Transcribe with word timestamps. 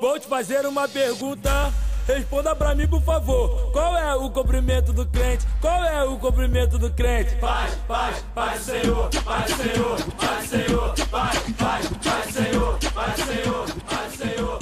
Vou 0.00 0.18
te 0.18 0.26
fazer 0.26 0.66
uma 0.66 0.88
pergunta. 0.88 1.72
Responda 2.04 2.52
pra 2.56 2.74
mim, 2.74 2.88
por 2.88 3.00
favor. 3.00 3.70
Qual 3.70 3.96
é 3.96 4.12
o 4.16 4.28
cumprimento 4.28 4.92
do 4.92 5.06
crente? 5.06 5.46
Qual 5.60 5.84
é 5.84 6.02
o 6.02 6.18
cumprimento 6.18 6.80
do 6.80 6.90
crente? 6.90 7.36
Paz, 7.36 7.76
paz, 7.86 8.24
paz, 8.34 8.60
Senhor, 8.62 9.08
paz, 9.24 9.52
Senhor, 9.52 9.98
paz, 10.18 10.48
Senhor, 10.48 10.94
paz, 11.08 11.38
paz, 11.56 11.86
paz, 12.02 12.34
Senhor, 12.34 12.78
paz, 12.92 13.20
Senhor, 13.20 13.66
paz, 13.88 14.14
Senhor. 14.16 14.61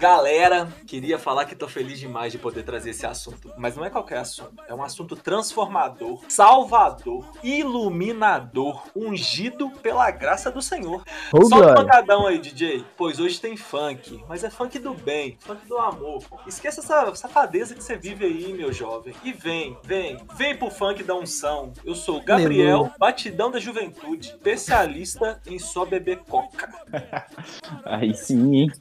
Galera, 0.00 0.66
queria 0.86 1.18
falar 1.18 1.44
que 1.44 1.54
tô 1.54 1.68
feliz 1.68 2.00
demais 2.00 2.32
de 2.32 2.38
poder 2.38 2.62
trazer 2.62 2.88
esse 2.88 3.04
assunto. 3.04 3.52
Mas 3.58 3.76
não 3.76 3.84
é 3.84 3.90
qualquer 3.90 4.16
assunto. 4.16 4.54
É 4.66 4.74
um 4.74 4.82
assunto 4.82 5.14
transformador, 5.14 6.22
salvador, 6.26 7.22
iluminador, 7.42 8.82
ungido 8.96 9.68
pela 9.82 10.10
graça 10.10 10.50
do 10.50 10.62
Senhor. 10.62 11.04
Ô, 11.30 11.44
Só 11.44 11.56
um 11.56 11.74
pancadão 11.74 12.26
aí, 12.26 12.38
DJ. 12.38 12.82
Pois 12.96 13.20
hoje 13.20 13.38
tem 13.38 13.58
funk. 13.58 14.24
Mas 14.26 14.42
é 14.42 14.48
funk 14.48 14.78
do 14.78 14.94
bem, 14.94 15.36
funk 15.38 15.66
do 15.68 15.76
amor. 15.76 16.24
Esqueça 16.46 16.80
essa 16.80 17.14
safadeza 17.14 17.74
que 17.74 17.84
você 17.84 17.94
vive 17.94 18.24
aí, 18.24 18.54
meu 18.54 18.72
jovem. 18.72 19.14
E 19.22 19.34
vem, 19.34 19.76
vem, 19.84 20.16
vem 20.34 20.56
pro 20.56 20.70
funk 20.70 21.02
da 21.02 21.14
unção. 21.14 21.74
Eu 21.84 21.94
sou 21.94 22.16
o 22.16 22.24
Gabriel, 22.24 22.90
batidão 22.98 23.50
da 23.50 23.60
juventude, 23.60 24.28
especialista 24.28 25.42
em 25.46 25.58
só 25.58 25.84
beber 25.84 26.20
coca. 26.26 26.72
Aí 27.84 28.14
sim, 28.14 28.54
hein? 28.54 28.72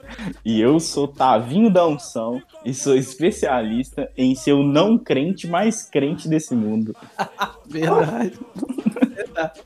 E 0.46 0.62
eu 0.62 0.80
sou 0.80 1.09
Tavinho 1.10 1.72
da 1.72 1.86
Unção 1.88 2.42
e 2.66 2.74
sou 2.74 2.96
especialista 2.96 4.10
em 4.18 4.36
ser 4.36 4.54
o 4.54 4.64
não 4.64 4.98
crente 4.98 5.48
mais 5.48 5.84
crente 5.84 6.28
desse 6.28 6.56
mundo. 6.56 6.96
Verdade. 7.66 8.40
Verdade. 9.16 9.62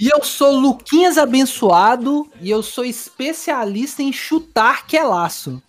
E 0.00 0.08
eu 0.08 0.22
sou 0.22 0.56
Luquinhas 0.58 1.18
Abençoado 1.18 2.26
e 2.40 2.50
eu 2.50 2.62
sou 2.62 2.84
especialista 2.84 4.02
em 4.02 4.12
chutar 4.12 4.86
que 4.86 4.96
é 4.96 5.02
laço. 5.04 5.62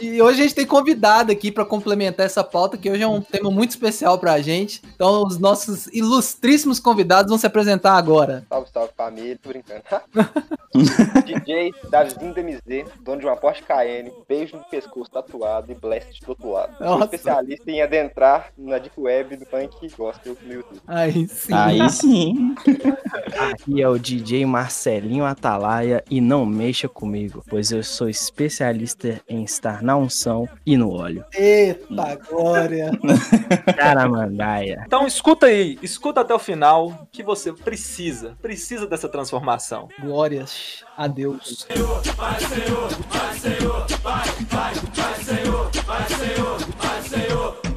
E 0.00 0.20
hoje 0.20 0.40
a 0.40 0.42
gente 0.44 0.54
tem 0.54 0.66
convidado 0.66 1.32
aqui 1.32 1.50
para 1.50 1.64
complementar 1.64 2.26
essa 2.26 2.44
pauta, 2.44 2.76
que 2.76 2.90
hoje 2.90 3.02
é 3.02 3.08
um 3.08 3.20
tema 3.20 3.50
muito 3.50 3.70
especial 3.70 4.18
pra 4.18 4.40
gente. 4.40 4.82
Então, 4.94 5.24
os 5.24 5.38
nossos 5.38 5.86
ilustríssimos 5.88 6.80
convidados 6.80 7.28
vão 7.30 7.38
se 7.38 7.46
apresentar 7.46 7.94
agora. 7.94 8.44
Salve, 8.48 8.68
salve 8.72 8.92
família, 8.96 9.38
tô 9.42 9.48
brincando. 9.48 9.82
DJ 11.24 11.72
Davizinho 11.88 12.34
DMZ, 12.34 12.90
dono 13.00 13.20
de 13.20 13.26
uma 13.26 13.36
Porsche 13.36 13.62
Cayenne, 13.62 14.12
beijo 14.28 14.56
no 14.56 14.64
pescoço 14.64 15.10
tatuado 15.10 15.70
e 15.70 15.74
blast 15.74 16.20
do 16.20 16.30
outro 16.30 16.50
lado. 16.50 16.76
Sou 16.76 17.00
especialista 17.00 17.70
em 17.70 17.80
adentrar 17.80 18.52
na 18.58 18.78
Deep 18.78 19.00
Web 19.00 19.36
do 19.36 19.46
funk 19.46 19.88
gospel 19.96 20.36
no 20.42 20.52
YouTube. 20.52 20.80
Aí 20.86 21.28
sim. 21.28 21.52
Aí 21.52 21.90
sim. 21.90 22.54
Aqui 23.38 23.80
é 23.80 23.88
o 23.88 23.98
DJ 23.98 24.44
Marcelinho 24.46 25.24
Atalaia 25.24 26.02
e 26.10 26.20
não 26.20 26.44
mexa 26.44 26.88
comigo, 26.88 27.44
pois 27.48 27.70
eu 27.70 27.82
sou 27.82 28.08
especialista 28.08 29.20
em 29.28 29.44
estar 29.44 29.73
na 29.82 29.96
unção 29.96 30.48
e 30.64 30.76
no 30.76 30.92
óleo. 30.92 31.24
Eita 31.32 32.16
glória. 32.28 32.90
Caramandaia. 33.76 34.84
Então 34.86 35.06
escuta 35.06 35.46
aí, 35.46 35.78
escuta 35.82 36.20
até 36.20 36.34
o 36.34 36.38
final 36.38 37.06
que 37.10 37.22
você 37.22 37.52
precisa, 37.52 38.36
precisa 38.40 38.86
dessa 38.86 39.08
transformação. 39.08 39.88
Glórias 40.00 40.84
a 40.96 41.06
Deus. 41.06 41.66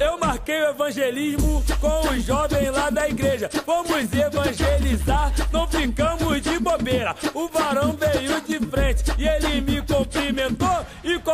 Eu 0.00 0.18
marquei 0.18 0.60
o 0.60 0.70
evangelismo 0.70 1.64
com 1.80 2.08
os 2.08 2.24
jovens 2.24 2.70
lá 2.70 2.90
da 2.90 3.08
igreja. 3.08 3.50
Vamos 3.66 4.12
evangelizar, 4.12 5.32
não 5.52 5.66
ficamos 5.66 6.40
de 6.40 6.58
bobeira. 6.58 7.14
O 7.34 7.48
varão 7.48 7.96
veio 7.96 8.40
de 8.40 8.58
frente 8.66 9.04
e 9.18 9.26
ele 9.26 9.60
me 9.60 9.82
cumprimentou. 9.82 10.86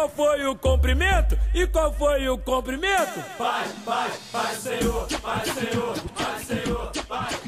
Qual 0.05 0.11
foi 0.11 0.45
o 0.45 0.55
cumprimento? 0.55 1.39
E 1.55 1.67
qual 1.67 1.91
foi 1.95 2.29
o 2.29 2.37
cumprimento? 2.37 3.25
Paz, 3.39 3.73
paz, 3.87 4.13
paz, 4.31 4.59
Senhor, 4.59 5.09
paz, 5.23 5.51
Senhor, 5.51 5.99
paz, 6.15 6.47
Senhor, 6.47 6.93
paz, 7.09 7.41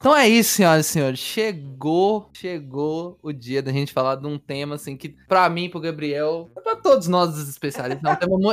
Então 0.00 0.16
é 0.16 0.26
isso, 0.26 0.54
senhoras 0.54 0.86
e 0.86 0.92
senhores. 0.92 1.18
Chegou, 1.18 2.30
chegou 2.32 3.18
o 3.22 3.34
dia 3.34 3.62
da 3.62 3.70
gente 3.70 3.92
falar 3.92 4.14
de 4.16 4.26
um 4.26 4.38
tema 4.38 4.76
assim 4.76 4.96
que 4.96 5.10
pra 5.28 5.46
mim, 5.50 5.68
pro 5.68 5.78
Gabriel, 5.78 6.48
pra 6.64 6.74
todos 6.74 7.06
nós 7.06 7.36
os 7.36 7.46
especialistas, 7.46 8.02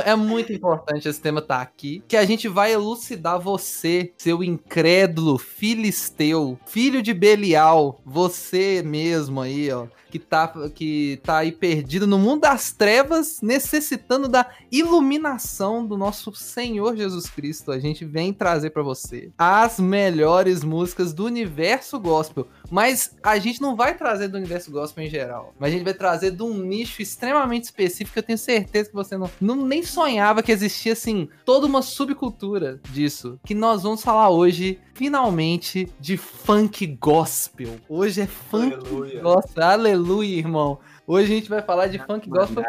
é, 0.04 0.10
é 0.10 0.14
muito 0.14 0.52
importante 0.52 1.08
esse 1.08 1.18
tema 1.18 1.40
estar 1.40 1.62
aqui, 1.62 2.04
que 2.06 2.18
a 2.18 2.26
gente 2.26 2.48
vai 2.48 2.74
elucidar 2.74 3.40
você, 3.40 4.12
seu 4.18 4.44
incrédulo 4.44 5.38
filisteu, 5.38 6.58
filho 6.66 7.00
de 7.00 7.14
Belial, 7.14 7.98
você 8.04 8.82
mesmo 8.84 9.40
aí, 9.40 9.72
ó, 9.72 9.86
que 10.10 10.18
tá 10.18 10.48
que 10.74 11.20
tá 11.22 11.38
aí 11.38 11.52
perdido 11.52 12.06
no 12.06 12.18
mundo 12.18 12.42
das 12.42 12.72
trevas, 12.72 13.40
necessitando 13.42 14.28
da 14.28 14.50
iluminação 14.70 15.86
do 15.86 15.96
nosso 15.96 16.34
Senhor 16.34 16.96
Jesus 16.96 17.28
Cristo. 17.28 17.72
A 17.72 17.78
gente 17.78 18.04
vem 18.04 18.32
trazer 18.32 18.70
pra 18.70 18.82
você 18.82 19.30
as 19.38 19.78
melhores 19.78 20.62
músicas 20.64 21.12
do 21.12 21.28
universo 21.38 21.98
gospel. 21.98 22.46
Mas 22.70 23.16
a 23.22 23.38
gente 23.38 23.60
não 23.60 23.74
vai 23.74 23.96
trazer 23.96 24.28
do 24.28 24.36
universo 24.36 24.70
gospel 24.70 25.04
em 25.04 25.08
geral. 25.10 25.54
Mas 25.58 25.70
a 25.70 25.72
gente 25.72 25.84
vai 25.84 25.94
trazer 25.94 26.32
de 26.32 26.42
um 26.42 26.54
nicho 26.54 27.00
extremamente 27.00 27.64
específico. 27.64 28.12
que 28.12 28.18
Eu 28.18 28.22
tenho 28.22 28.38
certeza 28.38 28.88
que 28.88 28.94
você 28.94 29.16
não, 29.16 29.30
não 29.40 29.56
nem 29.56 29.82
sonhava 29.82 30.42
que 30.42 30.52
existia, 30.52 30.92
assim, 30.92 31.28
toda 31.44 31.66
uma 31.66 31.82
subcultura 31.82 32.80
disso. 32.90 33.38
Que 33.44 33.54
nós 33.54 33.82
vamos 33.82 34.02
falar 34.02 34.30
hoje, 34.30 34.78
finalmente, 34.94 35.88
de 35.98 36.16
funk 36.16 36.86
gospel. 36.86 37.76
Hoje 37.88 38.22
é 38.22 38.26
funk 38.26 38.74
Aleluia. 38.74 39.22
gospel. 39.22 39.64
Aleluia, 39.64 40.36
irmão. 40.36 40.78
Hoje 41.10 41.32
a 41.32 41.36
gente 41.36 41.48
vai 41.48 41.62
falar 41.62 41.86
de 41.86 41.98
funk 41.98 42.28
gospel. 42.28 42.62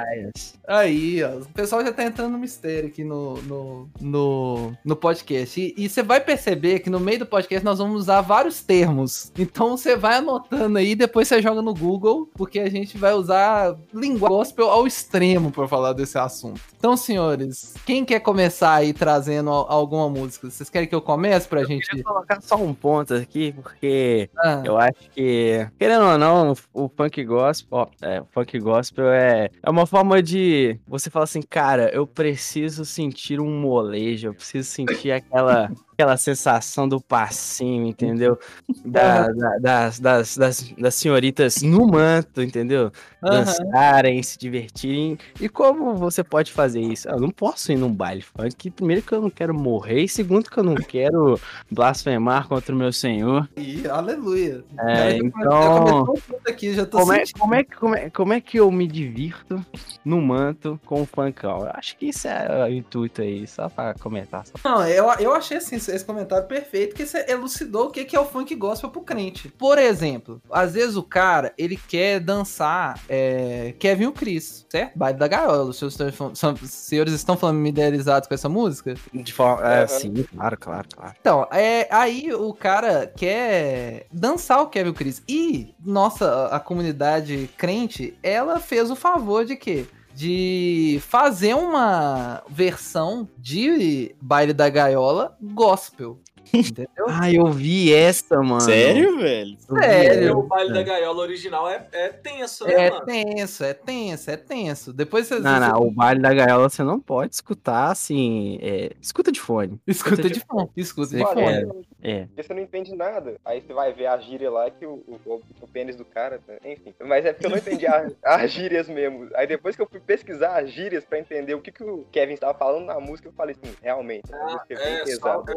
Aí, 0.66 1.22
ó. 1.22 1.40
O 1.40 1.46
pessoal 1.50 1.84
já 1.84 1.92
tá 1.92 2.06
entrando 2.06 2.32
no 2.32 2.38
mistério 2.38 2.88
aqui 2.88 3.04
no, 3.04 3.34
no, 3.42 3.90
no, 4.00 4.72
no 4.86 4.96
podcast. 4.96 5.60
E- 5.60 5.74
E 5.78 5.90
você 5.90 6.02
vai 6.02 6.22
perceber 6.22 6.80
que 6.80 6.90
no 6.90 7.02
meio 7.02 7.20
do 7.20 7.26
podcast 7.26 7.66
nós 7.66 7.80
vamos 7.80 7.98
usar 8.00 8.22
vários 8.22 8.62
termos. 8.62 9.30
Então 9.38 9.76
você 9.76 9.98
vai 9.98 10.16
anotando 10.20 10.78
aí, 10.78 10.96
depois 10.96 11.28
você 11.28 11.42
joga 11.42 11.62
no 11.62 11.74
Google, 11.74 12.30
porque 12.34 12.62
a 12.62 12.70
gente 12.70 12.98
vai 12.98 13.12
usar 13.14 13.76
linguagem 13.94 14.30
gospel 14.38 14.70
ao 14.70 14.88
extremo 14.88 15.52
pra 15.52 15.68
falar 15.68 15.92
desse 15.92 16.18
assunto. 16.18 16.62
Então, 16.78 16.96
senhores, 16.96 17.74
quem 17.86 18.06
quer 18.06 18.22
começar 18.22 18.74
aí 18.76 18.94
trazendo 18.94 19.50
al- 19.50 19.70
alguma 19.70 20.08
música? 20.08 20.50
Vocês 20.50 20.70
querem 20.70 20.88
que 20.88 20.96
eu 20.96 21.02
comece 21.02 21.46
pra 21.46 21.66
gente. 21.66 21.86
Queria 21.90 22.06
colocar 22.06 22.40
só 22.42 22.56
um 22.56 22.74
ponto 22.74 23.14
aqui, 23.16 23.52
porque 23.52 24.30
Ah, 24.38 24.62
eu 24.64 24.78
acho 24.78 25.10
que, 25.14 25.68
querendo 25.78 26.06
ou 26.06 26.18
não, 26.18 26.54
o 26.74 26.88
funk 26.96 27.22
gospel, 27.26 27.68
ó, 27.80 27.88
é, 28.02 28.24
funk 28.32 28.60
gospel 28.60 29.10
é, 29.10 29.50
é 29.62 29.70
uma 29.70 29.86
forma 29.86 30.22
de 30.22 30.80
você 30.88 31.10
falar 31.10 31.26
assim, 31.26 31.42
cara, 31.42 31.90
eu 31.94 32.06
preciso 32.06 32.86
sentir 32.86 33.40
um 33.40 33.60
molejo, 33.60 34.28
eu 34.28 34.34
preciso 34.34 34.70
sentir 34.70 35.12
aquela, 35.12 35.72
aquela 36.00 36.16
sensação 36.16 36.88
do 36.88 37.02
passinho, 37.02 37.86
entendeu? 37.86 38.40
Da- 38.86 39.28
da- 39.28 39.58
das, 39.60 40.00
das, 40.00 40.38
das, 40.38 40.62
das 40.78 40.96
senhoritas 40.96 41.62
no 41.62 41.86
manto, 41.86 42.42
entendeu? 42.42 42.92
aham. 43.22 43.44
dançarem, 43.44 44.24
se 44.24 44.38
divertirem. 44.40 45.18
E 45.40 45.50
como 45.50 45.96
você 45.96 46.24
pode 46.24 46.52
fazer 46.52 46.80
isso? 46.80 47.08
Eu 47.10 47.20
não 47.20 47.30
posso 47.30 47.72
ir 47.72 47.76
num 47.76 47.92
baile 47.94 48.22
funk. 48.22 48.72
Primeiro 48.72 49.02
que 49.02 49.12
eu 49.12 49.22
não 49.22 49.30
quero 49.30 49.54
morrer, 49.54 50.04
e 50.04 50.08
segundo 50.10 50.50
que 50.50 50.58
eu 50.58 50.64
não 50.64 50.76
quero 50.76 51.38
blasfemar 51.70 52.48
contra 52.48 52.74
o 52.74 52.78
meu 52.78 52.94
senhor. 52.94 53.50
Ih, 53.58 53.88
aleluia. 53.90 54.64
É, 54.80 55.18
então- 55.18 56.14
aqui, 56.48 56.74
Como 56.90 57.14
é, 57.14 57.24
como, 57.38 57.56
é, 57.56 57.64
que- 57.64 57.76
como, 57.76 57.96
é, 57.96 58.10
como 58.10 58.34
é 58.34 58.40
que 58.42 58.58
eu 58.60 58.72
me 58.72 58.88
divirto 58.88 59.64
no 60.06 60.22
manto 60.22 60.80
com 60.86 61.02
o 61.02 61.06
funkão? 61.06 61.60
Eu 61.66 61.72
acho 61.74 61.98
que 61.98 62.08
isso 62.08 62.28
é 62.28 62.66
o 62.66 62.74
intuito 62.74 63.22
aí, 63.22 63.46
só 63.46 63.68
pra 63.68 63.94
comentar. 63.96 64.46
Só. 64.46 64.54
Não, 64.64 64.88
eu, 64.88 65.06
eu 65.20 65.34
achei 65.34 65.58
assim, 65.58 65.78
esse 65.90 66.06
comentário 66.06 66.48
perfeito, 66.48 66.96
que 66.96 67.06
você 67.06 67.26
elucidou 67.28 67.88
o 67.88 67.92
que 67.92 68.06
que 68.06 68.16
é 68.16 68.20
o 68.20 68.26
funk 68.26 68.54
gospel 68.56 68.90
pro 68.90 69.02
crente. 69.02 69.50
Por 69.50 69.78
exemplo, 69.78 70.42
às 70.52 70.74
vezes 70.74 70.96
o 70.96 71.04
cara, 71.04 71.54
ele 71.58 71.78
quer 71.78 72.20
dançar 72.20 73.00
é, 73.10 73.74
Kevin 73.80 74.08
o 74.08 74.12
Chris, 74.12 74.66
certo? 74.70 74.98
Baile 74.98 75.18
da 75.18 75.28
Gaiola. 75.28 75.64
Os 75.64 75.78
seus, 75.78 75.96
são- 75.96 76.54
os 76.54 76.70
senhores 76.72 77.14
estão 77.14 77.36
familiarizados 77.38 78.28
com 78.28 78.34
essa 78.34 78.50
música? 78.50 78.94
De 79.14 79.34
forma. 79.34 79.68
É, 79.68 79.80
Aham. 79.80 79.88
sim, 79.88 80.14
claro, 80.36 80.58
claro, 80.58 80.88
claro. 80.96 81.16
Então, 81.20 81.48
é, 81.52 81.88
aí 81.92 82.34
o 82.34 82.54
cara 82.54 83.08
quer 83.08 84.06
dançar 84.12 84.62
o 84.62 84.68
Kevin 84.68 84.94
Chris. 84.94 85.22
E 85.28 85.74
nossa, 85.84 86.26
a, 86.52 86.56
a 86.58 86.60
comunidade 86.60 87.50
crente, 87.58 88.18
ela 88.24 88.60
fez 88.60 88.90
o 88.92 88.96
favor 88.96 89.46
de 89.46 89.56
quê? 89.56 89.86
De 90.20 91.00
fazer 91.08 91.54
uma 91.54 92.44
versão 92.50 93.26
de 93.38 94.14
Baile 94.22 94.52
da 94.52 94.68
Gaiola 94.68 95.38
gospel. 95.42 96.20
Entendeu? 96.54 97.06
Ah, 97.08 97.32
eu 97.32 97.46
vi 97.52 97.94
essa, 97.94 98.38
mano. 98.42 98.62
Sério, 98.62 99.18
velho? 99.20 99.58
Sério? 99.60 100.38
O 100.40 100.44
baile 100.44 100.74
da 100.74 100.82
gaiola 100.84 101.20
original 101.22 101.70
é, 101.70 101.88
é 101.92 102.10
tenso, 102.10 102.66
né, 102.66 102.88
É 102.88 102.90
mano? 102.92 103.06
tenso, 103.06 103.64
é 103.64 103.74
tenso, 103.74 104.32
é 104.32 104.38
tenso. 104.38 104.94
Depois 104.94 105.28
você, 105.28 105.40
Não, 105.40 105.60
não, 105.60 105.82
o 105.82 105.92
baile 105.92 106.22
da 106.22 106.34
gaiola 106.34 106.70
você 106.70 106.84
não 106.84 107.00
pode 107.00 107.36
escutar 107.36 107.92
assim. 107.92 108.58
é, 108.62 108.92
escuta 109.02 109.32
de 109.32 109.40
fone. 109.40 109.80
escuta 109.88 110.30
de 110.30 110.40
fone, 110.40 110.70
escuta 110.76 111.16
de 111.18 111.24
fone. 111.24 111.42
Olha, 111.44 111.70
É. 112.02 112.26
Porque 112.26 112.44
você 112.44 112.54
não 112.54 112.62
entende 112.62 112.96
nada. 112.96 113.36
Aí 113.46 113.62
você 113.62 113.74
vai 113.74 113.94
ver 113.94 114.08
a 114.08 114.18
gíria 114.18 114.50
lá 114.50 114.70
que 114.72 114.86
o, 114.86 115.04
o, 115.26 115.42
o 115.62 115.68
pênis 115.68 115.96
do 115.96 116.06
cara. 116.06 116.40
tá- 116.46 116.54
Enfim. 116.68 116.94
Mas 117.02 117.26
é 117.26 117.34
porque 117.34 117.46
eu 117.46 117.52
não 117.52 117.58
entendi 117.58 117.86
a- 117.86 118.08
as 118.26 118.52
gírias 118.52 118.88
mesmo. 118.90 119.30
Aí 119.36 119.46
depois 119.46 119.76
que 119.76 119.82
eu 119.82 119.88
fui 119.90 120.00
pesquisar 120.00 120.58
as 120.60 120.72
gírias 120.72 121.04
pra 121.06 121.20
entender 121.20 121.54
o 121.54 121.62
que, 121.62 121.72
que 121.72 121.84
o 121.84 122.06
Kevin 122.12 122.34
estava 122.34 122.58
falando 122.58 122.86
na 122.86 123.00
música, 123.00 123.28
eu 123.28 123.34
falei 123.34 123.56
assim, 123.62 123.74
realmente, 123.82 124.24
Ah, 124.34 124.44
música 124.46 124.66
é 124.74 124.76
bem 124.76 124.94
é, 124.96 125.06
só, 125.16 125.40
pesada. 125.40 125.56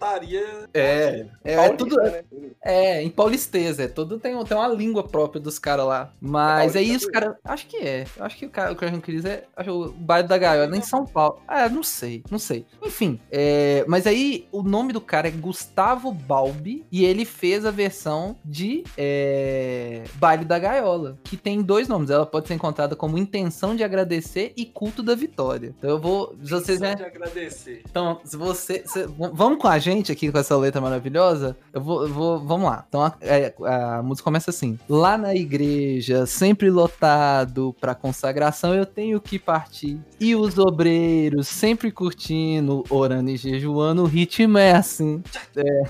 É 0.00 0.06
putaria. 0.06 0.68
É, 0.74 1.26
é, 1.44 1.54
é 1.54 1.68
tudo. 1.70 1.96
né? 1.96 2.22
É, 2.62 3.02
em 3.02 3.10
paulisteza, 3.10 3.82
é 3.84 3.88
tudo 3.88 4.18
tem, 4.18 4.42
tem 4.44 4.56
uma 4.56 4.68
língua 4.68 5.02
própria 5.06 5.40
dos 5.40 5.58
caras 5.58 5.86
lá. 5.86 6.12
Mas 6.20 6.74
É 6.74 6.78
paulista 6.80 7.06
os 7.06 7.12
caras. 7.12 7.36
Acho 7.44 7.66
que 7.66 7.76
é. 7.76 8.04
Acho 8.18 8.36
que 8.36 8.46
o 8.46 8.50
cara, 8.50 8.72
o 8.72 8.76
Crash 8.76 8.98
Cris 9.00 9.24
é. 9.24 9.44
Acho 9.56 9.70
o 9.72 9.88
bairro 9.92 10.28
da 10.28 10.38
Gaiola, 10.38 10.76
em 10.76 10.82
São 10.82 11.04
Paulo. 11.04 11.40
Ah, 11.46 11.68
não 11.68 11.82
sei, 11.82 12.22
não 12.30 12.38
sei. 12.38 12.66
Enfim, 12.82 13.20
é, 13.30 13.84
mas 13.88 14.06
aí 14.06 14.46
o 14.52 14.62
nome 14.62 14.92
do 14.92 15.00
cara 15.00 15.28
é 15.28 15.30
Gustavo 15.30 16.12
Balbi 16.12 16.84
e 16.90 17.04
ele 17.04 17.24
fez 17.24 17.64
a 17.64 17.70
versão 17.70 18.36
de 18.44 18.84
é, 18.96 20.02
Baile 20.14 20.44
da 20.44 20.58
Gaiola, 20.58 21.18
que 21.24 21.36
tem 21.36 21.62
dois 21.62 21.88
nomes. 21.88 22.10
Ela 22.10 22.26
pode 22.26 22.48
ser 22.48 22.54
encontrada 22.54 22.94
como 22.96 23.18
Intenção 23.18 23.74
de 23.76 23.82
Agradecer 23.84 24.52
e 24.56 24.64
Culto 24.64 25.02
da 25.02 25.14
Vitória. 25.14 25.74
Então 25.78 25.90
eu 25.90 25.98
vou. 25.98 26.34
se 26.42 26.50
Vocês, 26.50 26.80
né? 26.80 26.94
de 26.94 27.04
agradecer. 27.04 27.82
Então, 27.88 28.20
se 28.24 28.36
você. 28.36 28.82
se- 28.86 29.06
vamos 29.32 29.58
com 29.58 29.68
a 29.68 29.78
gente 29.78 29.89
aqui 30.12 30.30
com 30.30 30.38
essa 30.38 30.56
letra 30.56 30.80
maravilhosa? 30.80 31.56
Eu 31.72 31.80
vou. 31.80 32.02
eu 32.02 32.12
vou 32.12 32.38
vamos 32.38 32.68
lá. 32.68 32.84
Então 32.88 33.02
a, 33.02 33.14
é, 33.20 33.54
a 33.64 34.02
música 34.02 34.24
começa 34.24 34.50
assim: 34.50 34.78
Lá 34.88 35.16
na 35.18 35.34
igreja, 35.34 36.26
sempre 36.26 36.70
lotado 36.70 37.74
pra 37.80 37.94
consagração, 37.94 38.74
eu 38.74 38.86
tenho 38.86 39.20
que 39.20 39.38
partir. 39.38 39.98
E 40.18 40.34
os 40.34 40.58
obreiros 40.58 41.48
sempre 41.48 41.90
curtindo, 41.90 42.84
orando 42.88 43.30
e 43.30 43.36
jejuando, 43.36 44.02
o 44.02 44.06
ritmo 44.06 44.58
é 44.58 44.72
assim. 44.72 45.22
É, 45.56 45.82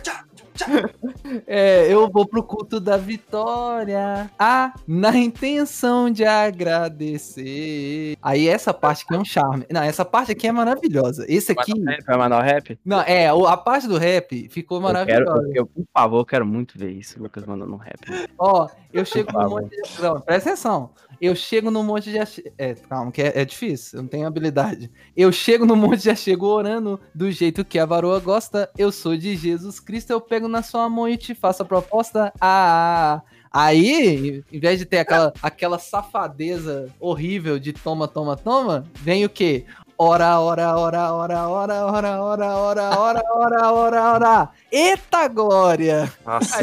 eu 1.47 2.11
vou 2.11 2.27
pro 2.27 2.43
culto 2.43 2.81
da 2.81 2.97
vitória. 2.97 4.31
Ah, 4.39 4.73
na 4.87 5.17
intenção 5.17 6.11
de 6.11 6.25
agradecer. 6.25 8.17
Aí 8.23 8.49
essa 8.49 8.73
parte 8.73 9.05
aqui 9.05 9.15
é 9.15 9.19
um 9.19 9.25
charme. 9.25 9.67
Não, 9.71 9.83
essa 9.83 10.05
parte 10.05 10.33
aqui 10.33 10.47
é 10.47 10.53
maravilhosa. 10.53 11.25
Esse 11.29 11.53
aqui. 11.53 11.73
Vai 12.07 12.17
mandar 12.17 12.39
o 12.39 12.43
rap? 12.43 12.79
Não, 12.85 13.01
é, 13.01 13.29
a 13.29 13.57
parte 13.57 13.87
do 13.87 13.99
rap 13.99 14.49
ficou 14.51 14.79
Eu 14.79 15.07
quero, 15.07 15.27
maravilhosa. 15.27 15.53
eu, 15.55 15.67
por 15.67 15.85
favor, 15.93 16.19
eu 16.19 16.25
quero 16.25 16.47
muito 16.47 16.79
ver 16.79 16.91
isso. 16.91 17.23
Lucas 17.23 17.45
mandando 17.45 17.75
um 17.75 17.79
rap. 17.79 18.01
Ó, 18.39 18.69
eu 18.93 19.05
chego 19.05 19.33
favor. 19.33 19.63
monte 19.63 19.71
de. 19.71 20.03
Não, 20.03 20.21
presta 20.21 20.51
atenção. 20.51 20.91
Eu 21.21 21.35
chego 21.37 21.71
num 21.71 21.83
monte 21.83 22.17
ache- 22.19 22.53
É, 22.57 22.75
calma, 22.75 23.13
que 23.13 23.21
é, 23.21 23.41
é 23.41 23.45
difícil, 23.45 23.99
eu 23.99 24.03
não 24.03 24.09
tenho 24.09 24.27
habilidade. 24.27 24.91
Eu 25.17 25.31
chego 25.31 25.67
num 25.67 25.77
monte 25.77 26.03
de 26.03 26.17
chego 26.17 26.47
orando 26.47 26.99
do 27.15 27.31
jeito 27.31 27.65
que 27.65 27.79
a 27.79 27.85
varoa 27.87 28.19
gosta. 28.21 28.71
Eu 28.79 28.91
sou 28.91 29.17
de 29.17 29.37
Jesus 29.37 29.79
Cristo, 29.79 30.11
eu 30.11 30.21
pego 30.21 30.49
na 30.49 30.63
sua 30.63 30.89
mão 30.89 31.09
e 31.09 31.17
te 31.17 31.35
faço 31.35 31.63
a 31.63 31.67
proposta. 31.67 32.33
Ah, 32.41 33.21
Aí, 33.53 34.45
em 34.53 34.61
vez 34.61 34.79
de 34.79 34.87
ter 34.87 34.99
aquela, 34.99 35.33
aquela 35.43 35.77
safadeza 35.77 36.87
horrível 37.01 37.59
de 37.59 37.73
toma, 37.73 38.07
toma, 38.07 38.37
toma, 38.37 38.85
vem 38.95 39.25
o 39.25 39.29
quê? 39.29 39.65
Ora, 40.03 40.41
ora, 40.41 40.79
ora, 40.79 41.13
ora, 41.13 41.47
ora, 41.51 41.85
ora, 41.87 42.23
ora, 42.23 42.57
ora, 42.57 42.99
ora, 42.99 43.23
ora, 43.35 43.71
ora, 43.71 44.13
ora. 44.15 44.49
Eita 44.73 45.29
glória! 45.29 46.11
Nossa. 46.25 46.57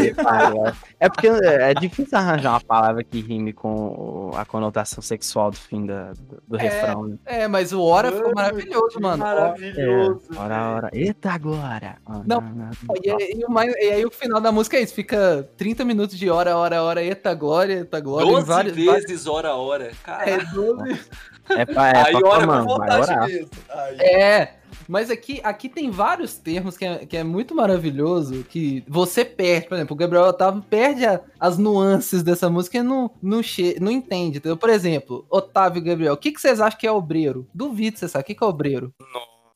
É 0.99 1.07
porque 1.07 1.27
é 1.27 1.71
difícil 1.75 2.17
arranjar 2.17 2.53
uma 2.53 2.61
palavra 2.61 3.03
que 3.03 3.21
rime 3.21 3.53
com 3.53 4.31
a 4.35 4.43
conotação 4.43 5.03
sexual 5.03 5.51
do 5.51 5.57
fim 5.57 5.85
da, 5.85 6.13
do, 6.13 6.41
do 6.47 6.57
É. 6.57 6.61
refrão. 6.63 7.03
Né? 7.09 7.17
É, 7.27 7.47
mas 7.47 7.71
o 7.73 7.79
Ora 7.83 8.11
ficou 8.11 8.33
maravilhoso, 8.33 8.99
mano. 8.99 9.17
Maravilhoso. 9.23 10.21
É, 10.33 10.39
ora, 10.39 10.69
ora. 10.75 10.89
Eita, 10.91 11.29
agora! 11.29 11.97
Ah, 12.07 12.21
Não, 12.25 12.43
E, 13.03 13.11
aí- 13.11 13.33
e 13.39 13.45
o 13.45 13.51
mais- 13.51 13.71
e 13.75 13.91
aí 13.91 14.03
o 14.03 14.09
final 14.09 14.41
da 14.41 14.51
música 14.51 14.77
é 14.77 14.81
isso, 14.81 14.95
fica 14.95 15.47
30 15.55 15.85
minutos 15.85 16.17
de 16.17 16.27
hora, 16.27 16.57
hora, 16.57 16.81
hora, 16.81 17.03
eita 17.03 17.35
glória, 17.35 17.73
eita 17.75 17.99
glória. 17.99 18.27
em 18.27 18.31
12 18.31 18.47
vários- 18.47 18.75
vezes 18.75 19.27
hora 19.27 19.49
a 19.49 19.55
hora. 19.55 19.91
Cara, 20.03 20.27
É, 20.27 20.37
12 20.43 20.99
É 21.49 21.65
pra, 21.65 21.89
é 21.89 21.97
aí 22.07 22.19
pra 22.19 22.29
ora 22.29 22.45
mano, 22.47 22.65
vontade. 22.65 23.11
Aí. 23.69 23.97
É, 23.99 24.53
mas 24.87 25.09
aqui, 25.11 25.41
aqui 25.43 25.67
tem 25.69 25.89
vários 25.89 26.35
termos 26.35 26.77
que 26.77 26.85
é, 26.85 27.05
que 27.05 27.17
é 27.17 27.23
muito 27.23 27.53
maravilhoso, 27.53 28.43
que 28.45 28.83
você 28.87 29.25
perde, 29.25 29.67
por 29.67 29.75
exemplo, 29.75 29.93
o 29.93 29.97
Gabriel 29.97 30.23
Otávio 30.25 30.61
perde 30.69 31.05
a- 31.05 31.19
as 31.39 31.57
nuances 31.57 32.23
dessa 32.23 32.49
música 32.49 32.77
e 32.77 32.83
não, 32.83 33.11
não, 33.21 33.43
che 33.43 33.77
não 33.81 33.91
entende, 33.91 34.37
entendeu? 34.37 34.55
Por 34.57 34.69
exemplo, 34.69 35.25
Otávio 35.29 35.79
e 35.79 35.83
Gabriel, 35.83 36.13
o 36.13 36.17
que, 36.17 36.31
que 36.31 36.39
vocês 36.41 36.59
acham 36.61 36.79
que 36.79 36.87
é 36.87 36.91
obreiro? 36.91 37.47
Duvido 37.53 37.97
você 37.99 38.07
sabe, 38.07 38.23
o 38.23 38.25
que, 38.27 38.35
que 38.35 38.43
é 38.43 38.47
obreiro? 38.47 38.93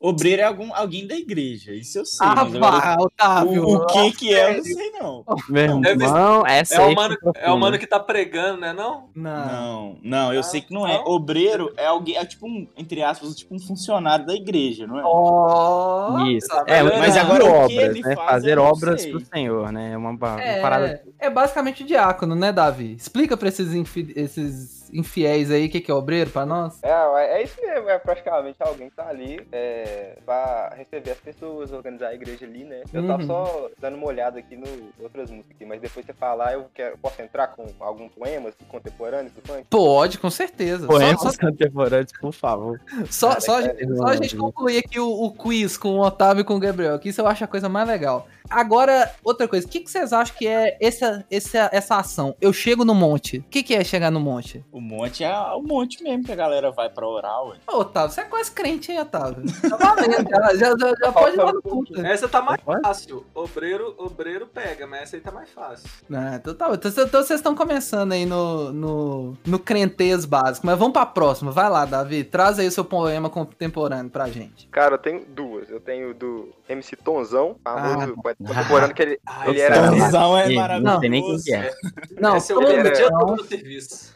Obreiro 0.04 0.42
é 0.42 0.46
algum, 0.46 0.74
alguém 0.74 1.06
da 1.06 1.16
igreja, 1.16 1.74
isso 1.76 2.00
eu 2.00 2.06
sei. 2.06 2.26
Ah, 2.28 2.34
mas 2.36 2.56
agora 2.56 2.80
vá, 2.80 2.96
Otávio! 3.00 3.64
o, 3.64 3.76
o 3.76 3.86
que 3.86 4.12
que 4.14 4.34
é, 4.34 4.50
eu 4.52 4.58
não 4.58 4.64
sei 4.64 4.92
não. 5.00 5.24
Meu 5.48 5.80
Deve- 5.80 6.04
irmão, 6.06 6.44
essa 6.48 6.76
É 6.82 6.86
o, 6.88 6.96
mano, 6.96 7.16
é 7.36 7.52
o 7.52 7.58
mano 7.60 7.78
que 7.78 7.86
tá 7.86 8.00
pregando, 8.00 8.60
né? 8.62 8.74
Não? 8.74 9.10
Não. 9.14 9.46
Não, 9.46 9.98
não, 10.04 10.34
eu 10.34 10.40
Ah, 10.40 10.44
sei 10.44 10.62
que 10.62 10.74
não 10.74 10.88
é. 10.88 10.98
não? 10.98 11.06
Obreiro 11.06 11.72
é 11.78 11.86
alguém, 11.86 12.18
é 12.18 12.26
tipo 12.26 12.48
um, 12.48 12.68
entre 12.76 13.04
aspas, 13.04 13.36
tipo 13.36 13.54
um 13.54 13.60
funcionário 13.60 14.26
da 14.26 14.34
igreja, 14.34 14.88
não 14.88 14.98
é? 15.00 15.04
Ó, 15.06 16.26
Isso. 16.26 16.48
tá 16.48 16.64
é, 16.66 16.82
mas 16.82 17.16
agora 17.16 17.44
agora 17.46 17.66
o 17.66 17.68
que 17.68 17.76
obras, 17.78 17.96
ele 17.96 18.02
né? 18.02 18.16
faz, 18.16 18.30
Fazer 18.32 18.52
eu 18.54 18.56
não 18.56 18.64
obras 18.64 19.02
sei. 19.04 19.12
pro 19.12 19.26
Senhor, 19.26 19.72
né? 19.72 19.92
É 19.94 19.98
uma, 19.98 20.10
uma 20.10 20.42
É, 20.42 20.62
parada. 20.62 21.04
é 21.20 21.30
basicamente 21.30 21.84
o 21.84 21.86
diácono, 21.86 22.34
né, 22.36 22.52
Davi? 22.52 22.96
Explica 22.96 23.38
pra 23.38 23.50
esses, 23.50 23.74
infi- 23.76 24.14
esses 24.16 24.81
infiéis 24.94 25.50
aí 25.52 25.66
o 25.66 25.70
que, 25.70 25.82
que 25.82 25.92
é 25.92 25.94
obreiro 25.94 26.30
pra 26.30 26.46
nós. 26.46 26.82
É, 26.84 26.90
é 26.90 27.42
é 27.42 27.44
isso 27.44 27.60
mesmo, 27.62 27.90
é 27.90 27.98
praticamente 28.00 28.58
alguém 28.60 28.90
que 28.90 28.96
tá 28.96 29.08
ali 29.08 29.46
é, 29.52 30.18
pra 30.26 30.74
receber 30.76 31.12
as 31.12 31.18
pessoas, 31.20 31.72
organizar 31.72 32.10
a 32.10 32.14
igreja 32.14 32.46
ali, 32.46 32.64
né? 32.64 32.84
Eu 32.94 33.06
tava 33.08 33.22
Uhum. 33.22 33.28
só 33.28 33.70
dando 33.80 33.96
uma 33.98 34.08
olhada 34.08 34.40
aqui 34.40 34.56
no 34.56 34.68
outras 35.02 35.30
músicas 35.30 35.56
aqui, 35.56 35.66
mas 35.66 35.82
depois 35.82 36.06
você 36.06 36.14
falar, 36.14 36.54
eu 36.54 36.66
quero, 36.74 36.98
posso 36.98 37.22
entrar 37.22 37.48
com 37.48 37.66
algum 37.80 38.08
poemas 38.10 38.54
contemporâneos 38.68 39.34
do 39.34 39.42
funk? 39.42 39.66
Pode, 39.70 40.18
com 40.20 40.30
certeza. 40.30 40.86
Só- 40.86 40.92
Poemas 40.92 41.22
só, 41.22 41.32
contemporâneos, 41.48 42.12
por 42.20 42.34
favor. 42.34 42.80
Só, 43.10 43.40
só, 43.40 43.60
a 43.60 43.62
Cara, 43.62 43.78
gente- 43.80 43.98
só 43.98 44.06
a 44.06 44.16
gente 44.16 44.36
concluir 44.38 44.78
aqui 44.80 45.00
o, 45.00 45.08
o 45.10 45.32
quiz 45.34 45.78
com 45.78 45.90
o 45.90 46.02
Otávio 46.02 46.42
e 46.42 46.44
com 46.44 46.56
o 46.56 46.60
Gabriel, 46.60 47.00
que 47.00 47.10
isso 47.10 47.22
eu 47.22 47.28
acho 47.28 47.44
a 47.44 47.48
coisa 47.48 47.68
mais 47.70 47.88
legal. 47.88 48.28
Agora, 48.52 49.12
outra 49.24 49.48
coisa, 49.48 49.66
o 49.66 49.70
que, 49.70 49.80
que 49.80 49.90
vocês 49.90 50.12
acham 50.12 50.36
que 50.38 50.46
é 50.46 50.78
essa, 50.82 51.26
essa, 51.32 51.70
essa 51.72 51.96
ação? 51.98 52.36
Eu 52.42 52.52
chego 52.52 52.84
no 52.84 52.94
monte. 52.94 53.38
O 53.38 53.44
que, 53.50 53.64
que 53.64 53.74
é 53.74 53.84
chegar 53.84 54.12
no 54.12 54.20
monte? 54.20 54.64
O 54.72 54.82
monte 54.82 55.24
é 55.24 55.32
o 55.34 55.62
monte 55.62 56.04
mesmo 56.04 56.24
que 56.26 56.32
a 56.32 56.36
galera 56.36 56.72
vai 56.72 56.90
pra 56.90 57.08
orar, 57.08 57.44
ué. 57.46 57.58
Ô, 57.68 57.78
Otávio, 57.80 58.12
você 58.12 58.22
é 58.22 58.26
quase 58.26 58.52
crente, 58.52 58.92
hein, 58.92 59.00
Otávio? 59.00 59.44
Tá 59.70 59.78
valendo, 59.78 60.30
já, 60.30 60.56
já, 60.56 60.78
já, 60.78 60.94
já 61.00 61.12
pode 61.12 61.36
ir 61.36 61.40
lá 61.40 61.54
no 61.54 61.62
culto. 61.62 62.06
Essa 62.06 62.28
tá 62.28 62.42
mais 62.42 62.62
fácil. 62.62 63.26
Obreiro, 63.34 63.96
obreiro 63.98 64.46
pega, 64.48 64.86
mas 64.86 65.04
essa 65.04 65.16
aí 65.16 65.22
tá 65.22 65.32
mais 65.32 65.50
fácil. 65.50 65.90
Ah, 66.14 66.36
então, 66.36 66.54
tá, 66.54 66.70
então, 66.74 66.92
então 66.92 67.24
vocês 67.24 67.40
estão 67.40 67.56
começando 67.56 68.12
aí 68.12 68.26
no, 68.26 68.74
no, 68.74 69.38
no 69.46 69.60
crentez 69.60 70.26
básico, 70.26 70.66
mas 70.66 70.78
vamos 70.78 70.94
pra 70.94 71.06
próxima. 71.06 71.52
Vai 71.52 71.70
lá, 71.70 71.86
Davi, 71.86 72.24
traz 72.24 72.60
aí 72.60 72.68
o 72.68 72.72
seu 72.72 72.84
poema 72.84 73.30
contemporâneo 73.30 74.12
pra 74.12 74.28
gente. 74.28 74.68
Cara, 74.68 74.96
eu 74.96 75.00
tenho 75.00 75.26
duas. 75.26 75.70
Eu 75.70 75.80
tenho 75.80 76.14
do 76.14 76.50
MC 76.68 76.96
Tonzão, 76.96 77.56
famoso 77.64 78.16
Ah. 78.18 78.22
Poeta 78.42 78.60
contemporâneo, 78.62 78.96
que 78.96 79.02
ele, 79.02 79.20
Ah, 79.26 79.50
ele 79.50 79.60
era. 79.62 79.88
Tonzão 79.90 80.38
é 80.38 80.48
Não, 80.50 80.56
maravilhoso. 80.56 80.94
não 80.94 81.00
sei 81.00 81.10
nem 81.10 81.22
quem 81.24 81.40
que 81.42 81.54
é. 81.54 81.72
Não, 82.20 82.38
Esse 82.38 82.54
eu 82.54 82.60
lembro 82.60 82.90
o 82.90 82.94
dia 82.94 83.10
Tonzão- 83.10 83.28
todo 83.28 83.38
no 83.38 83.44
serviço. 83.48 84.16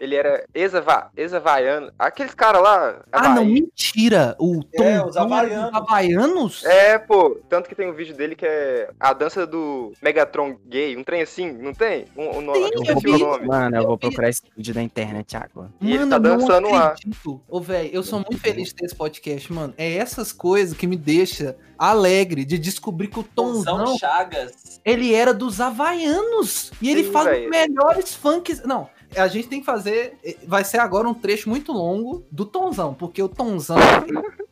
ele 0.00 0.14
era 0.14 0.44
ex-havaiano. 0.54 1.92
Aqueles 1.98 2.34
caras 2.34 2.62
lá. 2.62 3.00
Ah, 3.12 3.28
não, 3.34 3.44
mentira! 3.44 4.36
O 4.38 4.62
Tom 4.62 4.82
É, 4.84 5.04
os 5.04 5.16
havaianos. 5.16 5.70
havaianos? 5.74 6.64
É, 6.64 6.98
pô, 6.98 7.38
tanto 7.48 7.68
que 7.68 7.74
tem 7.74 7.88
um 7.90 7.94
vídeo 7.94 8.14
dele 8.14 8.34
que 8.34 8.46
é 8.46 8.90
a 8.98 9.12
dança 9.12 9.46
do 9.46 9.92
Megatron 10.02 10.56
gay, 10.66 10.96
um 10.96 11.04
trem 11.04 11.22
assim, 11.22 11.50
não 11.52 11.72
tem? 11.74 12.04
Um, 12.16 12.38
um 12.38 12.40
nome, 12.40 12.70
Tem, 12.70 12.88
eu 12.88 12.98
vi. 13.00 13.10
o 13.10 13.18
nome. 13.18 13.46
Mano, 13.46 13.76
eu 13.76 13.82
Eu 13.82 13.86
vou 13.88 13.96
vi- 13.96 14.00
procurar 14.00 14.28
esse 14.28 14.42
vídeo 14.56 14.74
da 14.74 14.82
internet 14.82 15.36
agora. 15.36 15.70
E 15.80 15.90
ele 15.90 16.04
Mano, 16.04 16.10
tá 16.10 16.16
eu 16.16 16.20
não 16.22 16.38
dançando 16.38 16.70
lá. 16.70 16.94
Ô, 17.48 17.60
velho, 17.60 17.90
eu 17.92 18.02
sou 18.02 18.18
muito 18.20 18.38
feliz 18.38 18.68
de 18.68 18.74
ter 18.74 18.86
esse 18.86 18.94
podcast, 18.94 19.52
mano. 19.52 19.74
É 19.76 19.94
essas 19.96 20.32
coisas 20.32 20.76
que 20.76 20.86
me 20.86 20.96
deixa 20.96 21.56
alegre 21.78 22.44
de 22.44 22.58
descobrir 22.58 23.08
que 23.08 23.20
o 23.20 23.22
Tonzão 23.22 23.78
Tomzão, 23.78 23.98
Chagas. 23.98 24.80
ele 24.84 25.14
era 25.14 25.32
dos 25.32 25.60
havaianos. 25.60 26.72
E 26.82 26.90
ele 26.90 27.04
Sim, 27.04 27.12
faz 27.12 27.44
os 27.44 27.50
melhores 27.50 28.14
funks. 28.14 28.62
Não, 28.64 28.88
a 29.16 29.28
gente 29.28 29.48
tem 29.48 29.60
que 29.60 29.66
fazer. 29.66 30.18
Vai 30.46 30.64
ser 30.64 30.78
agora 30.78 31.08
um 31.08 31.14
trecho 31.14 31.48
muito 31.48 31.72
longo 31.72 32.26
do 32.30 32.44
Tonzão, 32.44 32.94
porque 32.94 33.22
o 33.22 33.28
Tonzão. 33.28 33.76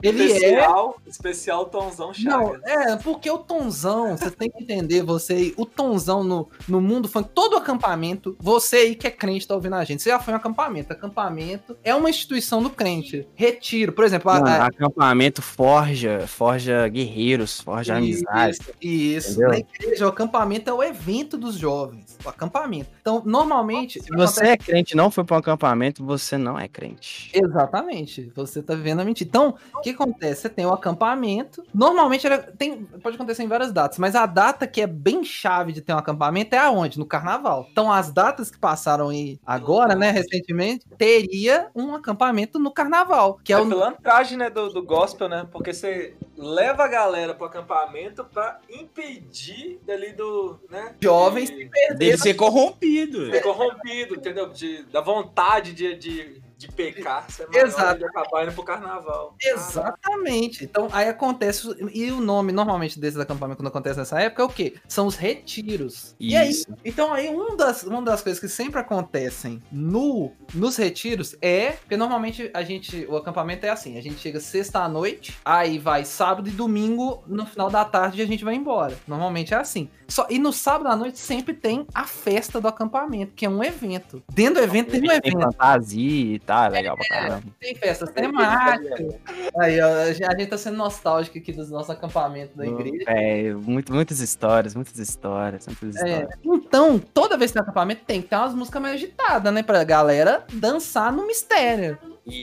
Ele 0.03 0.23
é 0.25 0.26
especial, 0.26 0.97
especial 1.07 1.65
Tonzão 1.67 2.09
Não, 2.09 2.15
Chagas. 2.55 2.62
é, 2.65 2.97
porque 2.97 3.31
o 3.31 3.38
Tonzão, 3.38 4.17
você 4.17 4.31
tem 4.31 4.50
que 4.50 4.62
entender, 4.62 5.03
você 5.03 5.33
aí, 5.33 5.55
o 5.57 5.65
Tonzão 5.65 6.23
no, 6.23 6.49
no 6.69 6.81
mundo 6.83 7.09
funk, 7.09 7.31
todo 7.35 7.57
acampamento, 7.57 8.37
você 8.38 8.76
aí 8.76 8.95
que 8.95 9.07
é 9.07 9.11
crente 9.11 9.49
tá 9.49 9.55
ouvindo 9.55 9.75
a 9.75 9.85
gente, 9.85 10.03
você 10.03 10.11
já 10.11 10.19
foi 10.19 10.33
em 10.33 10.37
um 10.37 10.38
acampamento. 10.38 10.93
Acampamento 10.93 11.76
é 11.83 11.95
uma 11.95 12.11
instituição 12.11 12.62
do 12.62 12.69
crente. 12.69 13.26
Retiro, 13.35 13.93
por 13.93 14.05
exemplo, 14.05 14.31
a- 14.31 14.35
Mano, 14.41 14.47
a- 14.49 14.67
acampamento 14.67 15.41
forja, 15.41 16.26
forja 16.26 16.87
guerreiros, 16.88 17.61
forja 17.61 17.97
amizades. 17.97 18.59
Isso. 18.81 19.31
Entendeu? 19.31 19.49
Na 19.49 19.59
igreja, 19.59 20.05
o 20.05 20.09
acampamento 20.09 20.69
é 20.69 20.73
o 20.75 20.83
evento 20.83 21.38
dos 21.38 21.57
jovens. 21.57 22.19
O 22.25 22.29
acampamento. 22.29 22.91
Então, 23.00 23.23
normalmente. 23.25 24.03
Se 24.03 24.11
você 24.15 24.49
é 24.49 24.57
crente 24.57 24.95
não 24.95 25.11
foi 25.11 25.25
para 25.25 25.37
um 25.37 25.38
acampamento, 25.41 26.05
você 26.05 26.37
não 26.37 26.59
é 26.59 26.69
crente. 26.69 27.31
Exatamente. 27.33 28.31
Você 28.35 28.62
tá 28.62 28.75
vivendo 28.75 29.00
a 29.00 29.05
mentira. 29.05 29.29
Então, 29.29 29.55
o 29.75 29.81
que 29.81 29.95
acontece? 29.97 30.43
Você 30.43 30.49
tem 30.49 30.65
o 30.67 30.73
acampamento. 30.73 31.62
Normalmente 31.75 32.26
era- 32.26 32.38
tem, 32.38 32.85
pode 33.03 33.17
acontecer 33.17 33.43
em 33.43 33.49
várias 33.49 33.73
datas, 33.73 33.99
mas 33.99 34.15
a 34.15 34.25
data 34.26 34.67
que 34.67 34.81
é 34.81 34.87
bem 34.87 35.25
chave 35.25 35.73
de 35.73 35.81
ter 35.81 35.93
um 35.93 35.99
acampamento 35.99 36.55
é 36.55 36.59
aonde? 36.59 36.99
No 36.99 37.07
carnaval. 37.07 37.67
Então, 37.71 37.91
as 37.93 38.12
datas 38.12 38.50
que 38.50 38.59
passaram 38.59 39.09
aí 39.09 39.38
agora, 39.45 39.95
né, 39.95 40.11
recentemente, 40.11 40.87
teria 40.99 41.69
um 41.75 41.95
acampamento 41.95 42.59
no 42.59 42.71
carnaval. 42.71 43.38
Que 43.43 43.53
é, 43.53 43.57
É 43.57 43.59
o. 43.61 43.67
pilantragem, 43.69 44.38
né, 44.38 44.49
do, 44.50 44.69
do 44.71 44.83
gospel, 44.83 45.29
né? 45.29 45.47
Porque 45.50 45.73
você 45.73 46.15
leva 46.37 46.85
a 46.85 46.88
galera 46.88 47.35
pro 47.35 47.47
acampamento 47.47 48.25
pra 48.25 48.59
impedir 48.71 49.81
dali 49.87 50.12
do, 50.12 50.59
né? 50.71 50.95
Jovens 51.00 51.50
de 51.50 51.67
Dele 51.97 52.19
ser 52.19 52.35
corrompido. 52.35 53.31
ser 53.31 53.41
corrompido, 53.43 54.15
entendeu? 54.17 54.49
De, 54.49 54.83
da 54.85 55.00
vontade 55.00 55.73
de, 55.73 55.95
de, 55.97 56.43
de 56.57 56.69
pecar. 56.69 57.31
Ser 57.31 57.49
Exato. 57.53 57.81
maior 57.83 57.99
de 57.99 58.05
acabar 58.05 58.45
indo 58.45 58.53
pro 58.53 58.63
carnaval. 58.65 59.35
Exatamente. 59.43 60.65
Então, 60.65 60.89
aí 60.93 61.09
acontece. 61.09 61.69
E 61.93 62.11
o 62.11 62.21
nome, 62.21 62.53
normalmente, 62.53 62.99
desses 62.99 63.19
acampamentos, 63.21 63.59
quando 63.61 63.69
acontece 63.69 63.99
nessa 63.99 64.21
época, 64.21 64.43
é 64.43 64.45
o 64.45 64.49
quê? 64.49 64.75
São 64.89 65.07
os 65.07 65.17
retiros. 65.17 66.15
E 66.19 66.37
aí, 66.37 66.51
Isso. 66.51 66.67
então, 66.85 67.13
aí, 67.13 67.29
um 67.29 67.57
das, 67.57 67.83
uma 67.83 68.03
das 68.03 68.23
coisas 68.23 68.41
que 68.41 68.49
sempre 68.49 68.81
acontecem 68.81 69.63
no, 69.71 70.33
nos 70.55 70.77
retiros 70.77 71.37
é. 71.41 71.73
Porque 71.73 71.97
normalmente 71.97 72.51
a 72.55 72.63
gente. 72.63 73.07
O 73.09 73.17
acampamento 73.17 73.67
é 73.67 73.71
assim: 73.71 73.99
a 73.99 74.03
gente 74.03 74.19
chega 74.19 74.41
sexta 74.41 74.81
à 74.81 74.89
noite, 74.89 75.37
aí 75.45 75.79
vai 75.79 76.05
sábado 76.05 76.49
e 76.49 76.53
domingo, 76.53 77.23
no 77.27 77.47
final 77.47 77.71
da 77.71 77.85
tarde, 77.85 78.23
a 78.23 78.27
gente 78.27 78.45
vai 78.45 78.55
embora. 78.55 78.97
Normalmente 79.07 79.53
é 79.55 79.57
assim. 79.57 79.89
Só, 80.09 80.27
e 80.31 80.39
no 80.39 80.53
sábado 80.53 80.89
à 80.89 80.97
noite 80.97 81.19
sempre 81.19 81.53
tem 81.53 81.87
a 81.93 82.05
festa 82.05 82.61
do 82.61 82.69
acampamento, 82.69 83.33
que 83.35 83.45
é 83.45 83.49
um 83.49 83.63
evento. 83.63 84.23
Dentro 84.33 84.55
do 84.55 84.61
evento 84.61 84.91
tem 84.91 85.01
um 85.01 85.09
Tem 85.09 85.17
evento. 85.17 85.41
fantasia 85.43 86.35
e 86.35 86.39
tal, 86.47 86.71
legal 86.71 86.97
pra 86.97 87.07
caramba. 87.09 87.43
Tem 87.61 87.75
festas 87.75 88.11
temáticas. 88.11 89.15
Aí, 89.59 89.81
ó, 89.81 89.88
a 90.03 90.12
gente 90.12 90.47
tá 90.47 90.57
sendo 90.57 90.76
nostálgico 90.76 91.37
aqui 91.38 91.53
dos 91.53 91.71
nossos 91.71 91.91
acampamentos 91.91 92.55
da 92.57 92.65
igreja. 92.67 93.05
É, 93.09 93.53
muito, 93.53 93.93
muitas 93.93 94.21
histórias, 94.21 94.75
muitas 94.75 94.99
histórias, 94.99 95.67
muitas 95.67 95.97
É, 95.97 96.09
histórias. 96.23 96.38
então, 96.45 96.99
toda 96.99 97.37
vez 97.37 97.50
que 97.50 97.55
tem 97.55 97.62
acampamento, 97.62 98.05
tem 98.07 98.23
que 98.23 98.29
ter 98.29 98.37
umas 98.37 98.55
músicas 98.55 98.81
mais 98.81 98.95
agitadas, 98.95 99.53
né? 99.53 99.62
Pra 99.62 99.83
galera 99.85 100.45
dançar 100.53 101.12
no 101.12 101.26
mistério. 101.26 101.99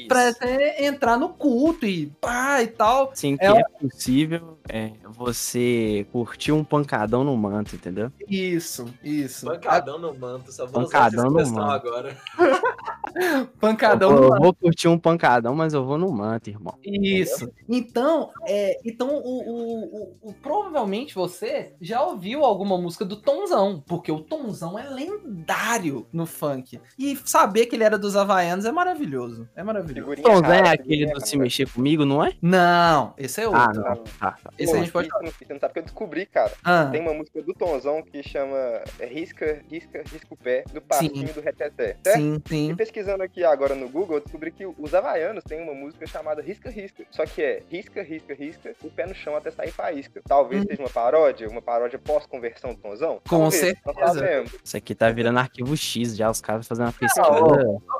Pra 0.07 0.31
você 0.31 0.75
entrar 0.79 1.17
no 1.17 1.27
culto 1.27 1.85
e 1.85 2.05
pá 2.21 2.61
e 2.61 2.67
tal. 2.67 3.11
Sim, 3.13 3.35
que 3.35 3.43
É 3.45 3.49
é, 3.59 3.63
possível 3.81 4.57
é, 4.69 4.91
você 5.09 6.07
curtir 6.09 6.53
um 6.53 6.63
pancadão 6.63 7.21
no 7.21 7.35
manto, 7.35 7.75
entendeu? 7.75 8.09
Isso, 8.29 8.85
isso. 9.03 9.45
Pancadão 9.45 9.99
no 9.99 10.13
manto, 10.17 10.53
só 10.53 10.65
vou 10.65 10.83
Pancadão 10.83 11.25
no 11.25 11.31
usar 11.31 11.41
essa 11.41 11.49
expressão 11.49 11.67
manto. 11.67 11.85
agora. 11.87 12.17
Pancadão 13.59 14.11
eu, 14.11 14.17
vou, 14.17 14.35
eu 14.35 14.41
vou 14.41 14.53
curtir 14.53 14.87
um 14.87 14.97
pancadão, 14.97 15.55
mas 15.55 15.73
eu 15.73 15.85
vou 15.85 15.97
no 15.97 16.11
manto, 16.11 16.49
irmão. 16.49 16.75
Isso. 16.83 17.49
Então, 17.69 18.31
é, 18.47 18.79
então 18.85 19.09
o, 19.15 19.19
o- 19.21 19.83
o- 19.85 20.29
o- 20.29 20.33
provavelmente 20.41 21.13
você 21.15 21.73
já 21.81 22.01
ouviu 22.01 22.43
alguma 22.43 22.77
música 22.77 23.05
do 23.05 23.15
Tonzão, 23.15 23.83
porque 23.87 24.11
o 24.11 24.19
Tonzão 24.21 24.77
é 24.77 24.83
lendário 24.89 26.05
no 26.11 26.25
funk. 26.25 26.79
E 26.97 27.17
saber 27.25 27.65
que 27.67 27.75
ele 27.75 27.83
era 27.83 27.97
dos 27.97 28.15
Havaianos 28.15 28.65
é 28.65 28.71
maravilhoso. 28.71 29.47
É 29.55 29.63
maravilhoso. 29.63 30.09
Figurinha 30.11 30.37
Então, 30.39 30.53
é 30.53 30.69
aquele 30.69 31.05
do 31.11 31.25
se 31.25 31.37
mexer 31.37 31.69
comigo, 31.69 32.05
não 32.05 32.23
é? 32.23 32.33
Não, 32.41 33.13
esse 33.17 33.41
é 33.41 33.47
outro. 33.47 33.61
Ah, 33.61 33.73
não. 33.73 34.03
Tá, 34.19 34.31
tá. 34.43 34.51
Esse 34.57 34.73
a 34.75 34.79
gente 34.79 34.91
pode 34.91 35.07
não- 35.09 35.21
não 35.21 35.29
sabe 35.31 35.59
porque 35.59 35.79
eu 35.79 35.83
descobri, 35.83 36.25
cara. 36.25 36.51
Ah, 36.63 36.85
Tem 36.91 37.01
uma 37.01 37.13
música 37.13 37.41
do 37.41 37.53
Tonzão 37.53 38.01
que 38.01 38.21
chama 38.23 38.55
Risca, 38.99 39.63
Risca, 39.69 40.01
Risca 40.11 40.27
o 40.29 40.35
Pé, 40.37 40.63
do 40.73 40.81
passinho 40.81 41.33
do 41.33 41.41
Reteté. 41.41 41.97
certo? 42.03 42.17
sim, 42.17 42.41
E 42.45 42.49
sim. 42.49 42.75
Pesquisando 43.03 43.23
aqui 43.23 43.43
agora 43.43 43.75
no 43.75 43.89
Google, 43.89 44.17
eu 44.17 44.21
descobri 44.21 44.51
que 44.51 44.65
os 44.65 44.95
havaianos 44.95 45.43
têm 45.43 45.61
uma 45.61 45.73
música 45.73 46.07
chamada 46.07 46.41
Risca 46.41 46.69
Risca. 46.69 47.03
Só 47.11 47.25
que 47.25 47.41
é 47.41 47.63
risca, 47.69 48.01
risca, 48.01 48.33
risca, 48.33 48.75
o 48.81 48.89
pé 48.89 49.05
no 49.05 49.13
chão 49.13 49.35
até 49.35 49.51
sair 49.51 49.71
faísca. 49.71 50.21
Talvez 50.27 50.63
Hum. 50.63 50.65
seja 50.69 50.81
uma 50.81 50.89
paródia, 50.89 51.49
uma 51.49 51.61
paródia 51.61 51.99
pós-conversão 51.99 52.73
do 52.73 52.79
Tonzão. 52.79 53.19
Com 53.27 53.41
Talvez, 53.41 53.61
certeza. 53.61 54.21
Não. 54.21 54.45
Isso 54.63 54.77
aqui 54.77 54.95
tá 54.95 55.09
virando 55.09 55.39
arquivo 55.39 55.75
X 55.75 56.15
já, 56.15 56.29
os 56.29 56.39
caras 56.39 56.67
fazendo 56.67 56.85
uma 56.87 56.93
pesquisa. 56.93 57.27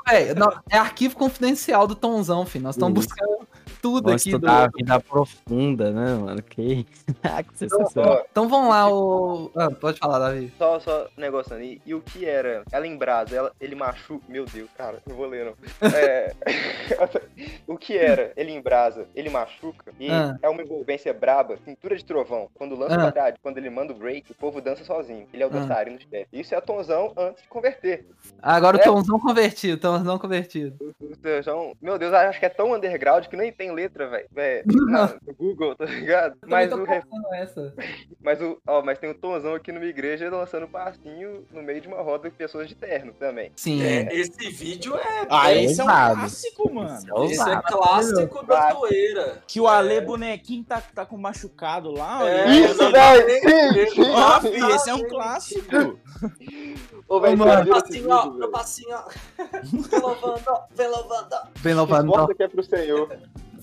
Véi, 0.08 0.34
não, 0.34 0.50
é 0.70 0.78
arquivo 0.78 1.16
confidencial 1.16 1.86
do 1.86 1.94
Tonzão, 1.94 2.46
filho. 2.46 2.64
Nós 2.64 2.76
estamos 2.76 2.94
buscando 2.94 3.46
tudo 3.84 4.04
Vamos 4.06 4.22
aqui. 4.22 4.30
Do... 4.30 4.36
estudar 4.38 4.64
a 4.64 4.68
vida 4.74 4.98
profunda, 5.00 5.90
né, 5.92 6.14
mano? 6.14 6.42
Que, 6.42 6.86
Ah, 7.22 7.42
que 7.44 7.58
sensacional. 7.58 8.14
Ó, 8.14 8.24
Então 8.30 8.48
vamos 8.48 8.70
lá, 8.70 8.90
o. 8.90 9.50
Ah, 9.54 9.70
pode 9.70 9.98
falar, 9.98 10.18
Davi. 10.18 10.50
Só, 10.56 10.80
só 10.80 11.06
um 11.18 11.20
negócio 11.20 11.54
ali. 11.54 11.82
E 11.84 11.92
o 11.94 12.00
que 12.00 12.24
era? 12.24 12.62
Ela 12.72 12.86
em 12.86 12.96
brasa, 12.96 13.36
ela, 13.36 13.52
ele 13.60 13.74
machuca. 13.74 14.24
Meu 14.26 14.46
Deus, 14.46 14.70
cara, 14.74 15.02
não 15.06 15.14
vou 15.14 15.26
ler, 15.26 15.44
não. 15.44 15.54
É, 15.94 16.32
o 17.66 17.76
que 17.76 17.96
era? 17.98 18.32
Ele 18.36 18.52
em 18.52 18.60
brasa, 18.62 19.06
ele 19.14 19.28
machuca. 19.28 19.92
E 20.00 20.10
Ah. 20.10 20.36
é 20.42 20.48
uma 20.48 20.62
envolvência 20.62 21.12
braba, 21.12 21.56
cintura 21.64 21.94
de 21.94 22.04
trovão. 22.04 22.48
Quando 22.54 22.74
lança 22.74 22.94
Ah. 22.94 22.98
o 22.98 23.02
quadrado, 23.02 23.36
quando 23.42 23.58
ele 23.58 23.68
manda 23.68 23.92
o 23.92 23.96
break, 23.96 24.32
o 24.32 24.34
povo 24.34 24.60
dança 24.62 24.82
sozinho. 24.84 25.26
Ele 25.32 25.42
é 25.42 25.46
o 25.46 25.50
Ah. 25.50 25.52
dançarino 25.52 25.98
de 25.98 26.08
chefe. 26.08 26.26
Isso 26.32 26.54
é 26.54 26.58
a 26.58 26.60
Tonzão 26.62 27.12
antes 27.16 27.42
de 27.42 27.48
converter. 27.48 28.06
Agora 28.40 28.78
o 28.78 28.80
É. 28.80 28.82
Tonzão 28.84 29.20
convertido, 29.20 29.78
Tonzão 29.78 30.18
convertido. 30.18 30.94
O 31.00 31.16
Tonzão, 31.16 31.74
meu 31.82 31.98
Deus, 31.98 32.14
acho 32.14 32.38
que 32.40 32.46
é 32.46 32.48
tão 32.48 32.72
underground 32.72 33.26
que 33.26 33.36
nem 33.36 33.52
tem 33.52 33.73
letra, 33.74 34.08
velho. 34.08 34.26
É, 34.36 34.62
na- 34.86 35.14
No 35.26 35.34
Google, 35.34 35.74
tá 35.76 35.84
ligado? 35.84 36.36
Eu 36.42 36.48
Mas 36.48 36.72
o, 36.72 36.84
ref- 36.84 37.04
mas 38.22 38.40
o, 38.40 38.58
ó, 38.66 38.82
mas 38.82 38.98
tem 38.98 39.10
o 39.10 39.14
Tonzão 39.14 39.54
aqui 39.54 39.70
numa 39.72 39.84
igreja 39.84 40.30
lançando 40.30 40.66
passinho 40.68 41.44
no 41.52 41.62
meio 41.62 41.80
de 41.80 41.88
uma 41.88 42.00
roda 42.02 42.30
com 42.30 42.36
pessoas 42.36 42.68
de 42.68 42.74
terno 42.74 43.12
também. 43.12 43.52
Sim. 43.56 43.82
É, 43.82 44.08
esse 44.14 44.50
vídeo 44.50 44.94
é. 44.96 45.26
Ah, 45.28 45.52
É 45.52 45.64
esse 45.64 45.80
é 45.80 45.84
um 45.84 45.86
clássico, 45.86 46.72
mano. 46.72 46.94
Esse 46.94 47.10
é 47.10 47.24
Esse 47.26 47.50
é 47.50 47.62
clássico 47.62 48.46
da 48.46 48.74
toeira. 48.74 49.42
Que 49.46 49.60
o 49.60 49.66
Ale 49.68 50.00
bonequinho 50.00 50.64
tá, 50.64 50.80
tá 50.94 51.04
com 51.04 51.16
machucado 51.18 51.90
lá. 51.90 52.28
É, 52.28 52.48
Isso, 52.50 52.90
velho! 52.90 54.14
Ó, 54.14 54.40
filho, 54.40 54.70
esse 54.74 54.90
é 54.90 54.94
um 54.94 55.08
clássico. 55.08 55.98
Ô, 57.08 57.20
velho, 57.20 57.36
Passinho, 57.68 58.10
ó, 58.10 58.30
meu 58.30 58.50
passinho, 58.50 58.96
ó. 58.96 59.04
Vem 59.62 60.00
louvando, 60.00 60.42
ó, 60.48 60.62
vem 60.74 60.88
louvando. 60.88 61.28
ó. 61.32 61.42
Bem 61.60 61.74
louvado. 61.74 62.06
Não. 62.06 62.14
Mostra 62.16 62.34
que 62.34 62.42
é 62.42 62.48
pro 62.48 62.62
Senhor. 62.62 63.08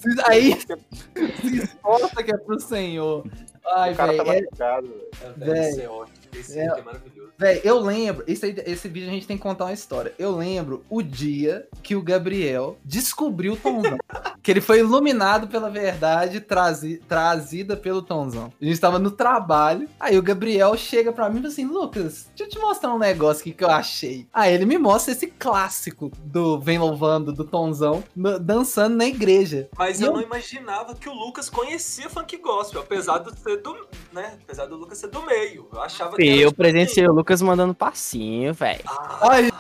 Aí 0.28 0.58
se 0.60 1.58
esforça 1.58 2.24
que 2.24 2.34
é 2.34 2.38
pro 2.38 2.60
Senhor. 2.60 3.26
Ai, 3.74 3.94
O 3.94 3.96
cara 3.96 4.18
tá 4.18 4.24
velho. 4.24 4.48
é- 4.52 4.56
velho. 4.58 4.94
É, 5.22 5.30
Véi. 5.46 5.76
velho, 5.76 6.06
Esse 6.34 6.60
é 6.60 6.64
É. 6.64 6.68
vídeo 6.68 6.80
é 6.80 6.82
maravilhoso. 6.84 7.32
Véi, 7.38 7.62
eu 7.64 7.80
lembro, 7.80 8.24
esse, 8.28 8.48
esse 8.66 8.88
vídeo 8.88 9.10
a 9.10 9.12
gente 9.12 9.28
tem 9.28 9.38
que 9.38 9.44
contar 9.44 9.66
uma 9.66 9.74
história. 9.74 10.14
Eu 10.18 10.36
lembro 10.36 10.84
o 10.90 11.02
dia 11.02 11.68
que 11.84 11.96
o 11.96 12.02
Gabriel 12.02 12.78
descobriu 12.86 13.54
o 13.54 13.58
Tonzão. 13.58 13.98
que 14.44 14.50
ele 14.52 14.62
foi 14.62 14.80
iluminado 14.80 15.48
pela 15.48 15.70
verdade 15.70 16.40
trazi, 16.40 17.02
trazida 17.08 17.76
pelo 17.78 18.02
Tonzão. 18.02 18.52
A 18.62 18.66
gente 18.66 18.80
tava 18.80 18.98
no 19.00 19.12
trabalho, 19.12 19.88
aí 20.00 20.18
o 20.18 20.22
Gabriel 20.24 20.76
chega 20.76 21.12
pra 21.14 21.30
mim 21.30 21.38
e 21.38 21.42
fala 21.42 21.52
assim: 21.54 21.66
Lucas, 21.66 22.28
deixa 22.36 22.44
eu 22.44 22.50
te 22.50 22.60
mostrar 22.60 22.94
um 22.94 22.98
negócio 23.00 23.42
aqui 23.42 23.52
que 23.54 23.64
eu 23.64 23.70
achei. 23.70 24.28
Aí 24.34 24.54
ele 24.54 24.66
me 24.66 24.78
mostra 24.78 25.12
esse 25.14 25.28
clássico 25.28 26.12
do 26.24 26.60
Vem 26.60 26.80
Louvando, 26.80 27.32
do 27.32 27.44
Tonzão, 27.44 28.04
no- 28.16 28.40
dançando 28.40 28.96
na 28.96 29.06
igreja. 29.06 29.70
Mas 29.78 30.02
eu 30.02 30.08
eu- 30.08 30.14
não 30.14 30.22
imaginava 30.22 30.96
que 30.96 31.08
o 31.08 31.14
Lucas 31.14 31.50
conhecia 31.50 32.10
funk 32.10 32.36
gospel, 32.38 32.82
apesar 32.82 33.20
de 33.20 33.38
ser 33.40 33.58
do, 33.58 33.76
né, 34.12 34.38
apesar 34.44 34.66
do 34.66 34.76
Lucas 34.76 34.98
ser 34.98 35.08
do 35.08 35.22
meio. 35.24 35.68
Eu 35.72 35.82
achava 35.82 36.16
que 36.16 36.26
Eu 36.28 36.50
tipo, 36.50 36.62
presenciei 36.62 37.08
o 37.08 37.14
Lucas 37.14 37.42
mandando 37.42 37.74
passinho, 37.74 38.54
velho. 38.54 38.82
Ah, 38.88 39.20
Ai, 39.30 39.52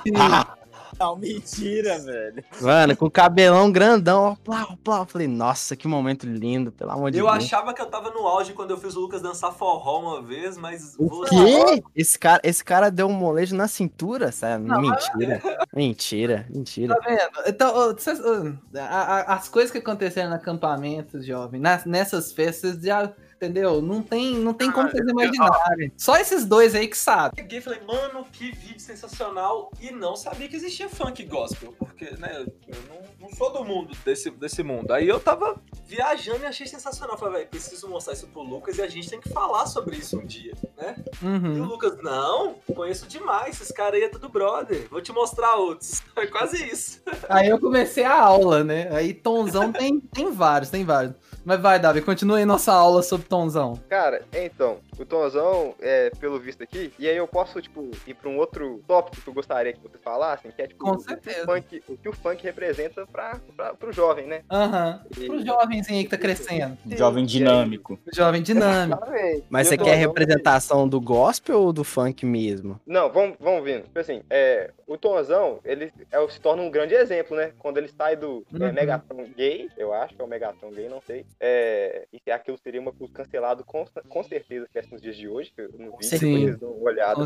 Não, 1.02 1.16
mentira, 1.16 1.98
velho. 1.98 2.44
Mano, 2.62 2.96
com 2.96 3.06
o 3.08 3.12
cabelão 3.12 3.72
grandão, 3.72 4.24
ó, 4.24 4.36
plau, 4.36 4.78
plau. 4.84 5.02
Eu 5.02 5.06
Falei, 5.08 5.28
nossa, 5.28 5.76
que 5.76 5.88
momento 5.88 6.28
lindo, 6.28 6.72
pelo 6.72 6.92
amor 6.92 7.10
de 7.10 7.18
eu 7.18 7.26
Deus. 7.26 7.38
achava 7.38 7.74
que 7.74 7.82
eu 7.82 7.88
tava 7.88 8.12
no 8.12 8.28
auge 8.28 8.54
quando 8.54 8.70
eu 8.72 8.78
fiz 8.78 8.96
o 8.96 9.00
Lucas 9.00 9.22
dançar 9.22 9.52
forró 9.52 10.00
uma 10.00 10.22
vez, 10.22 10.58
mas 10.58 10.96
O 11.00 11.08
você- 11.08 11.30
quê? 11.36 11.84
Esse 11.96 12.20
cara, 12.20 12.40
esse 12.44 12.64
cara 12.64 12.92
deu 12.92 13.08
um 13.08 13.14
molejo 13.14 13.56
na 13.56 13.68
cintura, 13.68 14.32
sério? 14.32 14.64
Não, 14.66 14.80
mentira. 14.80 15.42
Mentira, 15.76 16.46
mentira. 16.50 16.96
Tá 16.96 17.10
vendo? 17.10 17.48
Então, 17.48 17.74
as 19.28 19.50
coisas 19.50 19.72
que 19.72 19.80
aconteceram 19.80 20.30
no 20.30 20.36
acampamento, 20.36 21.22
jovem, 21.22 21.62
nessas 21.86 22.32
festas, 22.32 22.78
já 22.82 23.12
entendeu? 23.42 23.82
Não 23.82 24.04
tem, 24.04 24.36
não 24.36 24.54
tem 24.54 24.72
como 24.72 24.88
Ah, 24.88 24.92
vocês 24.92 25.04
eu- 25.04 25.10
imaginarem. 25.10 25.92
Só 25.98 26.16
esses 26.18 26.46
dois 26.46 26.76
aí 26.76 26.88
que 26.88 26.98
sabem. 26.98 27.32
Peguei 27.44 27.58
e 27.58 27.62
falei, 27.62 27.82
mano, 27.82 28.24
que 28.32 28.52
vídeo 28.52 28.80
sensacional. 28.80 29.72
E 29.82 29.90
não 29.92 30.16
sabia 30.16 30.48
que 30.48 30.56
existia 30.56 30.88
funk 30.88 31.24
gospel. 31.26 31.74
Porque, 31.80 32.06
né, 32.18 32.46
eu 32.68 32.76
não, 32.88 33.28
não 33.28 33.36
sou 33.36 33.52
do 33.52 33.66
mundo, 33.66 33.98
desse, 34.06 34.30
desse 34.30 34.62
mundo. 34.62 34.92
Aí 34.92 35.08
eu 35.08 35.20
tava 35.20 35.56
viajando 35.88 36.44
e 36.44 36.46
achei 36.46 36.68
sensacional. 36.68 37.18
Falei, 37.18 37.40
velho, 37.40 37.48
preciso 37.50 37.88
mostrar 37.88 38.14
isso 38.14 38.28
pro 38.28 38.42
Lucas 38.44 38.78
e 38.78 38.82
a 38.84 38.88
gente 38.88 39.10
tem 39.10 39.20
que 39.20 39.30
falar 39.30 39.66
sobre 39.66 39.96
isso 39.98 40.18
um 40.20 40.26
dia, 40.26 40.54
né? 40.78 40.96
E 41.22 41.26
o 41.26 41.28
Uhum. 41.32 41.64
Lucas, 41.66 41.98
não, 42.04 42.56
conheço 42.76 43.08
demais. 43.08 43.56
Esses 43.60 43.72
caras 43.72 43.96
aí 43.96 44.04
é 44.04 44.10
tudo 44.10 44.30
brother. 44.30 44.88
Vou 44.90 45.02
te 45.02 45.12
mostrar 45.12 45.56
outros. 45.56 46.02
Foi 46.14 46.28
quase 46.30 46.64
isso. 46.64 47.02
Aí 47.28 47.50
eu 47.50 47.60
comecei 47.60 48.04
a 48.04 48.20
aula, 48.22 48.64
né? 48.64 48.88
Aí 48.96 49.14
Tonzão 49.14 49.72
tem, 49.72 50.00
tem 50.00 50.32
vários, 50.32 50.70
tem 50.70 50.86
vários. 50.86 51.16
Mas 51.44 51.60
vai, 51.60 51.80
Davi, 51.80 52.02
continue 52.02 52.40
aí 52.40 52.46
nossa 52.46 52.72
aula 52.72 53.02
sobre 53.02 53.28
Tonzão. 53.28 53.80
Cara, 53.90 54.22
então, 54.34 54.78
o 55.00 55.06
Tonzão, 55.06 55.74
é, 55.82 56.10
pelo 56.20 56.40
visto 56.40 56.62
aqui, 56.64 56.94
e 57.00 57.08
aí 57.10 57.18
eu 57.18 57.28
posso, 57.28 57.60
tipo, 57.62 57.90
ir 58.06 58.14
pra 58.14 58.30
um 58.30 58.38
outro 58.38 58.82
tópico 58.88 59.22
que 59.24 59.28
eu 59.28 59.34
gostaria 59.34 59.74
que 59.74 59.80
vocês 59.80 60.02
falassem, 60.04 60.52
que 60.52 60.62
é, 60.62 60.68
tipo, 60.68 60.84
Com 60.84 60.92
o, 60.92 61.00
certeza. 61.00 61.46
funk, 61.46 61.84
o 61.88 61.98
que 61.98 62.10
o 62.10 62.14
funk 62.14 62.44
representa 62.44 63.06
pra, 63.08 63.40
pra, 63.56 63.74
pro 63.74 63.92
jovem, 63.92 64.28
né? 64.28 64.42
Aham. 64.52 65.02
E- 65.18 65.26
Pro 65.26 65.44
jovenzinho 65.46 65.98
aí 66.00 66.04
que 66.04 66.10
tá 66.12 66.18
crescendo. 66.18 66.78
Jovem 66.96 67.26
dinâmico. 67.26 68.00
Jovem 68.14 68.42
dinâmico. 68.42 69.02
Exatamente. 69.04 69.44
Mas 69.50 69.68
E 69.68 69.70
você 69.70 69.76
o 69.76 69.84
quer 69.84 69.96
representação 69.96 70.88
do 70.88 71.02
gospel 71.02 71.60
ou 71.60 71.74
do 71.74 71.84
funk 71.84 72.26
mesmo? 72.26 72.80
Não, 72.86 73.10
vamos, 73.12 73.36
vamos 73.40 73.64
vendo. 73.64 73.84
Tipo 73.84 74.00
assim, 74.00 74.22
é, 74.30 74.72
o 74.86 74.98
Tonzão, 74.98 75.60
ele 75.66 75.92
é, 76.12 76.28
se 76.30 76.40
torna 76.40 76.62
um 76.62 76.70
grande 76.70 76.94
exemplo, 76.94 77.36
né? 77.36 77.52
Quando 77.60 77.78
ele 77.78 77.88
sai 77.88 78.16
do 78.16 78.46
é, 78.54 78.66
Uhum. 78.66 78.74
Megatron 78.74 79.26
gay, 79.36 79.70
eu 79.78 79.94
acho 79.94 80.14
que 80.16 80.22
é 80.22 80.26
o 80.26 80.28
Megatron 80.28 80.70
gay, 80.72 80.88
não 80.88 81.02
sei. 81.02 81.26
É, 81.40 82.08
e 82.12 82.20
se 82.20 82.32
aquilo 82.32 82.58
seria 82.58 82.80
uma 82.82 82.92
coisa 82.92 83.14
cancelado 83.14 83.64
com, 83.64 83.86
com 84.10 84.24
certeza 84.24 84.68
que 84.72 84.78
é 84.80 84.84
nos 84.92 85.02
dias 85.02 85.16
de 85.16 85.28
hoje, 85.28 85.52
que 85.52 85.62
eu 85.62 85.70
não 85.78 85.98
vi, 85.98 86.06
Sim. 86.06 86.44
eles 86.44 86.60
dão 86.60 86.72
uma 86.72 86.90
olhada. 86.90 87.26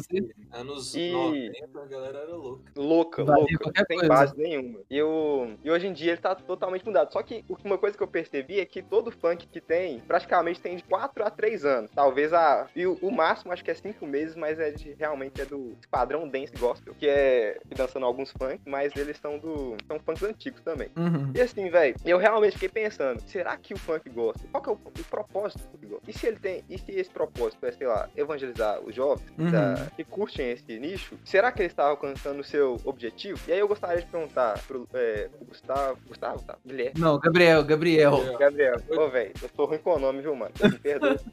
Anos 0.54 0.96
E- 0.96 1.12
90, 1.12 1.82
a 1.82 1.86
galera 1.86 2.18
era 2.20 2.36
louca. 2.36 2.72
Louca, 2.76 3.24
Valia 3.24 3.42
louca, 3.42 3.58
qualquer 3.60 3.86
sem 3.88 3.98
coisa. 3.98 4.14
base 4.14 4.38
nenhuma. 4.38 4.80
E, 4.90 5.02
o, 5.02 5.50
e 5.64 5.70
hoje 5.72 5.88
em 5.88 5.94
dia 5.94 6.12
ele 6.14 6.22
tá 6.22 6.36
totalmente 6.36 6.86
mudado. 6.86 7.12
Só 7.12 7.22
que 7.24 7.44
uma 7.64 7.78
coisa 7.78 7.98
que 7.98 8.04
eu 8.04 8.08
percebi 8.08 8.60
é 8.60 8.66
que 8.66 8.82
todo 8.82 9.12
funk 9.12 9.48
que 9.48 9.62
tem, 9.62 10.00
praticamente 10.02 10.60
tem 10.62 10.76
de 10.78 10.84
4 10.84 11.24
a 11.24 11.30
3 11.30 11.66
anos. 11.66 11.92
Talvez 11.94 12.34
a. 12.34 12.68
E 12.76 12.86
o, 12.86 12.98
o 13.02 13.12
máximo 13.12 13.52
acho 13.52 13.64
que 13.64 13.72
é 13.72 13.76
5 13.76 14.06
meses, 14.06 14.36
mas 14.36 14.60
é 14.60 14.72
de 14.72 14.94
realmente 14.94 15.42
é 15.42 15.46
do 15.46 15.76
Esquadrão 15.80 16.28
Dance 16.28 16.54
Gospel, 16.58 16.94
que 16.96 17.08
é 17.08 17.60
dançando 17.76 18.06
alguns 18.06 18.32
funk, 18.32 18.60
mas 18.66 18.96
eles 18.96 19.18
são 19.18 19.38
do. 19.40 19.76
são 19.88 20.00
funks 20.00 20.24
antigos 20.24 20.62
também. 20.62 20.90
Uhum. 20.96 21.32
E 21.36 21.42
assim, 21.42 21.70
velho, 21.70 21.96
eu 22.06 22.18
realmente 22.18 22.54
fiquei 22.54 22.70
pensando, 22.70 23.22
será 23.28 23.56
que 23.58 23.74
o 23.74 23.78
funk 23.78 23.95
gosta? 24.10 24.42
Qual 24.52 24.62
que 24.64 24.70
é 24.70 24.74
o, 24.74 24.75
o 24.75 25.04
propósito 25.10 25.62
do 25.78 25.88
gosta? 25.88 26.04
E 26.10 26.14
se 26.14 26.28
ele 26.28 26.38
tem, 26.38 26.64
e 26.70 26.78
se 26.78 26.92
esse 26.92 27.10
propósito 27.10 27.66
é, 27.66 27.72
sei 27.72 27.88
lá, 27.88 28.10
evangelizar 28.16 28.80
os 28.82 28.94
jovens 28.96 29.25
Uhum. 29.38 29.52
da- 29.52 29.88
que 29.96 30.04
curtem 30.04 30.52
esse 30.52 30.80
nicho, 30.80 31.16
será 31.24 31.52
que 31.52 31.62
ele 31.62 31.68
está 31.68 31.86
alcançando 31.86 32.40
o 32.40 32.44
seu 32.44 32.80
objetivo? 32.86 33.40
E 33.48 33.52
aí 33.54 33.60
eu 33.60 33.68
gostaria 33.68 34.02
de 34.02 34.08
perguntar 34.08 34.60
pro, 34.68 34.88
é, 34.94 35.30
pro 35.36 35.46
Gustavo, 35.46 35.98
Gustavo, 36.08 36.44
tá? 36.44 36.56
Guilherme. 36.66 37.00
Não, 37.00 37.20
Gabriel, 37.20 37.64
Gabriel. 37.64 38.38
Gabriel, 38.38 38.75
ô 38.90 39.10
velho, 39.10 39.32
eu 39.42 39.50
sou 39.56 39.66
ruim 39.66 39.78
com 39.80 39.96
o 39.96 40.00
nome, 40.00 40.22
viu, 40.22 40.36
mano? 40.36 40.52
Me 40.62 40.80
perdoa. 40.80 41.16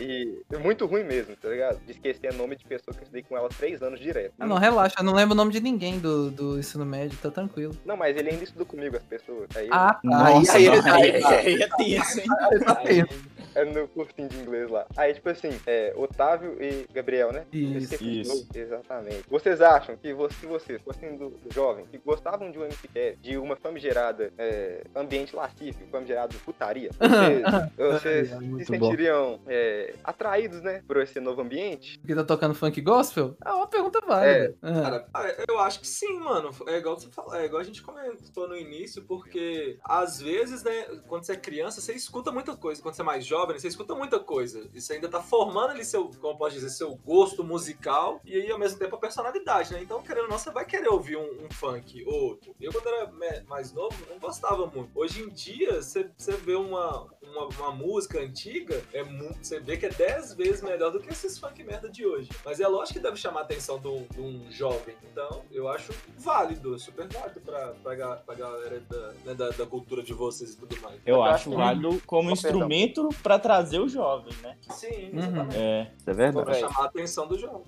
E 0.00 0.42
é 0.52 0.58
muito 0.58 0.86
ruim 0.86 1.04
mesmo, 1.04 1.36
tá 1.36 1.48
ligado? 1.48 1.80
De 1.84 1.92
esquecer 1.92 2.32
nome 2.34 2.56
de 2.56 2.64
pessoa 2.64 2.92
que 2.94 3.00
eu 3.00 3.04
estudei 3.04 3.22
com 3.22 3.36
ela 3.36 3.48
três 3.48 3.82
anos 3.82 4.00
direto. 4.00 4.32
Ah, 4.38 4.46
não, 4.46 4.56
relaxa, 4.56 4.96
eu 4.98 5.04
não 5.04 5.14
lembro 5.14 5.32
o 5.34 5.36
nome 5.36 5.52
de 5.52 5.60
ninguém 5.60 5.98
do, 5.98 6.30
do 6.30 6.58
ensino 6.58 6.84
médio, 6.84 7.18
tá 7.20 7.30
tranquilo. 7.30 7.76
Não, 7.84 7.96
mas 7.96 8.16
ele 8.16 8.30
ainda 8.30 8.44
estudou 8.44 8.66
comigo, 8.66 8.96
as 8.96 9.02
pessoas. 9.02 9.48
Aí 9.54 9.68
Ah, 9.70 9.94
tá. 9.94 10.00
Nossa, 10.04 10.56
aí, 10.56 10.68
aí, 10.68 10.80
não, 10.82 10.94
aí, 10.94 11.10
aí, 11.24 11.68
aí 11.78 11.94
é 11.94 11.99
tenso, 12.00 12.20
hein? 12.20 12.26
tá 12.64 12.74
feio. 12.76 13.08
é 13.54 13.64
no 13.64 13.88
cursinho 13.88 14.28
de 14.28 14.38
inglês 14.38 14.70
lá. 14.70 14.86
Aí, 14.96 15.14
tipo 15.14 15.28
assim, 15.28 15.50
é, 15.66 15.92
Otávio 15.96 16.56
e 16.62 16.86
Gabriel, 16.92 17.32
né? 17.32 17.46
Isso. 17.52 18.02
isso. 18.02 18.48
Exatamente. 18.54 19.24
Vocês 19.28 19.60
acham 19.60 19.96
que 19.96 20.14
se 20.38 20.46
vocês 20.46 20.80
fossem 20.82 21.16
do, 21.16 21.30
do 21.30 21.52
jovem, 21.52 21.86
que 21.86 21.98
gostavam 21.98 22.50
de 22.50 22.58
um 22.58 22.64
MCCast, 22.64 23.18
de 23.20 23.36
uma 23.36 23.56
famigerada 23.56 24.32
é, 24.38 24.84
ambiente 24.94 25.34
lascívio, 25.34 25.86
famigerado 25.90 26.36
putaria, 26.44 26.90
vocês, 27.76 28.30
vocês 28.30 28.32
É, 28.32 28.58
se 28.58 28.64
sentiriam 28.66 29.40
é, 29.46 29.94
atraídos, 30.04 30.62
né, 30.62 30.82
por 30.86 30.98
esse 30.98 31.20
novo 31.20 31.42
ambiente? 31.42 31.98
Porque 31.98 32.14
tá 32.14 32.24
tocando 32.24 32.54
funk 32.54 32.80
gospel? 32.80 33.36
É 33.44 33.50
uma 33.50 33.66
pergunta 33.66 34.00
válida. 34.00 34.54
Ah. 34.62 34.82
Cara, 34.82 35.08
ah, 35.14 35.44
eu 35.48 35.58
acho 35.60 35.80
que 35.80 35.86
sim, 35.86 36.18
mano. 36.18 36.50
É 36.66 36.78
igual 36.78 36.98
você 36.98 37.08
falou, 37.08 37.34
é 37.34 37.44
igual 37.44 37.60
a 37.60 37.64
gente 37.64 37.82
comentou 37.82 38.48
no 38.48 38.56
início, 38.56 39.02
porque 39.02 39.78
às 39.84 40.20
vezes, 40.20 40.62
né, 40.62 40.86
quando 41.06 41.24
você 41.24 41.32
é 41.32 41.36
criança, 41.36 41.80
você 41.80 41.89
escuta 41.92 42.30
muita 42.32 42.56
coisa. 42.56 42.82
Quando 42.82 42.94
você 42.94 43.02
é 43.02 43.04
mais 43.04 43.24
jovem, 43.24 43.58
você 43.58 43.68
escuta 43.68 43.94
muita 43.94 44.18
coisa. 44.18 44.68
E 44.74 44.80
você 44.80 44.94
ainda 44.94 45.08
tá 45.08 45.22
formando 45.22 45.70
ali 45.70 45.84
seu, 45.84 46.08
como 46.08 46.34
eu 46.34 46.36
posso 46.36 46.54
dizer, 46.54 46.70
seu 46.70 46.94
gosto 46.96 47.44
musical 47.44 48.20
e 48.24 48.34
aí 48.34 48.50
ao 48.50 48.58
mesmo 48.58 48.78
tempo 48.78 48.96
a 48.96 48.98
personalidade, 48.98 49.72
né? 49.72 49.82
Então, 49.82 50.02
querendo 50.02 50.24
ou 50.24 50.30
não, 50.30 50.38
você 50.38 50.50
vai 50.50 50.64
querer 50.64 50.88
ouvir 50.88 51.16
um, 51.16 51.44
um 51.44 51.50
funk 51.50 52.04
ou 52.06 52.14
outro. 52.14 52.54
Eu, 52.60 52.72
quando 52.72 52.88
era 52.88 53.10
mais 53.46 53.72
novo, 53.72 53.96
não 54.08 54.18
gostava 54.18 54.66
muito. 54.66 54.90
Hoje 54.94 55.22
em 55.22 55.28
dia, 55.28 55.82
você, 55.82 56.10
você 56.16 56.32
vê 56.32 56.54
uma, 56.54 57.06
uma, 57.22 57.46
uma 57.46 57.72
música 57.72 58.20
antiga, 58.20 58.82
é 58.92 59.02
muito, 59.02 59.44
você 59.46 59.60
vê 59.60 59.76
que 59.76 59.86
é 59.86 59.90
10 59.90 60.34
vezes 60.34 60.62
melhor 60.62 60.90
do 60.90 61.00
que 61.00 61.10
esses 61.10 61.38
funk 61.38 61.62
merda 61.62 61.88
de 61.88 62.04
hoje. 62.06 62.28
Mas 62.44 62.60
é 62.60 62.66
lógico 62.66 62.98
que 62.98 63.02
deve 63.02 63.16
chamar 63.16 63.40
a 63.40 63.42
atenção 63.44 63.78
de 63.78 63.88
um, 63.88 64.06
de 64.06 64.20
um 64.20 64.50
jovem. 64.50 64.96
Então, 65.10 65.44
eu 65.50 65.68
acho 65.68 65.92
válido, 66.18 66.78
super 66.78 67.06
válido 67.08 67.40
pra, 67.40 67.74
pra, 67.82 68.16
pra 68.16 68.34
galera 68.34 68.80
da, 68.80 69.12
né, 69.24 69.34
da, 69.34 69.50
da 69.50 69.66
cultura 69.66 70.02
de 70.02 70.12
vocês 70.12 70.54
e 70.54 70.56
tudo 70.56 70.80
mais. 70.80 71.00
Eu 71.06 71.16
Eu 71.16 71.22
acho 71.22 71.50
acho 71.50 71.50
válido 71.82 72.02
como 72.06 72.28
Oh, 72.28 72.32
instrumento 72.32 73.08
pra 73.22 73.38
trazer 73.38 73.78
o 73.80 73.88
jovem, 73.88 74.32
né? 74.42 74.56
Sim, 74.70 75.10
Uhum. 75.12 75.48
É. 75.54 75.90
Isso 75.96 76.10
é 76.10 76.14
Pra 76.14 76.14
verdade. 76.14 76.50
Véi. 76.50 76.60
chamar 76.60 76.80
a 76.80 76.84
atenção 76.84 77.26
do 77.26 77.38
jovem. 77.38 77.62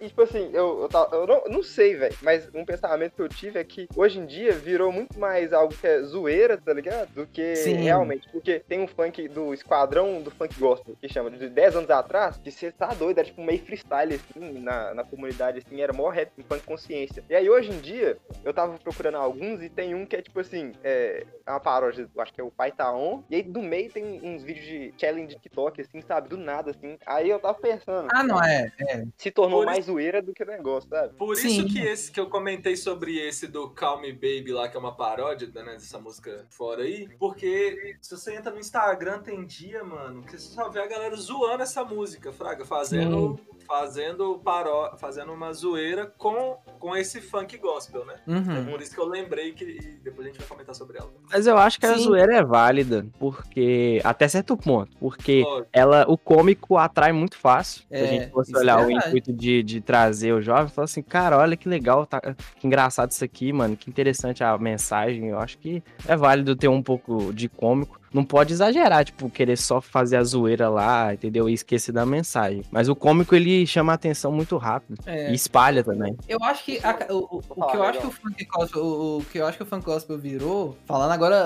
E, 0.00 0.08
tipo 0.08 0.22
assim, 0.22 0.50
eu, 0.52 0.82
eu, 0.82 0.88
tava- 0.88 1.14
eu 1.14 1.26
não, 1.26 1.44
não 1.48 1.62
sei, 1.62 1.94
velho, 1.96 2.16
mas 2.22 2.48
um 2.54 2.64
pensamento 2.64 3.14
que 3.14 3.22
eu 3.22 3.28
tive 3.28 3.58
é 3.58 3.64
que 3.64 3.86
hoje 3.94 4.18
em 4.18 4.26
dia 4.26 4.52
virou 4.52 4.90
muito 4.90 5.18
mais 5.18 5.52
algo 5.52 5.74
que 5.74 5.86
é 5.86 6.02
zoeira, 6.02 6.56
tá 6.58 6.72
ligado? 6.72 7.08
Do 7.14 7.26
que 7.26 7.54
Sim. 7.56 7.74
realmente. 7.74 8.28
Porque 8.32 8.60
tem 8.60 8.80
um 8.80 8.88
funk 8.88 9.28
do 9.28 9.54
esquadrão 9.54 10.20
do 10.22 10.30
funk 10.30 10.58
gospel, 10.58 10.96
que 11.00 11.08
chama 11.08 11.30
de 11.30 11.48
10 11.48 11.76
anos 11.76 11.90
atrás, 11.90 12.36
que 12.38 12.50
você 12.50 12.72
tá 12.72 12.88
doido, 12.94 13.18
era 13.18 13.26
tipo 13.28 13.42
meio 13.42 13.60
freestyle, 13.64 14.14
assim, 14.14 14.58
na, 14.60 14.94
na 14.94 15.04
comunidade, 15.04 15.58
assim, 15.64 15.80
era 15.80 15.92
mó 15.92 16.08
rap, 16.08 16.30
funk 16.48 16.64
consciência. 16.64 17.22
E 17.28 17.34
aí 17.34 17.48
hoje 17.48 17.70
em 17.70 17.78
dia, 17.80 18.16
eu 18.44 18.52
tava 18.52 18.76
procurando 18.78 19.16
alguns 19.16 19.62
e 19.62 19.68
tem 19.68 19.94
um 19.94 20.04
que 20.04 20.16
é 20.16 20.22
tipo 20.22 20.40
assim, 20.40 20.72
é 20.82 21.26
é 21.46 21.50
uma 21.50 21.60
paródia, 21.60 22.08
acho 22.18 22.32
que 22.32 22.40
é 22.40 22.44
o 22.44 22.50
Pai 22.50 22.70
Tá 22.70 22.92
On, 22.94 23.22
e 23.28 23.34
aí 23.36 23.42
do 23.50 23.62
meio 23.62 23.90
tem 23.90 24.20
uns 24.22 24.42
vídeos 24.42 24.66
de 24.66 24.94
challenge 24.98 25.28
de 25.28 25.34
TikTok, 25.40 25.80
assim, 25.80 26.00
sabe? 26.00 26.28
Do 26.28 26.36
nada, 26.36 26.70
assim. 26.70 26.98
Aí 27.06 27.28
eu 27.28 27.38
tava 27.38 27.58
pensando. 27.58 28.08
Ah, 28.12 28.22
não 28.22 28.42
é. 28.42 28.72
é. 28.80 29.04
Se 29.16 29.30
tornou 29.30 29.60
Por 29.60 29.66
mais 29.66 29.84
zoeira 29.86 30.22
do 30.22 30.32
que 30.32 30.44
negócio, 30.44 30.88
sabe? 30.88 31.14
Por 31.14 31.36
Sim. 31.36 31.48
isso 31.48 31.66
que 31.66 31.78
esse 31.80 32.10
que 32.12 32.20
eu 32.20 32.28
comentei 32.28 32.76
sobre 32.76 33.18
esse 33.18 33.46
do 33.46 33.70
Calm 33.70 34.02
Baby 34.02 34.52
lá, 34.52 34.68
que 34.68 34.76
é 34.76 34.80
uma 34.80 34.94
paródia 34.96 35.48
né, 35.54 35.72
dessa 35.72 35.98
música 35.98 36.46
fora 36.50 36.82
aí, 36.82 37.08
porque 37.18 37.96
se 38.00 38.16
você 38.16 38.34
entra 38.34 38.52
no 38.52 38.58
Instagram 38.58 39.20
tem 39.20 39.44
dia, 39.44 39.82
mano, 39.84 40.22
que 40.22 40.32
você 40.32 40.54
só 40.54 40.68
vê 40.68 40.80
a 40.80 40.86
galera 40.86 41.16
zoando 41.16 41.62
essa 41.62 41.84
música, 41.84 42.32
Fraga, 42.32 42.64
fazendo. 42.64 43.38
Fazendo 43.66 44.36
paró 44.40 44.96
fazendo 44.98 45.32
uma 45.32 45.52
zoeira 45.52 46.04
com, 46.18 46.58
com 46.80 46.96
esse 46.96 47.20
funk 47.20 47.56
gospel, 47.58 48.04
né? 48.04 48.16
É 48.26 48.30
Uhum. 48.32 48.66
por 48.72 48.82
isso 48.82 48.92
que 48.92 48.98
eu 49.00 49.06
lembrei 49.06 49.52
que 49.52 49.64
e 49.64 49.80
depois 50.02 50.26
a 50.26 50.30
gente 50.30 50.40
vai 50.40 50.48
comentar 50.48 50.74
sobre 50.74 50.98
ela. 50.98 51.08
Mas 51.30 51.46
eu 51.46 51.56
acho 51.56 51.78
que 51.78 51.86
a 51.86 51.94
Sim. 51.94 52.02
zoeira 52.02 52.34
é 52.38 52.42
válida, 52.42 53.06
porque. 53.42 54.00
Até 54.04 54.28
certo 54.28 54.56
ponto. 54.56 54.96
Porque 54.98 55.44
ela, 55.72 56.04
o 56.08 56.16
cômico 56.16 56.76
atrai 56.76 57.12
muito 57.12 57.36
fácil. 57.36 57.82
Se 57.82 57.86
É, 57.90 58.02
a 58.02 58.06
gente 58.06 58.30
fosse 58.30 58.54
é 58.54 58.58
olhar 58.58 58.80
o 58.82 58.86
verdade. 58.86 59.08
intuito 59.08 59.32
de, 59.32 59.62
de 59.62 59.80
trazer 59.80 60.32
o 60.32 60.40
jovem, 60.40 60.68
falar 60.68 60.84
assim, 60.84 61.02
cara, 61.02 61.38
olha 61.38 61.56
que 61.56 61.68
legal, 61.68 62.06
tá, 62.06 62.20
que 62.56 62.66
engraçado 62.66 63.10
isso 63.10 63.24
aqui, 63.24 63.52
mano, 63.52 63.76
que 63.76 63.88
interessante 63.90 64.42
a 64.44 64.56
mensagem. 64.58 65.28
Eu 65.28 65.38
acho 65.38 65.58
que 65.58 65.82
é 66.06 66.16
válido 66.16 66.54
ter 66.56 66.68
um 66.68 66.82
pouco 66.82 67.32
de 67.32 67.48
cômico. 67.48 67.99
Não 68.12 68.24
pode 68.24 68.52
exagerar, 68.52 69.04
tipo, 69.04 69.30
querer 69.30 69.56
só 69.56 69.80
fazer 69.80 70.16
a 70.16 70.24
zoeira 70.24 70.68
lá, 70.68 71.14
entendeu? 71.14 71.48
E 71.48 71.52
esquecer 71.54 71.92
da 71.92 72.04
mensagem. 72.04 72.62
Mas 72.70 72.88
o 72.88 72.96
cômico, 72.96 73.34
ele 73.36 73.64
chama 73.66 73.92
a 73.92 73.94
atenção 73.94 74.32
muito 74.32 74.56
rápido. 74.56 74.98
É. 75.06 75.30
E 75.30 75.34
espalha 75.34 75.84
também. 75.84 76.16
Eu 76.28 76.38
acho 76.42 76.64
que 76.64 76.78
a- 76.84 76.98
o, 77.10 77.36
o- 77.36 77.42
o 77.56 77.66
que 77.66 77.76
eu 77.76 77.82
acho 77.84 78.00
que 78.00 78.06
o 78.06 78.10
funk 78.10 78.44
gospel, 78.46 78.82
o, 78.84 79.18
o 79.18 79.24
que 79.24 79.38
eu 79.38 79.46
acho 79.46 79.56
que 79.56 79.62
o 79.62 79.66
funk 79.66 79.84
gospel 79.84 80.18
virou, 80.18 80.76
falando 80.86 81.12
agora 81.12 81.36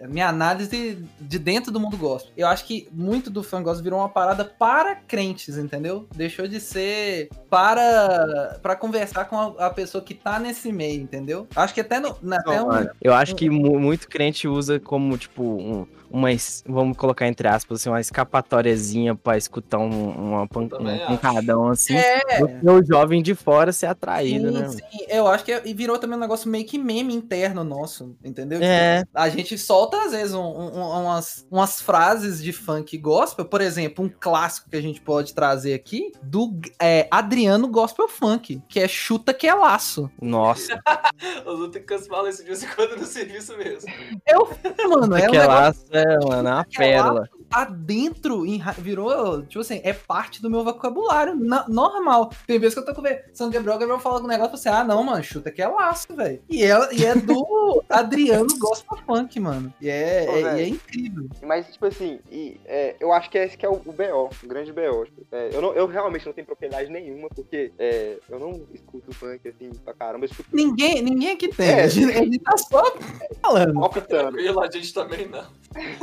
a, 0.00 0.04
a 0.04 0.08
minha 0.08 0.28
análise 0.28 0.98
de 1.20 1.38
dentro 1.38 1.70
do 1.70 1.78
mundo 1.78 1.96
gospel. 1.96 2.32
Eu 2.36 2.48
acho 2.48 2.64
que 2.64 2.88
muito 2.92 3.30
do 3.30 3.42
funk 3.42 3.62
gospel 3.64 3.84
virou 3.84 3.98
uma 4.00 4.08
parada 4.08 4.44
para 4.44 4.96
crentes, 4.96 5.56
entendeu? 5.56 6.06
Deixou 6.16 6.48
de 6.48 6.58
ser 6.60 7.28
para 7.76 8.58
para 8.62 8.74
conversar 8.76 9.26
com 9.26 9.36
a, 9.38 9.66
a 9.66 9.70
pessoa 9.70 10.02
que 10.02 10.14
tá 10.14 10.38
nesse 10.38 10.72
meio, 10.72 11.00
entendeu? 11.00 11.46
Acho 11.54 11.72
que 11.74 11.80
até 11.80 12.00
no 12.00 12.16
na- 12.22 12.36
até 12.36 12.62
um, 12.62 12.68
Eu 13.00 13.14
acho 13.14 13.34
que 13.34 13.48
mu- 13.48 13.78
muito 13.78 14.08
crente 14.08 14.48
usa 14.48 14.80
como, 14.80 15.16
tipo, 15.16 15.42
um, 15.42 15.86
umas, 16.12 16.62
vamos 16.66 16.96
colocar 16.96 17.26
entre 17.26 17.48
aspas, 17.48 17.80
assim, 17.80 17.88
uma 17.88 18.00
escapatóriazinha 18.00 19.14
pra 19.14 19.36
escutar 19.36 19.78
um, 19.78 20.10
uma 20.10 20.46
pan, 20.46 20.62
um 20.62 21.16
pancadão 21.16 21.68
assim. 21.68 21.96
É, 21.96 22.20
o 22.62 22.84
jovem 22.84 23.22
de 23.22 23.34
fora 23.34 23.72
ser 23.72 23.86
atraído, 23.86 24.52
sim, 24.52 24.58
né? 24.58 24.68
sim. 24.68 25.04
Eu 25.08 25.26
acho 25.28 25.44
que 25.44 25.52
é- 25.52 25.62
e 25.64 25.72
virou 25.74 25.98
também 25.98 26.16
um 26.16 26.20
negócio 26.20 26.48
meio 26.50 26.64
que 26.64 26.78
meme 26.78 27.14
interno 27.14 27.64
nosso, 27.64 28.16
entendeu? 28.24 28.60
É. 28.62 29.00
Tipo, 29.00 29.10
a 29.14 29.28
gente 29.28 29.58
solta, 29.58 29.96
às 30.04 30.12
vezes, 30.12 30.34
um- 30.34 30.40
um- 30.40 31.02
umas, 31.02 31.46
umas 31.50 31.80
frases 31.80 32.42
de 32.42 32.52
funk 32.52 32.96
gospel. 32.98 33.44
Por 33.44 33.60
exemplo, 33.60 34.04
um 34.04 34.08
clássico 34.08 34.68
que 34.70 34.76
a 34.76 34.82
gente 34.82 35.00
pode 35.00 35.34
trazer 35.34 35.74
aqui 35.74 36.12
do 36.22 36.52
é, 36.80 37.06
Adriano 37.10 37.68
Gospel 37.68 38.08
Funk, 38.08 38.60
que 38.68 38.80
é 38.80 38.88
chuta 38.88 39.32
que 39.32 39.46
é 39.46 39.54
laço. 39.54 40.10
Nossa, 40.20 40.78
Os 41.46 41.58
Lucas 41.58 42.06
falam 42.06 42.28
isso 42.28 42.42
de 42.42 42.48
vez 42.48 42.62
em 42.62 42.66
quando 42.68 42.96
no 42.96 43.06
serviço 43.06 43.56
mesmo. 43.56 43.90
Eu, 44.26 44.48
mano, 44.88 45.16
é 45.16 45.28
um 45.28 45.32
negócio 45.32 45.40
aquela 45.40 45.74
é, 45.92 46.01
mano, 46.24 46.48
é 46.48 46.52
uma 46.52 46.60
Aquela- 46.60 46.86
pérola. 47.02 47.28
tá 47.50 47.64
dentro, 47.66 48.46
virou, 48.78 49.42
tipo 49.42 49.60
assim, 49.60 49.80
é 49.84 49.92
parte 49.92 50.40
do 50.40 50.48
meu 50.48 50.64
vocabulário 50.64 51.34
na- 51.36 51.66
normal. 51.68 52.30
Tem 52.46 52.58
vezes 52.58 52.74
que 52.74 52.80
eu 52.80 52.84
tô 52.86 52.94
com 52.94 53.00
o 53.00 53.04
Gabriel, 53.50 53.76
o 53.76 53.78
Gabriel 53.78 53.98
fala 54.00 54.22
um 54.22 54.26
negócio 54.26 54.54
assim, 54.54 54.68
ah, 54.70 54.82
não, 54.84 55.02
mano, 55.02 55.22
chuta 55.22 55.50
que 55.50 55.60
é 55.60 55.68
laço, 55.68 56.14
velho. 56.16 56.40
E 56.48 56.62
é, 56.64 56.94
e 56.94 57.04
é 57.04 57.14
do 57.14 57.82
Adriano 57.90 58.46
Gospel 58.58 58.96
Funk, 59.06 59.38
mano. 59.38 59.72
E 59.80 59.88
é, 59.90 60.24
Pô, 60.26 60.32
é- 60.36 60.58
e 60.58 60.62
é 60.62 60.68
incrível. 60.68 61.28
Mas, 61.42 61.66
tipo 61.70 61.84
assim, 61.86 62.18
e, 62.30 62.58
é, 62.64 62.96
eu 62.98 63.12
acho 63.12 63.28
que 63.30 63.36
esse 63.36 63.56
que 63.56 63.66
é 63.66 63.68
o, 63.68 63.74
o 63.74 63.92
BO, 63.92 64.30
o 64.42 64.46
grande 64.46 64.72
BO. 64.72 65.04
tipo, 65.04 65.26
é, 65.30 65.50
eu, 65.52 65.60
não, 65.60 65.72
eu 65.74 65.86
realmente 65.86 66.24
não 66.24 66.32
tenho 66.32 66.46
propriedade 66.46 66.90
nenhuma, 66.90 67.28
porque 67.28 67.70
é, 67.78 68.18
eu 68.30 68.38
não 68.38 68.62
escuto 68.72 69.12
funk 69.12 69.46
assim 69.46 69.70
pra 69.84 69.92
caramba, 69.92 70.24
escuto 70.24 70.48
Ninguém, 70.52 71.02
ninguém 71.02 71.32
aqui 71.32 71.48
tem. 71.48 71.68
É. 71.68 71.82
A, 71.82 71.86
gente, 71.88 72.12
a 72.12 72.22
gente 72.24 72.38
tá 72.38 72.56
só 72.56 72.82
falando. 73.42 73.74
palpitando, 73.74 74.32
Tranquilo, 74.32 74.60
a 74.60 74.70
gente 74.70 74.94
também 74.94 75.28
não. 75.28 75.44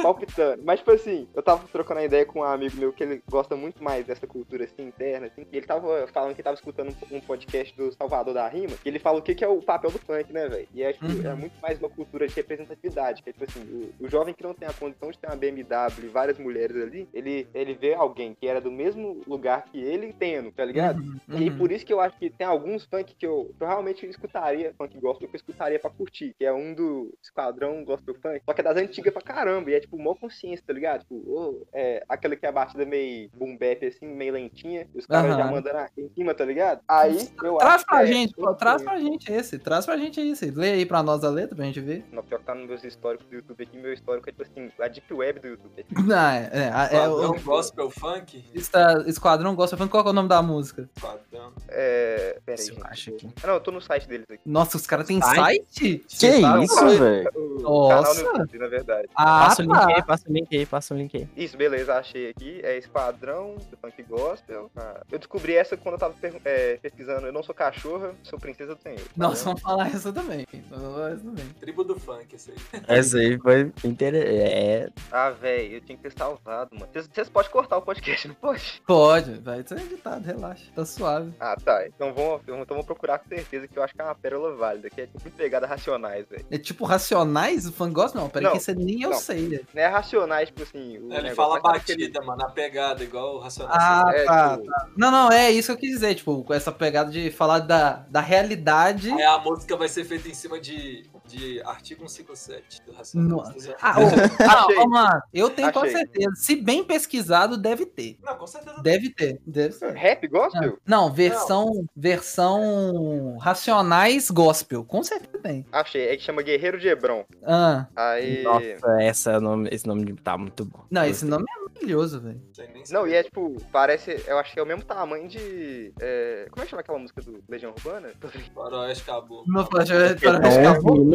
Palpitando. 0.02 0.64
Mas, 0.64 0.80
tipo 0.80 0.92
assim, 0.92 1.28
eu 1.34 1.42
tava 1.44 1.68
trocando 1.68 2.00
a 2.00 2.06
ideia 2.06 2.26
com 2.26 2.40
um 2.40 2.44
amigo 2.44 2.78
meu 2.78 2.92
que 2.94 3.04
ele 3.04 3.22
gosta 3.30 3.56
muito 3.56 3.84
mais 3.84 4.06
dessa 4.06 4.26
cultura 4.28 4.64
assim, 4.66 4.84
interna, 4.88 5.28
assim, 5.28 5.46
e 5.52 5.58
ele 5.58 5.66
tava 5.66 6.08
falando 6.08 6.36
que 6.36 6.44
tava 6.44 6.56
escutando 6.56 6.96
um, 7.12 7.20
podcast 7.20 7.76
do 7.76 7.92
Salvador 7.94 8.34
da 8.34 8.48
Rima, 8.48 8.74
e 8.84 8.90
ele 8.90 9.00
fala 9.00 9.20
o 9.20 9.22
que, 9.22 9.36
que 9.36 9.44
é 9.44 9.48
o 9.48 9.62
papel 9.62 9.92
do 9.92 10.00
funk, 10.00 10.32
né, 10.32 10.48
velho? 10.48 10.68
E 10.74 10.84
é, 10.84 10.94
tipo, 10.94 11.06
Uhum. 11.10 11.26
é 11.26 11.34
muito 11.34 11.60
mais 11.62 11.80
uma 11.80 11.90
cultura 11.90 12.28
de 12.28 12.34
representatividade, 12.36 13.24
que 13.24 13.30
é 13.30 13.34
tipo 13.34 13.46
assim, 13.46 13.62
o, 13.62 14.06
o 14.06 14.10
jovem 14.10 14.34
que 14.34 14.44
não 14.44 14.54
tem 14.54 14.68
a 14.68 14.74
condição 14.74 15.10
de 15.10 15.18
ter 15.18 15.28
uma 15.28 15.36
BMW 15.36 16.06
e 16.06 16.08
várias 16.08 16.38
mulheres 16.38 16.76
ali, 16.82 17.08
ele, 17.14 17.48
ele 17.54 17.74
vê 17.74 17.94
alguém 17.94 18.36
que 18.40 18.48
era 18.48 18.62
do 18.62 18.72
mesmo 18.72 19.22
lugar 19.28 19.64
que 19.72 19.80
ele 19.80 20.14
tendo, 20.18 20.52
tá 20.52 20.64
ligado? 20.66 21.00
Uhum, 21.00 21.20
E 21.40 21.50
uhum. 21.50 21.58
por 21.58 21.72
isso 21.72 21.86
que 21.86 21.94
eu 21.94 22.00
acho 22.00 22.18
que 22.18 22.30
tem 22.30 22.46
alguns 22.46 22.86
funk 22.86 23.16
que 23.16 23.26
eu, 23.26 23.52
que 23.58 23.64
eu 23.64 23.68
realmente 23.68 24.06
escutaria, 24.06 24.74
funk 24.78 25.00
gospel, 25.00 25.28
que 25.30 25.36
eu 25.36 25.40
escutaria 25.40 25.80
pra 25.80 25.90
curtir, 25.90 26.36
que 26.38 26.46
é 26.46 26.54
um 26.54 26.74
do 26.74 27.14
Esquadrão 27.22 27.84
Gospel 27.84 28.16
Funk, 28.16 28.42
só 28.46 28.54
que 28.54 28.62
é 28.62 28.64
das 28.64 28.78
antigas 28.78 29.14
pra 29.14 29.22
caramba, 29.22 29.59
e 29.68 29.74
é 29.74 29.80
tipo 29.80 29.98
mó 29.98 30.14
consciência, 30.16 30.64
tá 30.66 30.74
ligado? 30.74 31.00
Tipo, 31.02 31.16
ô, 31.16 31.68
é, 31.74 32.04
aquela 32.08 32.36
que 32.36 32.46
é 32.46 32.50
a 32.50 32.52
batida 32.52 32.86
meio 32.86 33.30
boom 33.34 33.58
bap, 33.58 33.86
assim, 33.86 34.06
meio 34.08 34.34
lentinha, 34.34 34.88
e 34.94 35.00
os 35.00 35.06
caras 35.06 35.36
já 35.36 35.42
Aham. 35.44 35.52
mandando 35.52 35.78
aqui 35.80 36.02
em 36.02 36.10
cima, 36.10 36.34
tá 36.34 36.46
ligado? 36.46 36.82
Aí 36.88 37.18
eu 37.44 37.58
Traz 37.58 37.76
acho 37.76 37.86
pra 37.86 37.98
que 37.98 38.04
é- 38.04 38.08
gente, 38.08 38.34
pô, 38.36 38.54
traz 38.54 38.82
pra 38.82 39.00
gente 39.00 39.32
esse, 39.32 39.58
traz 39.60 39.86
pra 39.86 39.98
gente 39.98 40.22
esse. 40.22 40.52
Lê 40.52 40.72
aí 40.74 40.86
pra 40.86 41.02
nós 41.04 41.24
a 41.24 41.30
letra 41.30 41.56
pra 41.56 41.66
gente 41.66 41.80
ver. 41.82 42.06
Não, 42.12 42.24
pior 42.24 42.40
que 42.40 42.46
tá 42.46 42.54
nos 42.56 42.68
meus 42.68 42.84
históricos 42.84 43.26
do 43.28 43.36
YouTube 43.36 43.64
aqui, 43.64 43.78
meu 43.78 43.94
histórico 43.94 44.30
é 44.30 44.32
tipo 44.32 44.44
assim, 44.44 44.72
a 44.80 44.88
deep 44.88 45.14
web 45.14 45.40
do 45.40 45.48
YouTube. 45.48 45.86
Não, 46.06 46.16
é, 46.30 46.50
é, 46.54 46.96
é, 46.96 47.04
É, 47.04 47.08
o- 47.08 47.34
gospel 47.42 47.90
funk. 47.90 48.44
Está, 48.54 49.04
Esquadrão 49.08 49.56
Gospel 49.56 49.78
Funk, 49.80 49.90
qual 49.92 50.04
que 50.04 50.10
é 50.10 50.12
o 50.12 50.14
nome 50.14 50.30
da 50.30 50.42
música? 50.42 50.90
Esquadrão. 50.96 51.54
É. 51.70 52.40
Pera 52.46 52.62
aí, 52.62 52.78
acho. 52.92 53.16
Ah, 53.44 53.48
não, 53.48 53.54
eu 53.56 53.60
tô 53.60 53.72
no 53.72 53.82
site 53.82 54.08
deles 54.08 54.26
aqui. 54.30 54.42
Nossa, 54.46 54.78
os 54.78 54.86
caras 54.86 55.08
têm 55.08 55.20
Ai. 55.24 55.36
site? 55.36 56.04
Que 56.08 56.42
tá- 56.42 56.60
isso, 56.64 56.88
velho? 56.98 57.30
O 57.36 57.62
Nossa. 57.62 58.14
canal 58.24 58.34
no 58.34 58.40
YouTube, 58.42 58.60
na 58.60 58.68
verdade. 58.68 59.10
Ah, 59.16 59.49
Passa 59.50 59.62
o 59.62 59.66
link 59.66 59.78
aí, 59.88 59.96
tá. 59.96 60.02
passa 60.04 60.30
o 60.30 60.34
link 60.34 60.58
aí, 60.58 60.66
passa 60.66 60.94
o 60.94 60.98
link 60.98 61.18
aí. 61.18 61.28
Isso, 61.36 61.58
beleza, 61.58 61.94
achei 61.96 62.30
aqui. 62.30 62.60
É 62.64 62.78
Esquadrão 62.78 63.56
do 63.70 63.78
Funk 63.78 64.04
Gospel. 64.04 64.70
Ah, 64.76 65.02
eu 65.12 65.18
descobri 65.20 65.56
essa 65.56 65.76
quando 65.78 65.94
eu 65.96 66.00
tava 66.00 66.16
é, 66.46 66.78
pesquisando. 66.82 67.28
Eu 67.28 67.34
não 67.34 67.44
sou 67.44 67.54
cachorra, 67.56 68.14
sou 68.24 68.40
princesa 68.40 68.76
do 68.76 68.82
Senhor. 68.82 69.02
Nós 69.16 69.42
vamos 69.44 69.62
falar 69.62 69.88
essa 69.88 70.12
também. 70.14 70.46
Nós 70.70 70.82
vamos 70.82 70.96
falar 70.96 71.12
essa 71.12 71.24
também. 71.24 71.46
Tribo 71.60 71.84
do 71.84 72.00
funk, 72.00 72.36
esse 72.36 72.52
aí. 72.52 72.58
Essa 73.00 73.18
aí 73.18 73.38
foi 73.40 73.72
interessante. 73.84 74.30
É, 74.42 74.90
Ah, 75.12 75.30
velho, 75.30 75.76
eu 75.76 75.82
tinha 75.82 75.98
que 75.98 76.04
ter 76.04 76.14
salvado, 76.18 76.72
mano. 76.76 76.90
Vocês- 76.94 77.30
podem 77.30 77.52
cortar 77.52 77.78
o 77.78 77.82
podcast, 77.82 78.28
não 78.28 78.36
pode? 78.36 78.82
Pode, 78.86 79.34
vai 79.40 79.64
ser 79.66 79.78
editado, 79.80 80.26
relaxa, 80.26 80.66
tá 80.76 80.86
suave. 80.86 81.32
Ah, 81.40 81.56
tá. 81.64 81.86
Então 81.88 82.14
vamos, 82.14 82.42
então 82.44 82.66
vamos 82.68 82.86
procurar 82.86 83.20
com 83.20 83.30
certeza 83.30 83.68
que 83.68 83.78
eu 83.78 83.84
acho 83.84 83.94
que 83.94 84.02
é 84.02 84.04
uma 84.04 84.16
pérola 84.16 84.56
válida, 84.56 84.90
que 84.90 85.02
é 85.02 85.08
tipo 85.08 85.30
pegada 85.32 85.68
racionais, 85.68 86.28
velho. 86.28 86.46
É 86.50 86.58
tipo 86.58 86.86
Racionais, 86.86 87.66
o 87.68 87.72
fã 87.72 87.92
gosta? 87.92 88.18
Não, 88.20 88.30
peraí, 88.30 88.52
que 88.52 88.58
isso 88.58 88.74
nem 88.74 89.04
eu 89.04 89.12
não. 89.12 89.18
sei. 89.18 89.39
Né? 89.48 89.60
Não 89.74 89.82
é 89.82 89.88
racionais, 89.88 90.50
tipo 90.50 90.64
assim. 90.64 90.98
o 90.98 91.14
Ele 91.14 91.34
fala 91.36 91.60
batida, 91.60 92.22
mano, 92.22 92.44
a 92.44 92.50
pegada, 92.50 93.04
igual 93.04 93.36
o 93.36 93.40
Racionais. 93.40 93.78
Ah, 93.80 94.12
É, 94.14 94.24
tá, 94.26 94.58
tipo, 94.58 94.70
tá. 94.70 94.88
Não, 94.98 95.12
não, 95.12 95.32
é 95.32 95.52
isso 95.52 95.68
que 95.68 95.72
eu 95.74 95.78
quis 95.78 95.92
dizer, 95.92 96.16
tipo, 96.16 96.44
com 96.44 96.54
essa 96.54 96.72
pegada 96.72 97.12
de 97.12 97.32
falar 97.32 97.60
da, 97.60 98.06
da 98.10 98.22
realidade. 98.22 99.12
Aí 99.12 99.24
a 99.24 99.38
música 99.40 99.76
vai 99.76 99.88
ser 99.88 100.04
feita 100.04 100.28
em 100.28 100.34
cima 100.34 100.60
de, 100.60 101.10
de 101.30 101.62
artigo 101.62 102.08
157 102.08 102.82
do 102.86 102.92
Racionais. 102.92 103.30
Nossa. 103.30 103.76
Ah, 103.82 103.96
ô, 104.00 104.04
ah, 104.44 104.88
lá. 104.90 105.24
Eu 105.34 105.50
tenho 105.50 105.72
com 105.72 105.80
Achei. 105.80 105.92
certeza. 105.92 106.36
Se 106.36 106.56
bem 106.56 106.84
pesquisado, 106.84 107.58
deve 107.58 107.86
ter. 107.86 108.18
Não, 108.24 108.36
com 108.36 108.48
certeza. 108.48 108.82
Deve 108.82 109.10
ter, 109.10 109.40
deve 109.46 109.74
ser. 109.74 109.94
Rap 109.94 110.28
gospel? 110.28 110.78
Não, 110.86 111.12
versão, 111.12 111.88
versão 111.96 113.38
Racionais 113.38 114.30
Gospel, 114.30 114.84
com 114.84 115.04
certeza 115.04 115.38
tem. 115.42 115.66
Achei. 115.72 116.10
É 116.10 116.18
que 116.18 116.24
chama 116.24 116.42
Guerreiro 116.42 116.80
de 116.80 116.88
Hebron. 116.88 117.26
Ah, 117.44 117.88
Aí. 117.96 118.44
nossa, 118.44 119.02
essa, 119.02 119.40
nome, 119.40 119.70
esse 119.72 119.88
nome 119.88 120.14
tá 120.16 120.38
muito 120.38 120.66
bom. 120.66 120.86
não, 120.90 121.06
esse 121.06 121.26
nome 121.26 121.46
é 121.48 121.60
maravilhoso, 121.70 122.20
velho. 122.20 122.42
Não, 122.90 123.08
e 123.08 123.14
é 123.14 123.24
tipo, 123.24 123.56
parece. 123.72 124.24
Eu 124.28 124.38
acho 124.38 124.54
que 124.54 124.60
é 124.60 124.64
o 124.64 124.66
mesmo 124.66 124.84
tamanho 124.84 125.28
de. 125.28 125.94
é, 126.00 126.48
como 126.50 126.62
é 126.62 126.66
que 126.66 126.70
chama 126.70 126.82
aquela 126.82 127.00
música 127.00 127.22
do 127.22 127.44
Legião 127.48 127.72
Urbana? 127.72 128.10
Faroeste 128.54 129.04
acabou. 129.10 129.44
Não 129.48 129.62
11 129.62 129.94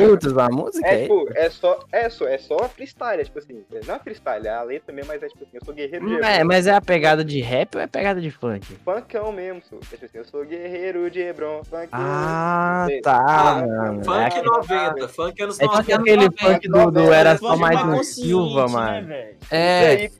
minutos 0.06 0.38
a 0.38 0.48
música? 0.48 0.86
É 0.86 0.94
É, 0.94 1.02
tipo, 1.02 1.26
é 1.34 1.50
só, 1.50 1.78
é 1.92 2.08
só, 2.08 2.26
é 2.28 2.38
só 2.38 2.56
freestyle, 2.68 3.20
é 3.20 3.24
tipo 3.24 3.38
assim, 3.38 3.64
é- 3.72 3.80
não 3.86 3.94
é 3.94 3.98
freestyle, 3.98 4.46
é 4.46 4.50
a 4.50 4.62
letra 4.62 4.92
mesmo, 4.94 5.08
mas 5.12 5.22
é 5.22 5.28
tipo 5.28 5.42
assim, 5.44 5.56
eu 5.56 5.64
sou 5.64 5.74
guerreiro 5.74 6.06
de 6.06 6.14
é, 6.22 6.34
Hebron. 6.36 6.44
mas 6.48 6.66
é 6.66 6.74
a 6.74 6.80
pegada 6.80 7.24
de 7.24 7.40
rap 7.40 7.74
ou 7.74 7.80
é 7.80 7.84
a 7.84 7.88
pegada 7.88 8.20
de 8.20 8.30
funk? 8.30 8.66
Funkão 8.84 9.32
mesmo, 9.32 9.62
sou. 9.68 9.78
É 9.78 9.94
tipo 9.96 10.04
assim, 10.06 10.18
eu 10.18 10.24
sou 10.24 10.44
guerreiro 10.44 11.10
de 11.10 11.20
Hebron, 11.20 11.62
funkão. 11.64 11.88
Ah, 11.92 12.84
Sei. 12.88 13.00
tá, 13.00 13.16
Ah, 13.26 13.54
mano. 13.66 14.00
É, 14.00 14.04
Funk 14.04 14.18
aquele- 14.24 14.46
90, 14.46 15.08
funk 15.08 15.42
anos 15.42 15.60
é 15.60 15.62
tipo 15.64 15.76
90. 15.76 15.94
aquele 16.00 16.30
funk 16.38 16.68
do, 16.68 16.90
do 16.90 17.12
Era 17.12 17.36
Só 17.38 17.48
Funk 17.50 17.60
Mais 17.60 17.82
um 17.84 18.02
Silva, 18.02 18.66
né, 18.66 18.72
mano. 18.72 19.12
É, 19.50 20.10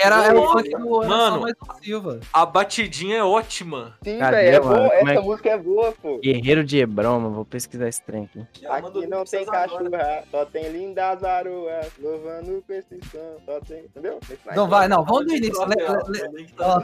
era, 0.00 0.38
o 0.38 0.46
funk 0.52 0.70
do 0.70 1.02
Era 1.04 1.10
Mano. 1.10 1.36
Só 1.36 1.40
Mais 1.40 1.54
um 1.68 1.82
Silva. 1.82 2.20
A 2.32 2.46
batidinha 2.46 3.18
é 3.18 3.24
ótima. 3.24 3.94
Sim, 4.02 4.18
velho, 4.18 4.36
é 4.56 4.60
mano? 4.60 4.76
boa, 4.76 4.94
essa 4.94 5.10
é- 5.12 5.20
música 5.20 5.50
é 5.50 5.58
boa, 5.58 5.92
pô. 5.92 6.18
Guerreiro 6.18 6.64
de 6.64 6.78
Hebron, 6.78 7.20
mano. 7.20 7.34
Vou 7.34 7.44
pesquisar 7.44 7.88
esse 7.88 8.02
trem 8.02 8.24
aqui. 8.24 8.66
Aqui 8.66 9.06
não 9.14 9.24
tem 9.24 9.44
cachorra, 9.46 10.24
só 10.30 10.44
tem 10.44 10.68
lindas 10.70 11.20
varoas, 11.20 11.86
louvando 12.00 12.62
som, 13.10 13.36
só 13.44 13.60
tem, 13.60 13.80
entendeu? 13.84 14.18
Não, 14.54 14.68
vai, 14.68 14.88
não, 14.88 15.04
vamos 15.04 15.26
do 15.26 15.34
início. 15.34 15.54
tá 16.56 16.82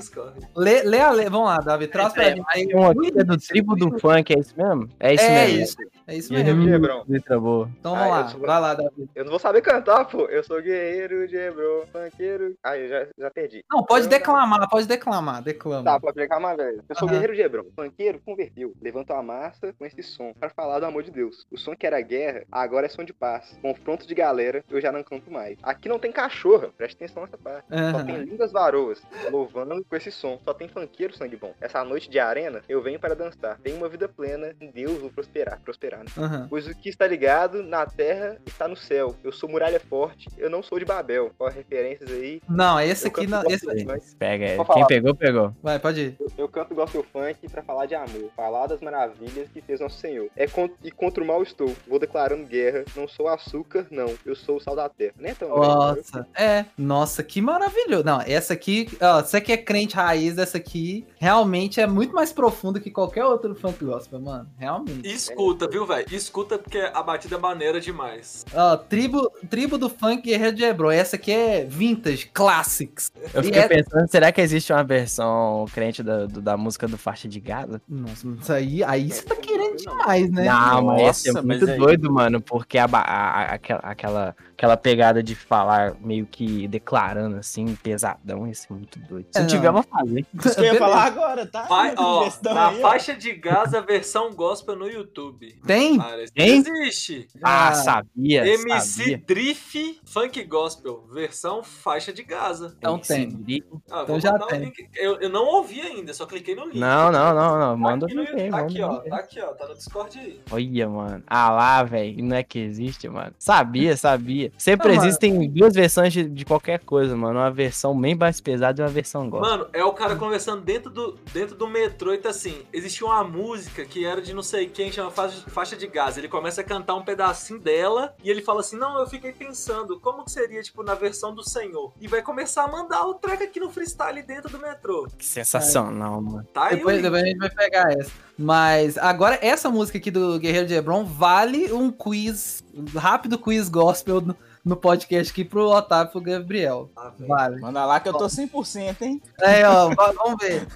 Lê, 0.57 0.83
lê, 0.83 0.83
lê, 0.83 0.83
lê 0.83 1.01
a 1.01 1.11
letra, 1.11 1.31
vamos 1.31 1.47
lá, 1.49 1.57
Davi, 1.59 1.87
traz 1.87 2.13
pra 2.13 2.25
É. 2.25 2.35
Tem 2.35 2.77
um 2.77 2.87
aqui 2.87 3.13
é 3.19 3.25
do 3.25 3.37
tribo 3.37 3.75
do 3.77 3.99
funk, 3.99 4.33
é 4.35 4.39
isso 4.39 4.55
mesmo? 4.57 4.89
É 4.99 5.15
isso 5.15 5.25
É 5.25 5.47
mesmo. 5.47 5.63
isso, 5.63 5.77
é 6.07 6.15
isso 6.17 6.29
Guerreiro 6.31 6.59
mesmo. 6.59 6.65
de 6.65 6.71
de 6.71 6.75
Hebron. 6.77 7.05
Letra 7.09 7.41
boa. 7.41 7.71
Então 7.79 7.95
Ah, 7.95 7.99
vamos 7.99 8.15
eu 8.17 8.23
lá, 8.23 8.29
sou- 8.29 8.41
vai 8.41 8.61
lá, 8.61 8.75
Davi. 8.75 9.11
Eu 9.15 9.25
não 9.25 9.31
vou 9.31 9.39
saber 9.39 9.61
cantar, 9.63 10.05
pô. 10.07 10.27
Eu 10.27 10.43
sou 10.45 10.61
guerreiro 10.63 11.27
de 11.29 11.37
Hebron, 11.37 11.85
funkeiro. 11.93 12.55
Ah, 12.63 12.77
eu 12.77 12.89
já, 12.89 13.07
já 13.19 13.31
perdi. 13.31 13.65
Não, 13.71 13.83
pode 13.85 14.05
Eu- 14.07 14.11
declamar, 14.11 14.69
pode 14.69 14.87
declamar, 14.87 15.43
declama. 15.43 15.85
Tá, 15.85 16.01
pode 16.01 16.15
pegar 16.15 16.39
uma 16.39 16.55
vez. 16.57 16.81
Eu 16.89 16.97
sou 16.97 17.09
guerreiro 17.09 17.35
de 17.35 17.41
Hebron. 17.43 17.65
Funkeiro 17.75 18.21
converteu. 18.25 18.73
Levantou 18.81 19.17
a 19.17 19.23
massa 19.23 19.73
com 19.79 19.85
esse 19.85 20.03
som. 20.03 20.33
Pra 20.39 20.51
falar 20.51 20.79
do 20.81 20.87
amor 20.87 21.03
de 21.03 21.11
Deus. 21.11 21.47
O 21.51 21.57
som 21.59 21.75
que 21.77 21.87
era 21.87 22.01
guerra, 22.01 22.20
agora 22.51 22.87
é 22.87 22.89
som 22.89 23.05
de 23.05 23.13
paz. 23.13 23.59
Confronto 23.63 24.07
de 24.07 24.15
galera, 24.15 24.65
eu 24.71 24.81
já 24.81 24.91
não 24.93 25.03
canto 25.03 25.31
mais. 25.31 25.57
Aqui 25.63 25.89
não 25.89 25.99
tem 25.99 26.13
cachorra. 26.13 26.69
Preste 26.77 26.97
atenção 26.97 27.23
nessa 27.23 27.39
parte. 27.39 27.67
Só 27.69 27.75
Aham. 27.77 28.07
tem 28.07 28.17
lindas 28.25 28.53
varoas, 28.53 29.01
louvando 29.31 29.85
com 29.85 29.97
esse 29.97 30.11
som. 30.11 30.39
Só 30.45 30.53
tem 30.55 30.69
funkeiro 30.69 31.15
sangue 31.17 31.37
bom. 31.37 31.55
Essa 31.61 31.85
noite 31.85 32.09
de 32.11 32.19
arena, 32.19 32.63
eu 32.69 32.83
venho 32.83 32.99
para 32.99 33.15
dançar. 33.15 33.59
Tenho 33.63 33.77
uma 33.77 33.89
vida 33.89 34.09
plena, 34.09 34.55
em 34.61 34.71
Deus 34.71 34.99
vou 34.99 35.11
prosperar. 35.11 35.61
Prosperar, 35.61 36.01
né? 36.01 36.07
Aham. 36.17 36.47
Pois 36.49 36.67
o 36.67 36.75
que 36.75 36.89
está 36.89 37.07
ligado 37.07 37.63
na 37.63 37.87
terra 37.87 38.37
está 38.47 38.67
no 38.69 38.77
céu. 38.77 39.15
Eu 39.23 39.33
sou 39.33 39.49
muralha 39.49 39.81
forte, 39.81 40.29
eu 40.39 40.51
não 40.51 40.63
sou 40.63 40.79
de 40.79 40.85
Babel. 40.85 41.33
Ó, 41.39 41.49
referências 41.49 42.11
aí. 42.11 42.41
Não, 42.49 42.81
esse 42.81 43.07
Eu 43.07 43.11
aqui 43.11 43.27
não. 43.27 43.43
Esse... 43.49 43.67
funk. 43.67 44.01
Pega, 44.19 44.57
Vou 44.57 44.65
quem 44.65 44.75
falar. 44.75 44.87
pegou, 44.87 45.15
pegou. 45.15 45.55
Vai, 45.63 45.79
pode 45.79 46.01
ir. 46.01 46.17
Eu 46.37 46.49
canto 46.49 46.75
gospel 46.75 47.05
funk 47.13 47.49
pra 47.51 47.63
falar 47.63 47.87
de 47.87 47.95
amor, 47.95 48.31
falar 48.37 48.67
das 48.67 48.81
maravilhas 48.81 49.49
que 49.49 49.61
fez 49.61 49.81
nosso 49.81 49.99
Senhor. 49.99 50.29
É 50.37 50.47
con- 50.47 50.71
e 50.83 50.91
contra 50.91 51.23
o 51.23 51.27
mal 51.27 51.43
estou, 51.43 51.75
vou 51.87 51.99
declarando 52.11 52.45
guerra. 52.47 52.85
Não 52.97 53.07
sou 53.09 53.29
açúcar, 53.29 53.87
não. 53.91 54.13
Eu 54.27 54.35
sou 54.35 54.57
o 54.57 54.61
sal 54.61 54.75
da 54.75 54.89
terra. 54.89 55.15
É 55.23 55.35
tão 55.35 55.49
né? 55.49 55.55
Nossa, 55.67 56.27
é. 56.35 56.65
Nossa, 56.77 57.23
que 57.23 57.41
maravilhoso. 57.41 58.05
Não, 58.05 58.21
essa 58.21 58.53
aqui, 58.53 58.89
ó, 59.01 59.23
você 59.23 59.41
que 59.41 59.53
é 59.53 59.57
crente 59.57 59.95
raiz, 59.95 60.37
essa 60.37 60.59
aqui 60.59 61.07
realmente 61.19 61.81
é 61.81 61.87
muito 61.87 62.13
mais 62.15 62.33
profunda 62.33 62.81
que 62.81 62.91
qualquer 62.91 63.25
outro 63.25 63.55
funk 63.55 63.85
gospel, 63.85 64.21
mano. 64.21 64.49
Realmente. 64.59 65.09
Escuta, 65.09 65.69
viu, 65.69 65.87
velho? 65.87 66.07
Escuta 66.11 66.59
porque 66.59 66.79
a 66.79 67.03
batida 67.03 67.37
é 67.37 67.39
maneira 67.39 67.81
demais. 67.81 68.45
Ó, 68.53 68.77
tribo, 68.77 69.31
tribo 69.49 69.79
do 69.79 69.89
funk 69.89 70.23
Guerreiro 70.23 70.57
de 70.57 70.65
Hebron. 70.65 70.91
Essa 70.91 71.17
aqui 71.17 71.31
é 71.33 71.65
vintage, 71.65 72.27
classics. 72.35 73.13
Eu 73.33 73.43
fiquei 73.45 73.63
é- 73.63 73.69
pensando, 73.69 74.09
será 74.11 74.33
que 74.33 74.41
existe 74.41 74.73
uma 74.73 74.83
versão 74.83 75.65
crente 75.73 76.03
da, 76.03 76.27
do- 76.27 76.41
da 76.41 76.57
música 76.57 76.89
do 76.89 76.99
Faixa 76.99 77.29
de 77.29 77.39
Gaza? 77.39 77.81
Nossa, 77.89 78.27
isso 78.41 78.53
aí, 78.53 78.83
aí 78.85 79.11
você 79.11 79.23
tá 79.23 79.37
querendo 79.37 79.77
demais, 79.77 80.31
né? 80.31 80.45
Não, 80.45 80.83
mas 80.85 81.17
ser 81.19 81.33
Nossa, 81.33 81.47
muito 81.47 81.61
mas 81.61 81.69
aí- 81.71 81.79
doido, 81.97 82.13
mano, 82.13 82.41
porque 82.41 82.79
a, 82.79 82.85
a- 82.85 83.53
a- 83.53 83.55
aquela, 83.55 84.37
aquela, 84.61 84.77
pegada 84.77 85.23
de 85.23 85.35
falar 85.35 85.95
meio 86.01 86.27
que 86.27 86.69
declarando 86.69 87.37
assim, 87.37 87.75
pesadão, 87.77 88.47
ia 88.47 88.55
ser 88.55 88.73
muito 88.73 88.99
doido. 89.01 89.27
Se 89.31 89.39
É, 89.39 89.41
não 89.41 89.49
tiver, 89.49 89.71
vou 89.73 89.83
fazer. 89.83 90.27
Isso 90.35 90.55
que 90.55 90.61
eu 90.61 90.65
ia 90.65 90.75
falar 90.79 91.05
agora, 91.05 91.47
tá? 91.47 91.63
Vai, 91.63 91.95
Uma 91.95 92.03
ó, 92.03 92.31
na 92.45 92.69
aí, 92.69 92.79
ó. 92.79 92.81
faixa 92.83 93.15
de 93.17 93.33
Gaza, 93.33 93.81
versão 93.81 94.33
gospel 94.35 94.77
no 94.77 94.87
YouTube. 94.89 95.59
Tem? 95.67 95.97
Parece 95.97 96.33
Tem? 96.33 96.59
existe. 96.59 97.27
Ah, 97.43 97.69
Ah, 97.69 97.75
sabia, 97.75 98.47
MC 98.47 98.81
sabia. 98.81 99.19
Drift 99.27 100.01
Funk 100.05 100.45
Gospel, 100.45 101.07
versão 101.13 101.63
faixa 101.63 102.13
de 102.13 102.23
Gaza. 102.23 102.75
Então 102.79 102.95
MC 102.97 103.15
tem. 103.15 103.65
Ah, 103.91 104.03
Então 104.03 104.07
vou 104.07 104.21
já 104.21 104.33
mandar 104.33 104.45
o 104.45 104.49
tem. 104.49 104.61
link. 104.61 104.89
Eu, 104.97 105.21
eu 105.21 105.29
não 105.31 105.45
ouvi 105.47 105.81
ainda, 105.81 106.13
só 106.13 106.27
cliquei 106.27 106.55
no 106.55 106.65
link. 106.67 106.79
Não, 106.79 107.11
não, 107.11 107.35
não, 107.35 107.59
não, 107.59 107.71
Tá 107.71 107.77
manda 107.77 108.07
aqui, 108.07 108.15
no, 108.15 108.25
ver, 108.25 108.51
tá 108.51 108.59
aqui, 108.59 108.83
ó. 108.83 108.99
Tá 108.99 109.17
aqui, 109.17 109.41
ó. 109.41 109.47
Tá 109.55 109.69
no 109.69 109.75
Discord 109.75 110.19
aí. 110.19 110.41
Olha, 110.51 110.89
mano. 110.89 111.23
Ah 111.27 111.51
lá, 111.51 111.83
velho. 111.83 112.23
Não 112.25 112.37
é 112.37 112.43
que 112.43 112.59
existe, 112.59 113.09
mano. 113.09 113.33
Sabia, 113.39 113.97
sabia. 113.97 114.50
Sempre 114.57 114.95
mano. 114.95 115.03
existem 115.03 115.51
duas 115.51 115.75
versões 115.75 116.13
de, 116.13 116.29
de 116.29 116.45
qualquer 116.45 116.81
coisa, 116.81 117.17
mano. 117.17 117.39
Uma 117.39 117.51
versão 117.51 117.99
bem 117.99 118.15
mais 118.15 118.41
pesada 118.41 118.81
e 118.81 118.85
uma 118.85 118.91
versão 118.91 119.29
gospel. 119.29 119.51
Mano, 119.51 119.69
é 119.73 119.85
o 119.85 119.93
cara 119.93 120.17
conversando 120.17 120.63
dentro 120.63 120.91
do, 120.91 121.19
dentro 121.33 121.57
do 121.57 121.69
metrô 121.69 122.13
e 122.13 122.19
tá 122.19 122.31
assim. 122.31 122.63
Existia 122.73 123.07
uma 123.07 123.25
música 123.25 123.85
que 123.85 124.05
era 124.05 124.21
de 124.21 124.35
não 124.35 124.43
sei 124.43 124.67
quem, 124.67 124.93
chama 124.93 125.11
faixa, 125.11 125.45
faixa 125.49 125.77
de 125.77 125.87
Gaza. 125.87 126.21
Ele 126.21 126.29
começa 126.29 126.61
a 126.61 126.65
cantar 126.65 126.95
um 126.95 127.05
pedacinho 127.05 127.59
dela 127.59 128.15
e 128.23 128.31
ele 128.31 128.43
fala 128.43 128.61
assim: 128.61 128.77
Não, 128.77 128.99
eu 128.99 129.07
fiquei 129.07 129.33
pensando, 129.33 129.99
como 130.01 130.25
que 130.25 130.31
seria, 130.31 130.63
tipo, 130.63 130.83
na 130.83 130.95
versão 130.95 131.35
do 131.35 131.43
Senhor? 131.43 131.93
E 132.01 132.09
vai 132.09 132.23
começar 132.23 132.65
a 132.65 132.69
mandar 132.69 133.07
o 133.07 133.15
track 133.15 133.43
aqui 133.43 133.61
no 133.61 133.71
freestyle 133.71 134.23
dentro 134.23 134.51
do 134.51 134.59
metrô. 134.59 135.07
Que 135.17 135.25
sensacional, 135.25 136.21
mano. 136.21 136.47
Tá 136.53 136.67
aí 136.67 136.77
Depois, 136.77 136.97
link. 136.97 137.03
depois 137.05 137.23
a 137.23 137.27
gente 137.27 137.39
vai 137.39 137.51
pegar 137.51 137.93
essa. 137.93 138.11
Mas 138.41 138.97
agora, 138.97 139.39
essa 139.43 139.69
música 139.69 139.99
aqui 139.99 140.11
do 140.11 140.39
Guerreiro 140.39 140.67
de 140.67 140.73
Hebron 140.73 141.05
vale 141.05 141.71
um 141.75 141.91
quiz, 141.93 142.65
um 142.75 142.99
rápido 142.99 143.39
quiz 143.39 143.69
gospel 143.69 144.35
no, 144.65 144.77
podcast 144.77 145.33
aqui 145.33 145.45
pro 145.45 145.69
Otávio 145.71 146.09
e 146.09 146.13
pro 146.13 146.21
Gabriel. 146.21 146.91
Ah. 146.97 147.13
Vale. 147.19 147.61
Manda 147.61 147.85
lá 147.85 148.01
que 148.01 148.09
eu 148.09 148.13
tô 148.15 148.27
100%, 148.27 149.03
hein? 149.03 149.21
É, 149.41 149.67
ó, 149.69 149.89
va- 149.95 150.13
vamos 150.13 150.39
ver. 150.41 150.67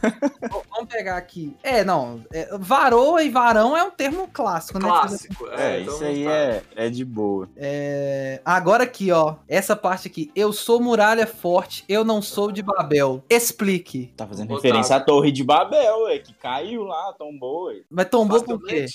Vamos 0.70 0.88
pegar 0.92 1.16
aqui. 1.16 1.54
É, 1.62 1.84
não. 1.84 2.20
é, 2.32 2.48
varoa 2.58 3.22
e 3.22 3.30
varão 3.30 3.76
é 3.76 3.82
um 3.82 3.90
termo 3.90 4.28
clássico, 4.32 4.78
né? 4.78 4.88
Clássico. 4.88 5.46
É, 5.50 5.80
então 5.80 5.94
isso 5.94 6.04
aí 6.04 6.26
é, 6.26 6.62
é 6.76 6.90
de 6.90 7.04
boa. 7.04 7.48
É, 7.56 8.40
Agora 8.44 8.84
aqui, 8.84 9.10
ó. 9.10 9.36
Essa 9.48 9.74
parte 9.76 10.08
aqui. 10.08 10.30
Eu 10.34 10.52
sou 10.52 10.80
muralha 10.80 11.26
forte, 11.26 11.84
eu 11.88 12.04
não 12.04 12.20
sou 12.22 12.50
de 12.52 12.62
Babel. 12.62 13.22
Explique. 13.28 14.12
Tá 14.16 14.26
fazendo 14.26 14.46
Otávio. 14.52 14.62
referência 14.62 14.96
à 14.96 15.00
Torre 15.00 15.30
de 15.32 15.42
Babel, 15.44 16.04
ué, 16.04 16.18
que 16.18 16.32
caiu 16.34 16.82
lá, 16.84 17.12
tombou. 17.18 17.66
ué. 17.68 17.82
Mas 17.90 18.08
tombou 18.08 18.42
por 18.42 18.62
quê? 18.64 18.86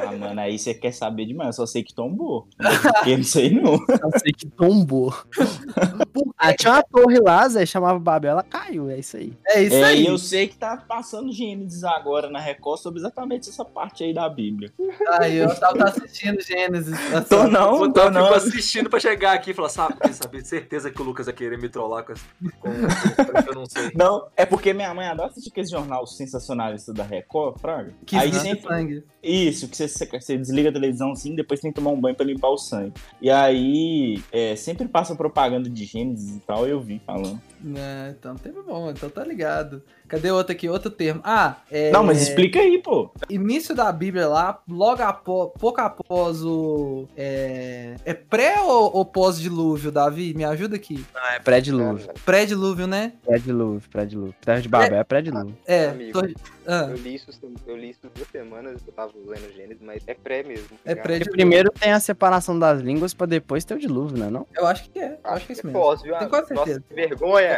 Ah, 0.00 0.12
mano, 0.16 0.40
aí 0.40 0.58
você 0.58 0.74
quer 0.74 0.92
saber 0.92 1.26
demais, 1.26 1.48
eu 1.48 1.52
só 1.52 1.66
sei 1.66 1.82
que 1.82 1.94
tombou. 1.94 2.46
Porque 2.94 3.16
não 3.16 3.24
sei 3.24 3.50
não. 3.50 3.74
Eu 4.00 4.18
sei 4.18 4.29
que 4.32 4.46
tombou. 4.46 5.14
ah, 6.38 6.52
tinha 6.54 6.72
uma 6.74 6.82
torre 6.82 7.18
lá, 7.20 7.48
Zé, 7.48 7.64
chamava 7.66 7.98
Babel, 7.98 8.32
ela 8.32 8.42
caiu, 8.42 8.90
é 8.90 8.98
isso 8.98 9.16
aí. 9.16 9.32
É 9.46 9.62
isso 9.62 9.76
É, 9.76 9.84
aí. 9.84 10.02
e 10.02 10.06
eu 10.06 10.18
sei 10.18 10.48
que 10.48 10.56
tá 10.56 10.76
passando 10.76 11.32
Gênesis 11.32 11.84
agora 11.84 12.28
na 12.30 12.38
Record 12.40 12.80
sobre 12.80 13.00
exatamente 13.00 13.48
essa 13.48 13.64
parte 13.64 14.04
aí 14.04 14.12
da 14.14 14.28
Bíblia. 14.28 14.72
Aí, 15.20 15.42
ó, 15.44 15.48
tá, 15.54 15.72
tá 15.72 15.84
assistindo 15.84 16.40
Gênesis. 16.40 16.94
assim, 17.12 17.28
Tô 17.28 17.40
O 17.42 17.48
não, 17.48 17.78
tô 17.78 17.84
Otávio 18.00 18.10
não. 18.12 18.34
assistindo 18.34 18.88
pra 18.90 19.00
chegar 19.00 19.32
aqui 19.32 19.50
e 19.50 19.54
falar, 19.54 19.68
sabe, 19.68 19.94
sabe, 20.12 20.44
certeza 20.44 20.90
que 20.90 21.00
o 21.00 21.04
Lucas 21.04 21.26
ia 21.26 21.32
querer 21.32 21.58
me 21.58 21.68
trollar 21.68 22.04
com, 22.04 22.12
esse- 22.12 22.24
com, 22.60 22.70
com 22.70 23.48
eu 23.50 23.54
não 23.54 23.66
sei. 23.66 23.90
Não, 23.94 24.28
é 24.36 24.44
porque 24.46 24.72
minha 24.72 24.92
mãe 24.94 25.06
adora 25.06 25.28
assistir 25.30 25.50
aquele 25.50 25.66
jornal 25.66 26.06
sensacionalista 26.06 26.92
da 26.92 27.04
Record, 27.04 27.58
Fraga. 27.60 27.92
Que 28.06 28.16
aí 28.16 28.32
sempre, 28.32 28.62
sangue. 28.68 29.04
Isso, 29.22 29.68
que 29.68 29.76
você, 29.76 29.86
você 29.86 30.38
desliga 30.38 30.70
a 30.70 30.72
televisão 30.72 31.12
assim, 31.12 31.34
depois 31.34 31.60
tem 31.60 31.70
que 31.70 31.76
tomar 31.76 31.90
um 31.90 32.00
banho 32.00 32.16
pra 32.16 32.24
limpar 32.24 32.48
o 32.48 32.56
sangue. 32.56 32.94
E 33.20 33.30
aí, 33.30 34.22
é, 34.32 34.56
sempre 34.56 34.88
passa 34.88 35.14
propaganda 35.14 35.68
de 35.68 35.84
Gênesis 35.84 36.36
e 36.36 36.40
tal, 36.40 36.66
eu 36.66 36.80
vi 36.80 37.00
falando. 37.04 37.40
É, 37.76 38.14
então 38.18 38.34
teve 38.36 38.60
bom, 38.62 38.90
então 38.90 39.10
tá 39.10 39.22
ligado. 39.24 39.82
Cadê 40.08 40.30
outro 40.32 40.52
aqui? 40.52 40.68
Outro 40.68 40.90
termo. 40.90 41.20
Ah, 41.22 41.56
é. 41.70 41.90
Não, 41.92 42.02
mas 42.02 42.20
explica 42.20 42.58
aí, 42.58 42.82
pô. 42.82 43.12
Início 43.28 43.74
da 43.76 43.92
Bíblia 43.92 44.26
lá, 44.26 44.60
logo 44.68 45.00
após, 45.02 45.50
pouco 45.58 45.80
após 45.80 46.42
o. 46.44 47.06
É, 47.16 47.94
é 48.04 48.12
pré 48.14 48.60
ou, 48.60 48.96
ou 48.96 49.04
pós-dilúvio, 49.04 49.92
Davi? 49.92 50.34
Me 50.34 50.44
ajuda 50.44 50.74
aqui. 50.76 51.04
Ah, 51.14 51.34
é 51.34 51.38
pré-dilúvio, 51.38 52.08
Pré-dilúvio, 52.24 52.86
né? 52.88 53.12
pré-dilúvio, 53.24 53.88
pré-dilúvio. 53.88 54.34
Terra 54.40 54.60
de 54.60 54.68
Babel 54.68 54.98
é 54.98 55.04
pré-dilúvio. 55.04 55.56
É. 55.64 55.86
Amigo. 55.90 56.20
tô- 56.20 56.28
ah, 56.66 56.86
Eu 56.90 56.96
li 56.96 57.14
isso, 57.14 57.30
eu 57.66 57.76
li 57.76 57.90
isso 57.90 58.00
duas 58.12 58.28
semanas, 58.28 58.80
eu 58.86 58.92
tava 58.92 59.12
lendo 59.26 59.52
Gênesis, 59.54 59.80
mas 59.82 60.02
é 60.08 60.14
pré 60.14 60.42
mesmo. 60.42 60.76
É 60.84 60.94
cara. 60.94 61.02
pré 61.02 61.18
Porque 61.18 61.30
primeiro 61.30 61.70
tem 61.70 61.92
a 61.92 62.00
separação 62.00 62.58
das 62.58 62.80
línguas 62.80 63.14
pra 63.14 63.26
depois 63.26 63.64
ter 63.64 63.74
o 63.74 63.78
dilúvio, 63.78 64.18
né? 64.18 64.28
Não? 64.28 64.44
eu 64.56 64.66
acho 64.66 64.90
que 64.90 64.98
é. 64.98 65.18
Eu 65.24 65.30
acho 65.30 65.46
que 65.46 65.52
é 65.52 65.54
isso 65.54 65.66
mesmo. 65.66 65.80
pós, 65.80 66.02
viu? 66.02 66.16
Tenho 66.16 66.30
quase 66.30 66.52
Nossa, 66.52 66.66
certeza. 66.72 66.84
que 66.88 66.94
vergonha! 66.94 67.49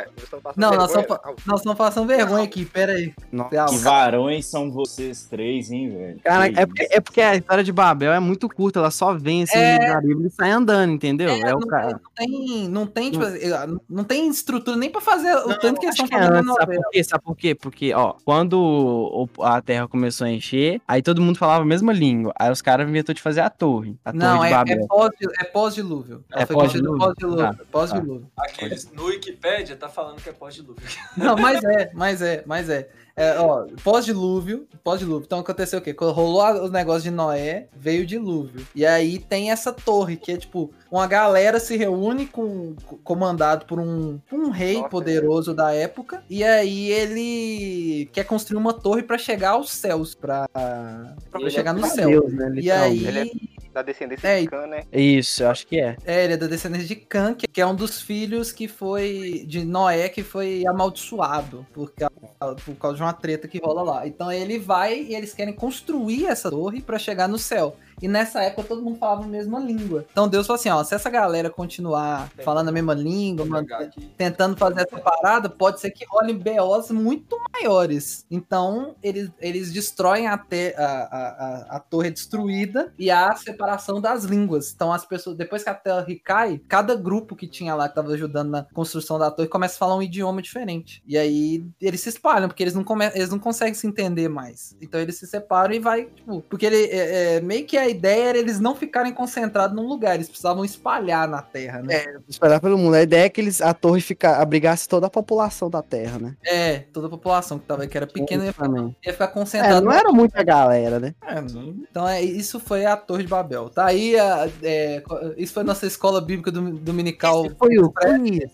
Passando 0.43 0.53
Não, 0.57 0.71
nós 0.73 0.93
vergonha. 0.93 1.01
estamos 1.03 1.21
Ah, 1.25 1.35
nós 1.47 1.61
estamos 1.61 1.79
passando 1.79 2.07
vergonha 2.07 2.45
aqui, 2.45 2.65
pera 2.65 2.93
aí. 2.93 3.13
Nossa. 3.31 3.67
Que 3.75 3.79
varões 3.83 4.47
são 4.47 4.71
vocês 4.71 5.25
três, 5.25 5.71
hein, 5.71 5.91
velho? 5.91 6.21
Cara, 6.25 6.47
é 6.49 6.67
porque, 6.67 6.89
é 6.91 7.01
porque 7.01 7.21
a 7.21 7.37
história 7.37 7.63
de 7.65 7.73
Babel 7.73 8.13
é 8.13 8.21
muito 8.21 8.49
curta, 8.49 8.79
ela 8.79 8.91
só 8.91 9.15
vem 9.15 9.43
assim 9.45 9.57
É. 9.59 9.79
da 9.93 10.01
Bíblia 10.01 10.27
e 10.29 10.31
sai 10.31 10.51
andando, 10.51 10.93
entendeu? 10.93 11.29
É, 11.31 11.55
o 11.55 11.61
não, 11.61 11.67
cara. 11.69 12.01
tem, 12.17 12.69
não 12.69 12.87
tem, 12.87 13.11
tipo, 13.11 13.25
não, 13.69 13.81
não 13.89 14.05
tem 14.05 14.29
estrutura 14.29 14.77
nem 14.77 14.91
pra 14.91 15.01
fazer 15.01 15.35
o 15.37 15.59
tanto 15.59 15.79
que 15.81 15.87
eles 15.87 15.95
Acho 15.95 16.05
estão 16.05 16.09
que 16.09 16.15
é 16.15 16.29
fazendo 16.29 16.51
antes, 16.51 16.55
sabe 16.57 16.77
por 16.77 16.91
quê? 16.91 17.05
Sabe 17.05 17.25
por 17.25 17.37
quê? 17.37 17.55
Porque, 17.55 17.95
ó, 17.95 18.15
quando 18.25 18.55
o- 18.59 19.43
a 19.43 19.61
Terra 19.61 19.87
começou 19.89 20.27
a 20.27 20.31
encher, 20.31 20.81
aí 20.87 21.03
todo 21.03 21.21
mundo 21.21 21.39
falava 21.39 21.63
a 21.63 21.67
mesma 21.67 21.93
língua. 21.93 22.33
Aí 22.39 22.51
os 22.51 22.63
caras 22.63 22.89
inventou 22.89 23.15
de 23.15 23.21
fazer 23.23 23.41
a 23.41 23.51
torre, 23.51 23.97
a 24.05 24.13
Não, 24.13 24.37
torre 24.37 24.47
é, 24.47 24.51
de 24.51 24.55
Babel. 24.57 24.85
é 24.85 24.87
pós- 24.87 25.11
é 25.41 25.45
pós-dilúvio. 25.45 26.25
É 26.33 26.37
Ela 26.39 26.47
foi 26.47 26.57
construída 26.57 26.89
pós-dilúvio? 26.89 27.17
pós-dilúvio. 27.39 27.67
Pós-dilúvio. 27.71 28.27
Aqueles 28.37 28.91
no 28.93 29.05
Wikipédia 29.07 29.77
tá 29.83 29.89
falando 29.89 30.23
que 30.23 30.29
é 30.29 30.33
pós-dilúvio. 30.33 30.83
Não, 31.17 31.37
mas 31.37 31.63
é, 31.65 31.91
mas 31.93 32.23
é, 32.23 32.43
mas 32.47 32.71
é. 32.71 32.89
É, 33.15 33.39
ó, 33.39 33.67
pós-dilúvio, 33.85 34.67
pós-dilúvio. 34.83 35.25
Então 35.27 35.41
aconteceu 35.41 35.79
o 35.79 35.83
quê? 35.83 35.93
Quando 35.93 36.13
rolou 36.13 36.65
os 36.65 36.71
negócios 36.71 37.03
de 37.03 37.11
Noé, 37.11 37.69
veio 37.77 38.05
o 38.05 38.07
dilúvio. 38.07 38.67
E 38.75 38.87
aí 38.87 39.19
tem 39.19 39.51
essa 39.51 39.73
torre, 39.73 40.17
que 40.17 40.33
é 40.33 40.37
tipo, 40.39 40.73
uma 40.91 41.07
galera 41.07 41.61
se 41.61 41.77
reúne 41.77 42.27
com 42.27 42.75
comandado 43.05 43.67
por 43.67 43.79
um, 43.79 44.19
um 44.33 44.51
rei 44.51 44.77
Nossa, 44.77 44.89
poderoso 44.89 45.53
da 45.53 45.75
época. 45.75 46.23
E 46.31 46.43
aí 46.43 46.91
ele 46.91 48.09
quer 48.13 48.25
construir 48.25 48.59
uma 48.59 48.73
torre 48.73 49.03
pra 49.03 49.19
chegar 49.19 49.51
aos 49.51 49.71
céus, 49.71 50.15
pra, 50.15 50.47
pra 50.53 51.41
Ele 51.41 51.47
é 51.49 51.51
chegar 51.51 51.75
no 51.75 51.81
pra 51.81 51.91
céu. 51.91 52.09
Deus, 52.09 52.33
né, 52.33 52.53
E 52.57 52.71
aí, 52.71 53.07
Ele 53.07 53.53
Da 53.73 53.83
descendência 53.83 54.29
É, 54.29 54.41
de 54.41 54.49
Cã, 54.49 54.67
né? 54.67 54.83
Isso, 54.93 55.43
eu 55.43 55.51
acho 55.51 55.67
que 55.67 55.81
é. 55.81 55.97
É, 56.05 56.25
ele 56.25 56.35
é 56.35 56.37
da 56.37 56.47
descendência 56.47 56.87
de 56.87 56.97
Cã, 56.97 57.35
que 57.35 57.61
é 57.61 57.67
um 57.67 57.75
dos 57.75 58.03
filhos 58.03 58.53
que 58.53 58.69
foi. 58.69 59.45
de 59.47 59.65
Noé, 59.65 60.09
que 60.09 60.23
foi 60.23 60.65
amaldiçoado 60.67 61.67
por 61.73 61.93
causa, 61.93 62.57
por 62.65 62.75
causa 62.77 62.97
de 62.97 63.03
uma 63.03 63.13
treta 63.13 63.49
que 63.49 63.59
rola 63.59 63.83
lá. 63.83 64.07
Então 64.07 64.31
ele 64.31 64.59
vai 64.59 65.01
e 65.01 65.15
eles 65.15 65.33
querem 65.33 65.55
construir 65.55 66.27
essa 66.27 66.51
torre 66.51 66.83
pra 66.83 66.99
chegar 66.99 67.29
no 67.29 67.39
céu. 67.39 67.77
E 68.03 68.09
nessa 68.09 68.43
época 68.43 68.65
todo 68.69 68.83
mundo 68.83 68.99
falava 68.99 69.25
a 69.25 69.29
mesma 69.29 69.59
língua. 69.61 70.05
Então 70.11 70.29
Deus 70.29 70.47
falou 70.47 70.59
assim: 70.59 70.69
ó, 70.69 70.83
se 70.83 70.95
essa 70.95 71.09
galera 71.09 71.49
continuar 71.49 72.29
falando 72.45 72.69
a 72.69 72.73
mesma 72.73 72.95
língua, 72.95 73.45
Vou 73.45 73.53
man- 73.53 73.63
pegar 73.65 73.79
aqui. 73.79 74.01
tentando 74.17 74.57
fazer 74.57 74.83
essa 74.83 74.99
parada, 74.99 75.49
pode 75.49 75.81
ser 75.81 75.91
que 75.93 76.05
rolem 76.07 76.37
BOs 76.37 76.91
muito 76.91 77.37
maiores. 77.53 78.27
Então, 78.31 78.97
eles, 79.03 79.31
eles 79.41 79.73
destroem 79.73 80.27
a, 80.27 80.37
te- 80.37 80.75
a, 80.77 80.85
a, 80.87 81.77
a, 81.77 81.81
torre 81.81 82.11
destruída 82.11 82.93
e 82.99 83.11
há 83.11 83.31
a 83.31 83.37
separação 83.37 84.01
das 84.01 84.25
línguas. 84.25 84.73
Então, 84.75 84.93
as 84.93 85.05
pessoas, 85.05 85.37
depois 85.37 85.63
que 85.63 85.71
a 85.71 85.75
torre 85.75 86.17
cai, 86.19 86.61
cada 86.69 86.95
grupo 86.97 87.37
que 87.37 87.47
tinha 87.47 87.75
lá 87.75 87.89
que 87.89 87.95
tava 87.95 88.13
ajudando 88.13 88.51
na 88.51 88.67
construção 88.73 89.19
da 89.19 89.31
torre 89.31 89.49
começa 89.49 89.77
a 89.77 89.79
falar 89.79 89.97
um 89.97 90.03
idioma 90.03 90.43
diferente. 90.43 91.03
E 91.07 91.17
aí 91.17 91.65
eles 91.81 92.01
se 92.01 92.09
espalham, 92.09 92.49
porque 92.49 92.63
eles 92.63 92.75
não, 92.75 92.83
come, 92.83 93.07
eles 93.15 93.31
não 93.31 93.39
conseguem 93.39 93.75
se 93.75 93.87
entender 93.87 94.29
mais. 94.29 94.77
Então, 94.81 95.01
eles 95.01 95.17
se 95.19 95.27
separam 95.27 95.73
e 95.75 95.79
vai, 95.79 96.07
tipo, 96.07 96.43
porque 96.49 96.67
ele 96.67 96.85
é, 96.87 97.37
é, 97.37 97.41
meio 97.41 97.65
que 97.67 97.77
é 97.77 97.92
ideia 97.93 98.31
era 98.31 98.39
eles 98.39 98.59
não 98.59 98.75
ficarem 98.75 99.13
concentrados 99.13 99.75
num 99.77 99.87
lugar, 99.87 100.17
eles 100.17 100.29
precisavam 100.29 100.65
espalhar 100.65 101.29
na 101.29 101.41
Terra, 101.41 101.81
né? 101.83 101.95
É, 101.95 102.17
espalhar 102.29 102.61
pelo 102.61 102.77
mundo. 102.77 102.95
A 102.95 103.03
ideia 103.03 103.27
é 103.27 103.29
que 103.29 103.41
eles, 103.41 103.61
a 103.63 103.73
torre 103.73 104.01
fica, 104.01 104.39
abrigasse 104.39 104.89
toda 104.89 105.07
a 105.07 105.11
população 105.11 105.71
da 105.71 105.81
Terra, 105.83 106.19
né? 106.19 106.35
É, 106.45 106.79
toda 106.93 107.07
a 107.07 107.11
população 107.11 107.59
que, 107.59 107.67
tava, 107.67 107.87
que 107.87 107.97
era 107.97 108.07
pequena 108.07 108.45
ia 108.45 108.53
ficar, 108.53 108.69
ia 108.69 109.13
ficar 109.13 109.25
É, 109.25 109.29
concentrada. 109.29 109.81
não 109.81 109.93
era 109.93 110.11
muita 110.13 110.43
galera, 110.43 110.99
né? 110.99 111.15
É, 111.25 111.39
então 111.39 112.09
é, 112.09 112.21
isso 112.21 112.59
foi 112.59 112.85
a 112.85 112.97
Torre 112.97 113.23
de 113.23 113.29
Babel. 113.29 113.69
Tá 113.71 113.87
aí, 113.87 114.19
a- 114.19 114.49
é, 114.63 115.03
isso 115.37 115.53
foi 115.55 115.63
nossa 115.63 115.87
escola 115.87 116.21
bíblica 116.21 116.51
do- 116.51 116.73
dominical. 116.79 117.47
Esse 117.47 117.55
foi 117.55 117.79
o 117.79 117.93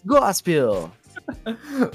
Gospel. 0.04 0.90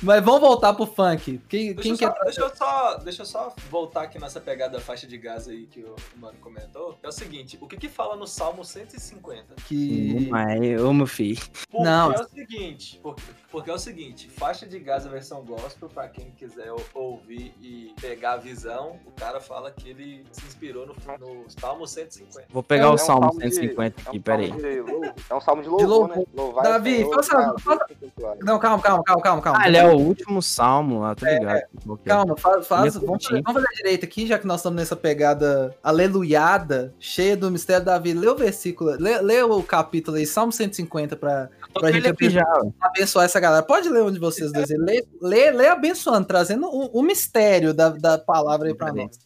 Mas 0.02 0.24
vamos 0.24 0.42
voltar 0.42 0.74
pro 0.74 0.86
funk. 0.86 1.40
Quem, 1.50 1.74
Deixa, 1.74 1.82
quem 1.82 1.92
eu 1.92 1.98
quer. 1.98 2.08
só, 2.14 2.24
deixa, 2.24 2.42
eu 2.42 2.56
só, 2.56 2.98
deixa 2.98 3.22
eu 3.22 3.26
só 3.26 3.54
voltar 3.70 4.04
aqui 4.04 4.20
nessa 4.20 4.40
pegada 4.40 4.74
da 4.78 4.80
faixa 4.80 5.08
de 5.08 5.18
gás 5.18 5.48
aí 5.48 5.66
que 5.66 5.82
o 5.82 5.96
mano 6.18 6.38
comentou. 6.40 6.98
É 7.02 7.08
o 7.08 7.12
seguinte, 7.12 7.58
o 7.62 7.68
que 7.68 7.78
que 7.78 7.90
fala 7.90 8.16
no 8.16 8.28
Salmo 8.28 8.64
150? 8.64 9.56
Que... 9.68 10.28
Mas, 10.30 10.82
ô 10.82 10.94
meu 10.94 11.08
filho. 11.08 11.42
Porque 11.70 11.84
Não. 11.84 12.12
é 12.12 12.22
o 12.22 12.28
seguinte, 12.30 13.00
porque, 13.02 13.22
porque 13.52 13.70
é 13.70 13.74
o 13.74 13.80
seguinte, 13.80 14.30
faixa 14.30 14.66
de 14.66 14.80
gás 14.80 15.06
a 15.06 15.10
versão 15.10 15.44
gospel, 15.44 15.90
pra 15.90 16.08
quem 16.08 16.32
quiser 16.32 16.72
ou- 16.72 16.84
ouvir 16.94 17.54
e 17.62 17.94
pegar 18.00 18.34
a 18.34 18.38
visão, 18.38 19.00
o 19.06 19.12
cara 19.12 19.40
fala 19.40 19.72
que 19.72 19.90
ele 19.90 20.26
se 20.32 20.46
inspirou 20.46 20.86
no, 20.86 20.94
no 21.20 21.50
Salmo 21.50 21.88
150. 21.88 22.48
Vou 22.50 22.64
pegar 22.64 22.86
É 22.86 22.90
o 22.90 22.94
um 22.94 22.98
Salmo 22.98 23.24
salmo 23.24 23.40
de- 23.40 23.50
150 23.56 24.02
É 24.02 24.08
aqui, 24.10 24.18
um 24.18 24.22
peraí. 24.22 24.52
de. 24.52 25.24
É 25.30 25.36
um 25.36 25.42
salmo 25.42 25.62
de 25.62 25.70
louvor, 25.70 25.88
louvor. 25.88 26.18
né? 26.18 26.24
Louvai 26.34 26.64
Davi, 26.64 27.06
faça- 27.14 27.32
cara, 27.32 27.60
faça- 27.60 27.86
contemplado. 27.88 28.40
Não, 28.46 28.60
calma, 28.60 28.84
calma, 28.84 29.04
calma, 29.04 29.22
calma, 29.24 29.42
calma. 29.42 29.60
Ah, 29.62 29.68
ele 29.68 29.78
é 29.78 29.86
o 29.88 29.98
último 29.98 30.42
Salmo, 30.42 31.04
ah, 31.04 31.16
tô 31.16 31.26
ligado. 31.26 31.62
Ok. 31.88 32.06
Calma, 32.06 32.38
faz, 32.38 32.68
faz- 32.68 32.96
é 32.96 33.00
vamos, 33.00 33.26
fazer, 33.26 33.42
vamos 33.42 33.62
fazer 33.64 33.76
direito 33.78 34.06
aqui, 34.06 34.28
já 34.28 34.38
que 34.38 34.46
nós 34.46 34.60
estamos 34.60 34.76
nessa 34.78 34.96
pegada 34.96 35.76
aleluiada, 35.82 36.94
cheia 37.00 37.36
do 37.36 37.50
mistério 37.50 37.86
Davi. 37.86 38.14
Lê 38.14 38.28
o 38.28 38.36
versículo, 38.36 38.92
lê, 39.00 39.20
lê 39.22 39.42
o 39.42 39.64
capítulo 39.64 40.18
aí, 40.18 40.26
Salmo 40.26 40.52
150, 40.52 41.16
pra, 41.16 41.50
pra 41.74 41.92
gente 41.92 42.08
ó. 42.40 42.70
abençoar 42.82 43.26
essa 43.26 43.40
galera. 43.40 43.64
Pode 43.64 43.90
ler 43.90 44.04
um 44.04 44.12
de 44.12 44.20
vocês 44.20 44.52
dois 44.52 44.70
aí. 44.70 44.78
Lê, 44.78 45.04
lê, 45.22 45.52
lê 45.52 45.68
abençoando, 45.70 46.28
trazendo 46.28 46.68
o, 46.68 47.00
o 47.00 47.02
mistério 47.02 47.74
da, 47.74 47.90
da 47.90 48.18
palavra 48.18 48.68
aí 48.68 48.76
pra 48.76 48.92
nós. 48.94 49.18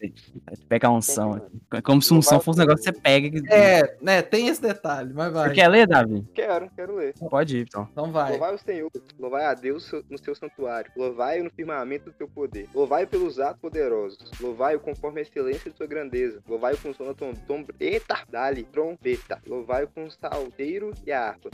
Pegar 0.68 0.88
som 1.02 1.32
aqui. 1.34 1.46
É 1.74 1.80
como 1.82 2.00
se 2.00 2.08
som 2.22 2.40
fosse 2.40 2.58
um 2.60 2.62
negócio 2.62 2.84
que 2.84 2.90
você 2.90 2.92
pega. 2.92 3.26
e- 3.26 3.42
É, 3.48 3.96
né, 4.00 4.22
tem 4.22 4.48
esse 4.48 4.60
detalhe, 4.62 5.12
mas 5.12 5.32
vai. 5.32 5.48
Você 5.48 5.54
quer 5.54 5.68
ler, 5.68 5.86
Davi? 5.86 6.24
Quero, 6.34 6.70
quero 6.74 6.96
ler. 6.96 7.14
Pode 7.30 7.58
ir, 7.58 7.62
então. 7.62 7.88
Então 7.92 8.10
vai. 8.12 8.30
Louvai 8.32 8.54
o 8.54 8.58
Senhor, 8.58 8.90
louvai 9.18 9.44
a 9.46 9.54
Deus 9.54 9.87
seu- 9.88 10.04
no 10.08 10.18
seu 10.18 10.34
santuário, 10.34 10.90
louvai-o 10.96 11.44
no 11.44 11.50
firmamento 11.50 12.06
do 12.06 12.12
teu 12.12 12.28
poder, 12.28 12.68
louvai-o 12.74 13.06
pelos 13.08 13.38
atos 13.40 13.60
poderosos, 13.60 14.18
louvai-o 14.40 14.80
conforme 14.80 15.20
a 15.20 15.22
excelência 15.22 15.70
de 15.70 15.76
sua 15.76 15.86
grandeza, 15.86 16.42
louvai-o 16.48 16.78
com 16.78 16.92
som 16.94 17.04
da 17.04 17.14
tom, 17.14 17.32
tom, 17.46 17.64
eita, 17.80 18.20
dali, 18.28 18.64
trompeta, 18.64 19.40
louvai-o 19.46 19.88
com 19.88 20.08
salteiro 20.10 20.92
e 21.06 21.12
a 21.12 21.28
harpa, 21.28 21.48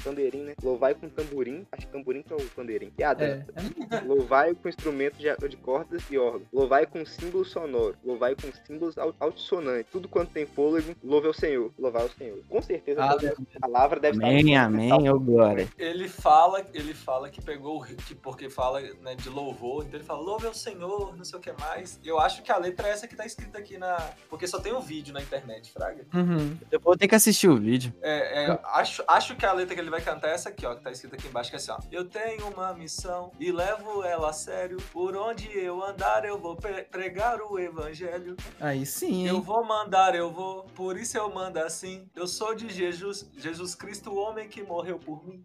né? 0.44 0.54
Louvai-o 0.62 0.96
com 0.96 1.08
tamborim, 1.08 1.66
acho 1.72 1.86
que 1.86 1.92
tamborim 1.92 2.22
que 2.22 2.32
é 2.32 2.36
o 2.36 2.40
pandeirinho, 2.50 2.92
e 2.98 3.02
a 3.04 3.10
É, 3.10 3.14
dança. 3.14 3.52
é 3.90 4.00
Louvai-o 4.04 4.56
com 4.56 4.68
instrumento 4.68 5.16
de, 5.16 5.48
de 5.48 5.56
cordas 5.56 6.02
e 6.10 6.18
órgão. 6.18 6.42
Louvai 6.52 6.86
com 6.86 7.04
símbolo 7.06 7.44
sonoro. 7.44 7.96
Louvai 8.04 8.34
com 8.34 8.50
símbolos 8.66 8.96
al- 8.98 9.14
altissonantes. 9.20 9.90
Tudo 9.92 10.08
quanto 10.08 10.32
tem 10.32 10.46
fôlego, 10.46 10.94
louve 11.02 11.26
ao 11.26 11.34
Senhor. 11.34 11.70
Louvai 11.78 12.02
ao 12.02 12.08
Senhor. 12.10 12.38
Com 12.48 12.60
certeza 12.62 13.02
a 13.04 13.60
palavra 13.60 14.00
deve 14.00 14.18
Amém, 14.22 14.48
estar. 14.50 14.64
amém, 14.64 15.10
ô 15.10 15.18
glória. 15.18 15.68
Ele 15.78 16.08
fala, 16.08 16.64
ele 16.72 16.94
fala 16.94 17.28
que 17.30 17.42
pegou 17.42 17.80
o 17.80 17.84
que 17.84 18.14
porque 18.24 18.48
fala 18.48 18.80
né, 18.80 19.14
de 19.14 19.28
louvor, 19.28 19.84
então 19.84 19.98
ele 20.00 20.04
fala 20.04 20.20
louve 20.20 20.46
ao 20.46 20.54
Senhor, 20.54 21.14
não 21.14 21.24
sei 21.24 21.38
o 21.38 21.42
que 21.42 21.52
mais. 21.52 22.00
Eu 22.02 22.18
acho 22.18 22.42
que 22.42 22.50
a 22.50 22.56
letra 22.56 22.88
é 22.88 22.92
essa 22.92 23.06
que 23.06 23.14
tá 23.14 23.26
escrita 23.26 23.58
aqui 23.58 23.76
na. 23.76 23.96
Porque 24.30 24.46
só 24.48 24.58
tem 24.58 24.72
um 24.72 24.80
vídeo 24.80 25.12
na 25.12 25.20
internet, 25.20 25.70
Fraga. 25.70 26.06
Uhum. 26.14 26.56
Eu 26.72 26.80
vou 26.80 26.96
ter 26.96 27.06
que 27.06 27.14
assistir 27.14 27.48
o 27.48 27.56
vídeo. 27.56 27.92
É, 28.00 28.46
é, 28.46 28.60
acho, 28.64 29.04
acho 29.06 29.36
que 29.36 29.44
a 29.44 29.52
letra 29.52 29.74
que 29.74 29.80
ele 29.80 29.90
vai 29.90 30.00
cantar 30.00 30.28
é 30.28 30.32
essa 30.32 30.48
aqui, 30.48 30.64
ó, 30.64 30.74
que 30.74 30.82
tá 30.82 30.90
escrita 30.90 31.16
aqui 31.16 31.28
embaixo, 31.28 31.50
que 31.50 31.56
é 31.56 31.58
assim, 31.58 31.70
ó. 31.70 31.78
Eu 31.92 32.06
tenho 32.06 32.48
uma 32.48 32.72
missão 32.72 33.30
e 33.38 33.52
levo 33.52 34.02
ela 34.02 34.30
a 34.30 34.32
sério. 34.32 34.78
Por 34.90 35.14
onde 35.14 35.46
eu 35.58 35.84
andar, 35.84 36.24
eu 36.24 36.38
vou 36.38 36.56
pre- 36.56 36.84
pregar 36.84 37.42
o 37.42 37.58
evangelho. 37.58 38.36
Aí 38.58 38.86
sim, 38.86 39.28
Eu 39.28 39.36
hein? 39.36 39.40
vou 39.42 39.62
mandar, 39.64 40.14
eu 40.14 40.32
vou, 40.32 40.62
por 40.74 40.96
isso 40.96 41.18
eu 41.18 41.30
mando 41.30 41.58
assim. 41.58 42.08
Eu 42.16 42.26
sou 42.26 42.54
de 42.54 42.70
Jesus, 42.70 43.28
Jesus 43.36 43.74
Cristo, 43.74 44.10
o 44.10 44.16
homem 44.16 44.48
que 44.48 44.62
morreu 44.62 44.98
por 44.98 45.22
mim. 45.26 45.44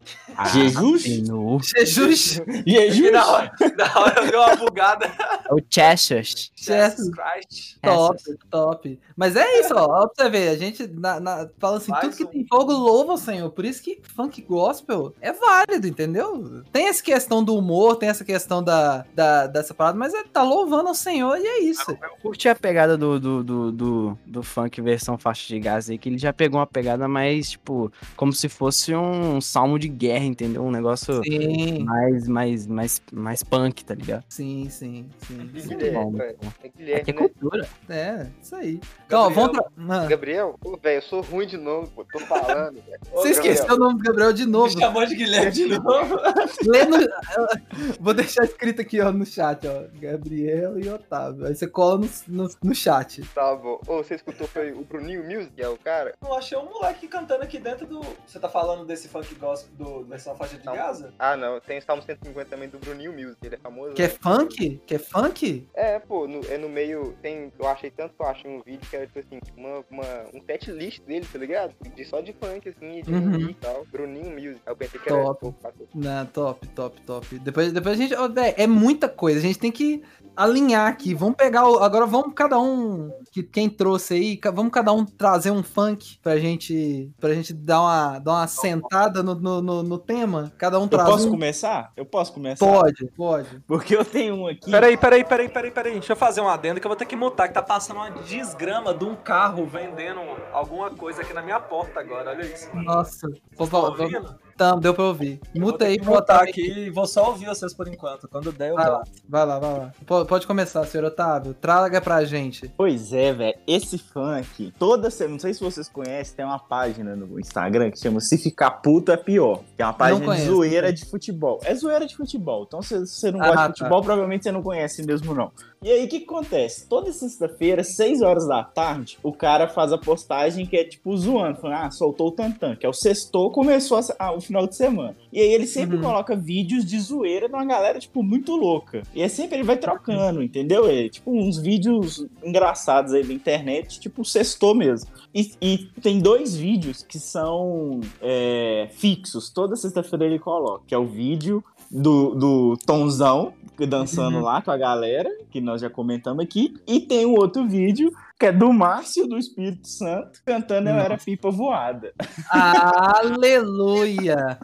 Jesus? 0.53 1.03
Senhor. 1.03 1.61
Jesus! 1.61 2.39
E 2.65 2.71
Jesus? 2.91 3.11
na 3.11 3.27
hora, 3.27 3.51
na 3.77 3.99
hora 3.99 4.21
eu 4.21 4.31
dei 4.31 4.39
uma 4.39 4.55
bugada. 4.55 5.05
É 5.05 5.53
o 5.53 5.59
Cheshire. 5.69 6.49
Jesus 6.55 7.09
Christ. 7.09 7.77
Top, 7.81 8.23
top. 8.49 8.99
Mas 9.15 9.35
é 9.35 9.59
isso, 9.59 9.73
ó. 9.73 10.03
ó 10.03 10.07
pra 10.07 10.25
você 10.25 10.29
ver, 10.29 10.49
a 10.49 10.55
gente 10.57 10.87
na, 10.87 11.19
na- 11.19 11.49
fala 11.57 11.77
assim, 11.77 11.91
Mais 11.91 12.05
tudo 12.05 12.17
que 12.17 12.23
um. 12.23 12.27
tem 12.27 12.45
fogo 12.47 12.71
louva 12.71 13.13
o 13.13 13.17
Senhor. 13.17 13.49
Por 13.51 13.65
isso 13.65 13.81
que 13.81 13.99
funk 14.03 14.41
gospel 14.41 15.13
é 15.21 15.31
válido, 15.31 15.87
entendeu? 15.87 16.63
Tem 16.71 16.87
essa 16.87 17.03
questão 17.03 17.43
do 17.43 17.55
humor, 17.55 17.95
tem 17.95 18.09
essa 18.09 18.23
questão 18.23 18.63
da, 18.63 19.05
da, 19.13 19.47
dessa 19.47 19.73
parada, 19.73 19.97
mas 19.97 20.13
é, 20.13 20.23
tá 20.23 20.43
louvando 20.43 20.89
o 20.89 20.95
Senhor 20.95 21.37
e 21.37 21.45
é 21.45 21.59
isso. 21.63 21.91
Eu 21.91 21.97
curti 22.21 22.47
a 22.47 22.55
pegada 22.55 22.97
do, 22.97 23.19
do, 23.19 23.43
do, 23.43 23.71
do, 23.71 24.17
do 24.25 24.43
funk 24.43 24.81
versão 24.81 25.17
faixa 25.17 25.47
de 25.47 25.59
gás 25.59 25.89
aí, 25.89 25.97
que 25.97 26.09
ele 26.09 26.17
já 26.17 26.31
pegou 26.33 26.59
uma 26.59 26.67
pegada 26.67 27.07
mais, 27.07 27.51
tipo, 27.51 27.91
como 28.15 28.31
se 28.33 28.47
fosse 28.47 28.95
um 28.95 29.41
salmo 29.41 29.77
de 29.77 29.87
guerra, 29.87 30.25
entendeu? 30.25 30.63
Um 30.63 30.71
negócio 30.71 31.21
Sim, 31.23 31.83
mais, 31.83 32.27
mais, 32.27 32.48
mais, 32.67 33.01
mais 33.11 33.43
punk, 33.43 33.83
tá 33.85 33.93
ligado? 33.95 34.23
sim, 34.29 34.69
sim, 34.69 35.09
sim. 35.27 35.49
É 35.79 35.91
bom, 35.91 36.11
velho. 36.11 36.37
pô. 36.37 36.45
É 36.63 36.67
Aqui 36.67 36.77
Guilherme, 36.77 37.03
é 37.09 37.13
né? 37.13 37.13
cultura. 37.13 37.69
É, 37.89 38.27
isso 38.41 38.55
aí. 38.55 38.79
Então, 39.05 39.21
ó, 39.21 39.29
vamos 39.29 39.51
tra... 39.57 39.71
Mano, 39.75 40.09
Gabriel, 40.09 40.55
pô, 40.59 40.77
velho, 40.81 40.97
eu 40.97 41.01
sou 41.01 41.21
ruim 41.21 41.47
de 41.47 41.57
novo, 41.57 41.89
pô. 41.91 42.05
Tô 42.05 42.19
falando, 42.19 42.75
velho. 42.75 42.99
Ô, 43.11 43.21
Você 43.21 43.33
Gabriel, 43.33 43.53
esqueceu 43.53 43.75
o 43.75 43.79
nome 43.79 43.97
do 43.97 44.03
Gabriel 44.03 44.33
de 44.33 44.45
Me 44.45 44.51
novo. 44.51 44.79
chamou 44.79 45.05
de 45.05 45.15
Guilherme 45.15 45.51
de 45.51 45.67
novo. 45.67 46.15
Lê 46.65 46.85
no... 46.85 46.97
Vou 47.99 48.13
deixar 48.13 48.43
escrito 48.45 48.81
aqui, 48.81 48.99
ó, 49.01 49.11
no 49.11 49.25
chat, 49.25 49.65
ó. 49.67 49.83
Gabriel 49.99 50.79
e 50.79 50.89
Otávio. 50.89 51.45
Aí 51.45 51.55
você 51.55 51.67
cola 51.67 51.99
no, 51.99 52.09
no, 52.27 52.49
no 52.63 52.75
chat. 52.75 53.21
Tá 53.33 53.55
bom. 53.55 53.79
Ô, 53.87 53.97
você 54.03 54.15
escutou 54.15 54.47
foi 54.47 54.71
o 54.71 54.83
Bruninho 54.83 55.23
Music, 55.23 55.51
é 55.61 55.67
o 55.67 55.77
cara? 55.77 56.13
Eu 56.21 56.33
achei 56.35 56.57
um 56.57 56.65
moleque 56.65 57.07
cantando 57.07 57.43
aqui 57.43 57.59
dentro 57.59 57.85
do. 57.85 58.01
Você 58.25 58.39
tá 58.39 58.49
falando 58.49 58.85
desse 58.85 59.07
funk 59.07 59.33
gospel 59.35 59.71
do 59.77 60.05
versão 60.05 60.35
faixa 60.35 60.57
de 60.57 60.65
Não. 60.65 60.73
Gaza? 60.75 61.13
Ah, 61.19 61.35
não. 61.35 61.59
Tem 61.59 61.79
Salmo 61.81 62.01
150 62.01 62.38
também 62.45 62.69
do 62.69 62.77
Bruninho 62.79 63.11
Music. 63.13 63.37
Ele 63.43 63.55
é 63.55 63.57
famoso. 63.57 63.93
Que 63.93 64.03
é 64.03 64.07
né? 64.07 64.13
funk? 64.21 64.81
Que 64.85 64.95
é 64.95 64.99
funk? 64.99 65.67
É, 65.73 65.99
pô, 65.99 66.27
no, 66.27 66.41
é 66.45 66.57
no 66.57 66.69
meio. 66.69 67.15
Tem. 67.21 67.51
Eu 67.57 67.67
achei 67.67 67.89
tanto 67.91 68.13
que 68.15 68.21
eu 68.21 68.27
achei 68.27 68.49
um 68.49 68.61
vídeo 68.61 68.81
que 68.89 68.95
era, 68.95 69.05
tipo 69.07 69.19
assim, 69.19 69.39
uma, 69.57 69.83
uma, 69.89 70.03
um 70.33 70.41
set 70.45 70.71
list 70.71 71.01
dele, 71.03 71.25
tá 71.31 71.37
ligado? 71.39 71.73
De, 71.95 72.05
só 72.05 72.21
de 72.21 72.33
funk, 72.33 72.67
assim, 72.69 73.01
de 73.01 73.11
Uhum. 73.11 73.49
e 73.49 73.53
tal. 73.55 73.85
Bruninho 73.91 74.31
Music. 74.31 74.61
Aí 74.65 74.71
eu 74.71 74.75
pensei 74.75 74.99
que 74.99 75.11
era. 75.11 75.23
Top. 75.23 75.53
passou. 75.61 75.87
Não, 75.93 76.25
top, 76.27 76.67
top, 76.69 77.01
top. 77.01 77.39
Depois, 77.39 77.71
depois 77.71 77.95
a 77.99 78.01
gente. 78.01 78.13
ó, 78.15 78.27
véi, 78.27 78.53
é 78.57 78.67
muita 78.67 79.07
coisa. 79.09 79.39
A 79.39 79.41
gente 79.41 79.59
tem 79.59 79.71
que 79.71 80.01
alinhar 80.35 80.87
aqui. 80.87 81.13
Vamos 81.13 81.35
pegar. 81.35 81.67
o- 81.69 81.79
agora 81.79 82.05
vamos 82.05 82.33
cada 82.33 82.59
um. 82.59 83.11
Que, 83.31 83.43
quem 83.43 83.69
trouxe 83.69 84.13
aí, 84.13 84.39
vamos 84.53 84.71
cada 84.71 84.91
um 84.93 85.05
trazer 85.05 85.51
um 85.51 85.63
funk 85.63 86.17
pra 86.21 86.37
gente. 86.37 87.11
Pra 87.19 87.33
gente 87.33 87.53
dar 87.53 87.81
uma, 87.81 88.19
dar 88.19 88.31
uma 88.33 88.47
sentada 88.47 89.21
no, 89.23 89.35
no, 89.35 89.61
no- 89.61 89.83
no 89.83 89.97
tema. 89.97 90.51
Cada 90.57 90.79
um 90.79 90.83
Eu 90.83 90.89
traz 90.89 91.09
posso 91.09 91.27
um. 91.27 91.31
começar? 91.31 91.91
Eu 91.95 92.05
posso 92.05 92.28
começar? 92.31 92.65
Pode, 92.65 93.05
pode. 93.15 93.59
Porque 93.67 93.95
eu 93.95 94.05
tenho 94.05 94.35
um 94.35 94.47
aqui. 94.47 94.69
Peraí, 94.69 94.97
peraí, 94.97 95.23
peraí, 95.23 95.49
peraí, 95.49 95.71
peraí. 95.71 95.93
Deixa 95.93 96.13
eu 96.13 96.17
fazer 96.17 96.41
um 96.41 96.47
adendo 96.47 96.79
que 96.79 96.85
eu 96.85 96.89
vou 96.89 96.97
ter 96.97 97.05
que 97.05 97.15
mutar, 97.15 97.47
que 97.47 97.53
tá 97.53 97.61
passando 97.61 97.97
uma 97.97 98.09
desgrama 98.09 98.93
de 98.93 99.05
um 99.05 99.15
carro 99.15 99.65
vendendo 99.65 100.21
alguma 100.51 100.89
coisa 100.91 101.21
aqui 101.21 101.33
na 101.33 101.41
minha 101.41 101.59
porta 101.59 101.99
agora. 101.99 102.31
Olha 102.31 102.43
isso. 102.43 102.69
Nossa. 102.75 103.27
Vou, 103.55 103.67
Tá 103.67 103.79
vou, 103.79 103.95
vou, 103.95 104.39
ouvindo? 104.65 104.75
tá, 104.75 104.75
deu 104.81 104.93
pra 104.93 105.03
ouvir. 105.05 105.39
Muta 105.55 105.85
aí 105.85 105.99
pra 105.99 106.11
botar 106.11 106.41
aqui. 106.43 106.61
e 106.61 106.89
vou 106.89 107.05
só 107.07 107.29
ouvir 107.29 107.45
vocês 107.47 107.73
por 107.73 107.87
enquanto. 107.87 108.27
Quando 108.27 108.51
der, 108.51 108.69
eu 108.69 108.75
Vai 108.75 108.85
lá, 108.89 108.95
volto. 108.95 109.11
vai 109.27 109.45
lá, 109.45 109.59
vai 109.59 109.79
lá. 109.79 109.91
Po- 110.05 110.25
Pode 110.25 110.45
começar, 110.47 110.85
senhor 110.85 111.05
Otávio. 111.05 111.53
Traga 111.53 112.01
pra 112.01 112.23
gente. 112.25 112.67
Pois 112.77 113.13
é, 113.13 113.33
velho. 113.33 113.57
Esse 113.67 113.97
funk, 113.97 114.73
toda 114.77 115.09
semana, 115.09 115.33
não 115.33 115.39
sei 115.39 115.53
se 115.53 115.61
vocês 115.61 115.87
conhecem, 115.87 116.35
tem 116.35 116.45
uma 116.45 116.59
página 116.59 117.15
no 117.15 117.39
Instagram 117.39 117.91
que 117.91 117.99
chama 117.99 118.19
Se 118.19 118.37
Ficar 118.37 118.71
Puto 118.71 119.11
é 119.11 119.17
Pior. 119.17 119.61
Que 119.75 119.81
é 119.81 119.85
uma 119.85 119.93
página 119.93 120.19
de 120.19 120.25
conheço. 120.25 120.45
zoeira 120.47 120.91
de 120.93 121.05
futebol. 121.05 121.59
É 121.63 121.73
zoeira 121.75 122.05
de 122.05 122.15
futebol. 122.15 122.63
Então, 122.67 122.81
se 122.81 122.97
você 122.99 123.31
não 123.31 123.39
Ah, 123.41 123.47
gosta 123.47 123.55
tá. 123.61 123.67
de 123.67 123.73
futebol, 123.79 124.01
provavelmente 124.01 124.43
você 124.43 124.51
não 124.51 124.61
conhece 124.61 125.03
mesmo, 125.05 125.33
não. 125.33 125.51
E 125.81 125.89
aí, 125.89 126.05
o 126.05 126.09
que, 126.09 126.19
que 126.19 126.25
acontece? 126.25 126.87
Toda 126.89 127.11
sexta-feira, 127.13 127.83
6 127.85 128.21
horas 128.21 128.45
da 128.45 128.63
tarde, 128.65 129.17
o 129.23 129.31
cara 129.31 129.65
faz 129.67 129.93
a 129.93 129.97
postagem 129.97 130.65
que 130.65 130.75
é 130.75 130.83
tipo 130.83 131.15
zoando, 131.15 131.57
falando, 131.61 131.77
ah, 131.85 131.91
soltou 131.91 132.27
o 132.27 132.31
Tantan, 132.31 132.75
que 132.75 132.85
é 132.85 132.89
o 132.89 132.93
sextou, 132.93 133.49
começou 133.49 133.97
a 133.97 134.01
ah, 134.19 134.33
o 134.33 134.41
final 134.49 134.67
de 134.67 134.75
semana. 134.75 135.15
E 135.31 135.39
aí 135.39 135.51
ele 135.53 135.65
sempre 135.65 135.95
Uhum. 135.95 136.01
coloca 136.03 136.35
vídeos 136.35 136.83
de 136.85 136.99
zoeira 136.99 137.47
de 137.47 137.53
uma 137.53 137.65
galera, 137.65 137.99
tipo, 137.99 138.21
muito 138.21 138.55
louca. 138.55 139.03
E 139.15 139.21
é 139.21 139.27
sempre 139.29 139.55
ele 139.57 139.63
vai 139.63 139.77
trocando, 139.77 140.43
entendeu? 140.43 140.87
É, 140.89 141.07
tipo, 141.07 141.31
uns 141.31 141.57
vídeos 141.57 142.25
engraçados 142.43 143.13
aí 143.13 143.23
da 143.23 143.33
internet, 143.33 143.99
tipo, 143.99 144.25
sextou 144.25 144.75
mesmo. 144.75 145.09
E, 145.33 145.51
e 145.61 145.77
tem 146.01 146.19
dois 146.19 146.55
vídeos 146.55 147.03
que 147.03 147.19
são 147.19 148.01
é, 148.21 148.89
fixos, 148.91 149.49
toda 149.49 149.75
sexta-feira 149.75 150.25
ele 150.25 150.39
coloca, 150.39 150.83
que 150.87 150.93
é 150.93 150.97
o 150.97 151.05
vídeo 151.05 151.63
do, 151.89 152.35
do 152.35 152.77
Tonzão 152.85 153.53
dançando 153.87 154.37
Uhum. 154.37 154.43
lá 154.43 154.61
com 154.61 154.71
a 154.71 154.77
galera, 154.77 155.29
que 155.49 155.61
nós 155.61 155.79
já 155.79 155.89
comentamos 155.89 156.43
aqui. 156.43 156.73
E 156.85 156.99
tem 156.99 157.25
um 157.25 157.33
outro 157.35 157.65
vídeo 157.65 158.11
que 158.39 158.45
é 158.45 158.51
do 158.53 158.71
Márcio 158.71 159.27
do 159.27 159.37
Espírito 159.37 159.85
Santo 159.87 160.39
cantando 160.45 160.89
Eu 160.89 160.95
Era 160.95 161.17
Pipa 161.17 161.51
Voada. 161.51 162.13
Aleluia! 162.49 164.57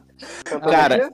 Cara? 0.69 1.11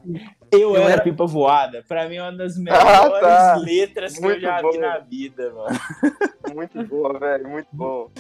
Eu, 0.52 0.76
Eu 0.76 0.78
Era 0.78 0.92
Era- 0.94 1.02
Pipa 1.04 1.26
Voada, 1.26 1.84
pra 1.88 2.08
mim 2.08 2.18
é 2.18 2.22
uma 2.22 2.34
das 2.38 2.56
melhores 2.58 3.20
tá. 3.20 3.56
letras 3.56 4.14
que 4.14 4.20
eu 4.20 4.24
Muito 4.30 4.42
já 4.42 4.58
vi 4.58 4.62
bom. 4.64 4.80
na 4.80 4.98
vida, 5.00 5.52
mano. 5.54 5.80
muito 6.54 6.84
boa, 6.84 7.20
velho, 7.20 7.50
muito 7.50 7.68
bom. 7.72 8.12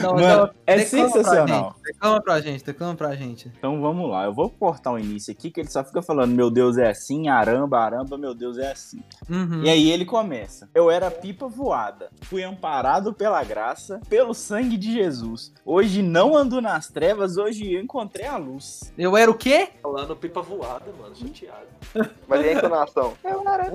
Não, 0.00 0.14
Mano, 0.14 0.20
não, 0.20 0.50
é 0.66 0.76
declama 0.76 1.10
pra 1.10 1.22
sensacional. 1.22 1.64
gente, 1.74 1.82
Declama 1.84 2.20
pra 2.22 2.40
gente, 2.40 2.64
declama 2.64 2.94
pra 2.94 3.14
gente. 3.16 3.52
Então 3.58 3.80
vamos 3.80 4.08
lá, 4.10 4.24
eu 4.24 4.32
vou 4.32 4.48
cortar 4.50 4.92
o 4.92 4.98
início 4.98 5.32
aqui, 5.32 5.50
que 5.50 5.60
ele 5.60 5.70
só 5.70 5.82
fica 5.84 6.00
falando, 6.02 6.32
meu 6.32 6.50
Deus 6.50 6.78
é 6.78 6.88
assim, 6.88 7.28
aramba, 7.28 7.78
aramba, 7.80 8.16
meu 8.16 8.34
Deus 8.34 8.58
é 8.58 8.70
assim. 8.70 9.02
Uhum. 9.28 9.62
E 9.64 9.70
aí 9.70 9.90
ele 9.90 10.04
começa. 10.04 10.68
Eu 10.74 10.90
era 10.90 11.10
pipa 11.10 11.48
voada, 11.48 12.10
fui 12.22 12.42
amparado 12.42 13.12
pela 13.12 13.42
graça, 13.42 14.00
pelo 14.08 14.34
sangue 14.34 14.76
de 14.76 14.92
Jesus. 14.92 15.52
Hoje 15.64 16.02
não 16.02 16.36
ando 16.36 16.60
nas 16.60 16.88
trevas, 16.88 17.36
hoje 17.36 17.72
eu 17.72 17.80
encontrei 17.80 18.26
a 18.26 18.36
luz. 18.36 18.92
Eu 18.96 19.16
era 19.16 19.30
o 19.30 19.34
quê? 19.34 19.68
Falando 19.82 20.14
pipa 20.16 20.42
voada, 20.42 20.86
mano, 21.00 21.14
chateado. 21.16 21.66
Mas 22.28 22.44
e 22.44 22.48
a 22.48 22.52
entonação? 22.52 23.14
Eu 23.24 23.42
era 23.48 23.72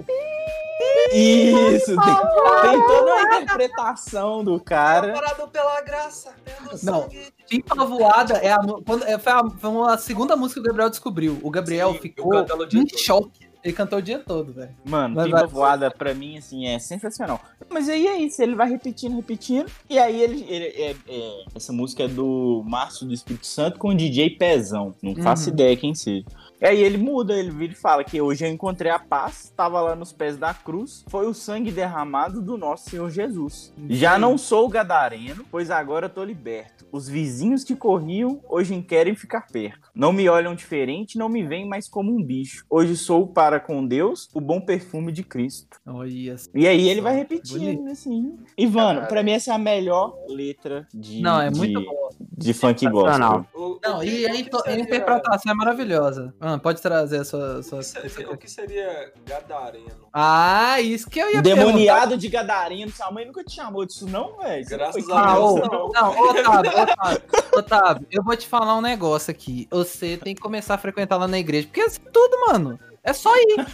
Isso, 1.14 1.86
tem, 1.86 1.96
tem 1.96 2.88
toda 2.88 3.14
a 3.14 3.42
interpretação 3.42 4.44
do 4.44 4.60
cara. 4.60 5.14
Parado 5.14 5.48
pela 5.48 5.82
graça, 5.82 6.05
pelo 6.44 6.70
Não. 6.84 7.02
sangue. 7.04 7.20
Pipa 7.50 7.86
voada 7.86 8.36
é 8.38 8.52
a, 8.52 8.58
quando, 8.86 9.04
é, 9.04 9.18
foi, 9.20 9.32
a, 9.32 9.50
foi 9.50 9.70
uma 9.70 9.98
segunda 9.98 10.36
música 10.36 10.60
que 10.62 10.66
o 10.68 10.70
Gabriel 10.70 10.90
descobriu. 10.90 11.40
O 11.44 11.50
Gabriel 11.52 11.94
Sim, 11.94 12.00
ficou 12.00 12.34
em 12.36 12.46
todo. 12.46 12.98
choque. 13.00 13.46
Ele 13.64 13.74
cantou 13.74 13.98
o 13.98 14.02
dia 14.02 14.20
todo, 14.20 14.54
velho. 14.54 14.70
Mano, 14.86 15.16
Mas 15.16 15.32
vai- 15.32 15.48
voada 15.48 15.90
pra 15.90 16.14
mim, 16.14 16.38
assim, 16.38 16.68
é 16.68 16.78
sensacional. 16.78 17.42
Mas 17.68 17.90
aí 17.90 18.06
é 18.06 18.16
isso, 18.18 18.40
ele 18.44 18.54
vai 18.54 18.70
repetindo, 18.70 19.16
repetindo. 19.16 19.66
E 19.90 19.98
aí 19.98 20.22
ele. 20.22 20.46
ele- 20.48 20.66
é- 20.68 20.96
é- 21.08 21.46
essa 21.56 21.74
música 21.74 22.04
é 22.04 22.08
do 22.08 22.62
Márcio 22.64 23.08
do 23.08 23.14
Espírito 23.14 23.48
Santo 23.48 23.80
com 23.80 23.88
o 23.90 23.96
DJ 23.96 24.30
Pezão. 24.38 24.94
Não 25.02 25.16
faço 25.16 25.48
Uhum. 25.48 25.54
ideia 25.54 25.76
quem 25.76 25.96
seja. 25.96 26.26
E 26.62 26.66
aí 26.66 26.82
ele 26.82 26.98
muda, 26.98 27.34
ele 27.38 27.52
vira 27.52 27.74
e 27.74 27.76
fala 27.76 28.04
que 28.04 28.22
hoje 28.22 28.46
eu 28.46 28.50
encontrei 28.50 28.92
a 28.92 29.00
paz, 29.00 29.52
tava 29.56 29.82
lá 29.82 29.96
nos 29.96 30.14
pés 30.14 30.38
da 30.38 30.54
cruz, 30.54 31.04
foi 31.08 31.28
o 31.28 31.34
sangue 31.34 31.72
derramado 31.72 32.42
do 32.42 32.58
nosso 32.58 32.90
Senhor 32.90 33.10
Jesus. 33.10 33.74
Já 33.90 34.18
não 34.18 34.38
sou 34.38 34.70
gadareno, 34.70 35.46
pois 35.52 35.70
agora 35.70 36.08
tô 36.08 36.24
liberto. 36.24 36.86
Os 36.92 37.10
vizinhos 37.10 37.64
que 37.64 37.76
corriam, 37.76 38.40
hoje 38.48 38.82
querem 38.82 39.16
ficar 39.16 39.48
perto. 39.48 39.90
Não 39.94 40.14
me 40.14 40.30
olham 40.30 40.56
diferente, 40.56 41.18
não 41.18 41.28
me 41.28 41.44
veem 41.44 41.68
mais 41.68 41.90
como 41.90 42.12
um 42.12 42.24
bicho. 42.24 42.66
Hoje 42.70 42.96
sou 42.96 43.28
para 43.28 43.60
com 43.60 43.86
Deus 43.86 44.30
o 44.34 44.40
bom 44.40 44.62
perfume 44.62 45.12
de 45.12 45.24
Cristo. 45.24 45.78
Olha. 45.86 46.36
E 46.54 46.68
aí 46.68 46.90
ele 46.90 47.02
vai 47.02 47.16
repetindo, 47.16 47.60
bonito. 47.60 47.92
assim. 47.92 48.38
Mano, 48.72 49.00
Cara. 49.00 49.08
pra 49.08 49.24
mim 49.24 49.32
essa 49.32 49.52
é 49.52 49.56
a 49.56 49.58
melhor 49.58 50.16
letra 50.30 50.88
de, 50.94 51.22
Não, 51.22 51.42
é 51.42 51.50
de, 51.50 51.58
muito 51.58 51.82
bom. 51.84 52.10
de 52.38 52.54
funk 52.54 52.88
gospel. 52.90 53.46
Não, 53.84 54.04
e 54.04 54.26
a, 54.26 54.36
interpretação 54.36 55.52
é 55.52 55.56
maravilhosa. 55.56 56.34
Ah, 56.48 56.60
pode 56.60 56.80
trazer 56.80 57.22
a 57.22 57.26
sua. 57.26 57.64
sua... 57.64 57.80
O 57.80 57.82
que 57.82 57.88
seria, 58.12 58.32
o 58.32 58.38
que 58.38 58.52
seria 58.52 59.14
gadareno? 59.26 60.08
Ah, 60.14 60.80
isso 60.80 61.10
que 61.10 61.18
eu 61.20 61.34
ia 61.34 61.42
Demoniado 61.42 62.16
de 62.16 62.28
gadareno. 62.30 62.92
Sua 62.92 63.10
mãe 63.12 63.26
nunca 63.26 63.44
te 63.44 63.56
chamou 63.56 63.84
disso, 63.84 64.08
não, 64.08 64.38
velho? 64.38 64.64
Graças 64.70 65.10
a 65.10 65.20
Ah, 65.20 65.34
Deus, 65.34 65.56
não. 65.62 65.90
não, 65.90 66.30
Otávio, 66.30 66.72
Otávio, 66.84 67.22
Otávio, 67.58 68.08
eu 68.12 68.24
vou 68.24 68.38
te 68.38 68.48
falar 68.48 68.78
um 68.78 68.82
negócio 68.82 69.32
aqui. 69.32 69.68
Você 69.72 70.18
tem 70.18 70.36
que 70.36 70.42
começar 70.42 70.76
a 70.76 70.78
frequentar 70.78 71.18
lá 71.18 71.28
na 71.28 71.40
igreja, 71.40 71.66
porque 71.68 71.82
é 71.82 71.90
tudo, 71.90 72.40
mano. 72.48 72.80
É 73.04 73.12
só 73.14 73.36
ir. 73.36 73.66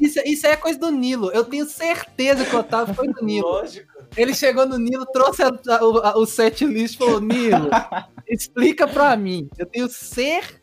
Isso, 0.00 0.18
isso 0.24 0.46
aí 0.46 0.52
é 0.54 0.56
coisa 0.56 0.78
do 0.78 0.90
Nilo. 0.90 1.30
Eu 1.32 1.44
tenho 1.44 1.66
certeza 1.66 2.44
que 2.44 2.54
o 2.56 2.58
Otávio 2.60 2.92
foi 2.94 3.06
do 3.08 3.24
Nilo. 3.24 3.46
Lógico. 3.46 3.88
Ele 4.16 4.34
chegou 4.34 4.66
no 4.66 4.78
Nilo, 4.78 5.06
trouxe 5.06 5.42
a- 5.42 5.48
a- 5.48 5.84
o, 5.84 5.98
a- 5.98 6.18
o 6.18 6.26
set 6.26 6.64
list 6.64 6.94
e 6.94 6.98
falou: 6.98 7.20
Nilo, 7.20 7.68
explica 8.28 8.86
pra 8.88 9.16
mim. 9.16 9.48
Eu 9.58 9.66
tenho 9.66 9.88
certeza, 9.88 10.59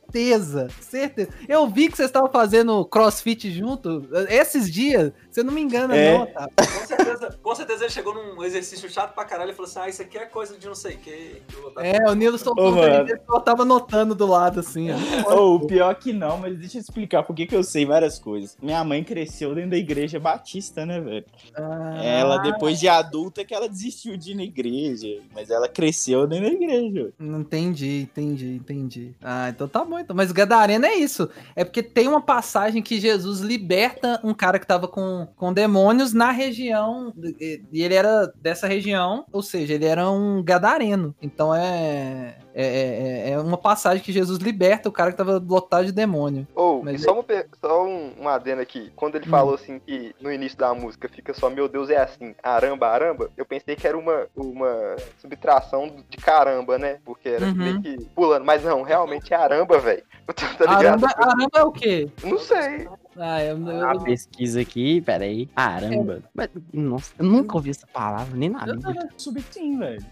certeza. 0.82 1.34
Eu 1.48 1.68
vi 1.68 1.90
que 1.90 1.98
vocês 1.98 2.10
estavam 2.10 2.30
fazendo 2.32 2.86
crossfit 2.86 3.52
junto 3.52 4.08
esses 4.30 4.72
dias. 4.72 5.12
Você 5.38 5.44
não 5.44 5.54
me 5.54 5.62
engana, 5.62 5.96
É. 5.96 6.14
não, 6.18 6.24
Otávio. 6.24 6.50
Com 6.58 6.88
certeza, 6.88 7.40
com 7.44 7.56
certeza 7.56 7.84
ele 7.84 7.92
chegou 7.92 8.12
num 8.12 8.44
exercício 8.44 8.90
chato 8.90 9.14
pra 9.14 9.24
caralho 9.24 9.52
e 9.52 9.54
falou 9.54 9.70
assim: 9.70 9.80
ah, 9.80 9.88
isso 9.88 10.02
aqui 10.02 10.18
é 10.18 10.26
coisa 10.26 10.58
de 10.58 10.66
não 10.66 10.74
sei 10.74 10.96
o 10.96 10.98
que. 10.98 11.44
É, 11.78 12.10
o 12.10 12.16
Nilo 12.16 12.40
soltou 12.40 12.76
eu 12.76 13.42
tava 13.42 13.62
anotando 13.62 14.16
do 14.16 14.26
lado, 14.26 14.62
assim, 14.62 14.88
ó. 14.92 15.36
Ô, 15.36 15.56
o 15.58 15.68
pior 15.68 15.94
que 15.94 16.12
não, 16.12 16.40
mas 16.40 16.58
deixa 16.58 16.78
eu 16.78 16.82
explicar 16.82 17.22
por 17.22 17.36
que 17.36 17.46
que 17.46 17.56
eu 17.56 17.62
sei 17.64 17.86
várias 17.86 18.18
coisas. 18.18 18.58
Minha 18.60 18.84
mãe 18.84 19.04
cresceu 19.04 19.54
dentro 19.54 19.70
da 19.72 19.78
igreja 19.78 20.20
batista, 20.20 20.88
né, 20.88 21.00
velho? 21.00 21.26
Ah, 21.56 22.02
Ela, 22.04 22.38
depois 22.40 22.80
de 22.80 22.88
adulta, 22.88 23.46
que 23.46 23.54
ela 23.54 23.70
desistiu 23.70 24.18
de 24.18 24.32
ir 24.32 24.36
na 24.36 24.44
igreja. 24.44 25.22
Mas 25.36 25.52
ela 25.52 25.70
cresceu 25.70 26.26
dentro 26.26 26.50
da 26.50 26.54
igreja. 26.56 27.14
Entendi, 27.20 28.02
entendi, 28.02 28.56
entendi. 28.56 29.16
Ah, 29.22 29.50
então 29.50 29.68
tá 29.68 29.86
bom. 29.86 30.00
Então. 30.00 30.16
Mas 30.16 30.32
o 30.32 30.34
Gadareno 30.34 30.88
é 30.88 30.96
isso. 30.96 31.30
É 31.56 31.64
porque 31.64 31.84
tem 31.84 32.08
uma 32.08 32.22
passagem 32.22 32.82
que 32.82 33.00
Jesus 33.00 33.42
liberta 33.42 34.20
um 34.24 34.34
cara 34.34 34.58
que 34.58 34.66
tava 34.66 34.88
com, 34.88 35.27
com 35.36 35.52
demônios 35.54 36.14
na 36.14 36.32
região. 36.32 37.14
E 37.40 37.84
ele 37.84 37.94
era 37.96 38.28
dessa 38.36 38.68
região, 38.68 39.26
ou 39.32 39.42
seja, 39.44 39.74
ele 39.74 39.86
era 39.86 40.10
um 40.10 40.42
Gadareno. 40.44 41.16
Então 41.22 41.54
é. 41.54 42.38
É, 42.60 43.30
é, 43.30 43.30
é 43.34 43.40
uma 43.40 43.56
passagem 43.58 44.04
que 44.04 44.12
Jesus 44.12 44.40
liberta 44.40 44.90
o 44.90 44.92
cara 44.92 45.12
que 45.12 45.18
tava 45.18 45.38
lotado 45.38 45.86
de 45.86 45.92
demônio. 45.92 46.48
Ou, 46.56 46.90
e 46.90 46.98
só, 46.98 47.14
uma, 47.14 47.22
per- 47.24 47.48
só 47.64 47.86
um, 47.86 48.14
um 48.20 48.28
adendo 48.28 48.64
aqui. 48.64 48.92
Quando 48.96 49.14
ele 49.16 49.28
Hum. 49.28 49.30
falou 49.30 49.54
assim 49.54 49.78
que 49.78 50.16
no 50.20 50.32
início 50.34 50.58
da 50.58 50.74
música 50.74 51.08
fica 51.08 51.36
só 51.36 51.52
meu 51.52 51.70
Deus 51.70 51.92
é 51.92 51.98
assim, 51.98 52.34
aramba, 52.42 52.88
aramba, 52.88 53.30
eu 53.38 53.46
pensei 53.46 53.76
que 53.76 53.86
era 53.88 53.96
uma, 53.96 54.26
uma 54.36 54.96
subtração 55.22 55.98
de 56.10 56.18
caramba, 56.18 56.80
né? 56.80 56.98
Porque 57.06 57.30
era 57.30 57.46
Uhum. 57.46 57.54
meio 57.56 57.80
que 57.82 57.96
pulando. 58.16 58.44
Mas 58.44 58.64
não, 58.64 58.82
realmente 58.82 59.32
é 59.36 59.38
aramba, 59.38 59.78
velho. 59.80 60.02
Tá 60.58 60.66
ligado? 60.66 61.06
Aramba, 61.06 61.08
aramba 61.16 61.50
é 61.58 61.64
o 61.64 61.72
quê? 61.72 62.10
Não 62.24 62.40
sei. 62.40 62.88
Ah, 63.20 63.44
eu, 63.44 63.58
eu- 63.68 63.90
A 63.90 64.00
pesquisa 64.04 64.62
aqui, 64.62 65.02
peraí. 65.02 65.48
Caramba. 65.56 66.22
Mas, 66.34 66.50
nossa, 66.74 67.14
eu 67.18 67.26
nunca 67.26 67.56
ouvi 67.56 67.72
essa 67.72 67.88
palavra, 67.88 68.36
nem 68.38 68.50
na 68.50 68.66
eu 68.68 68.76
Bíblia. 68.76 69.10
Subtim, 69.18 69.78
velho. 69.80 70.06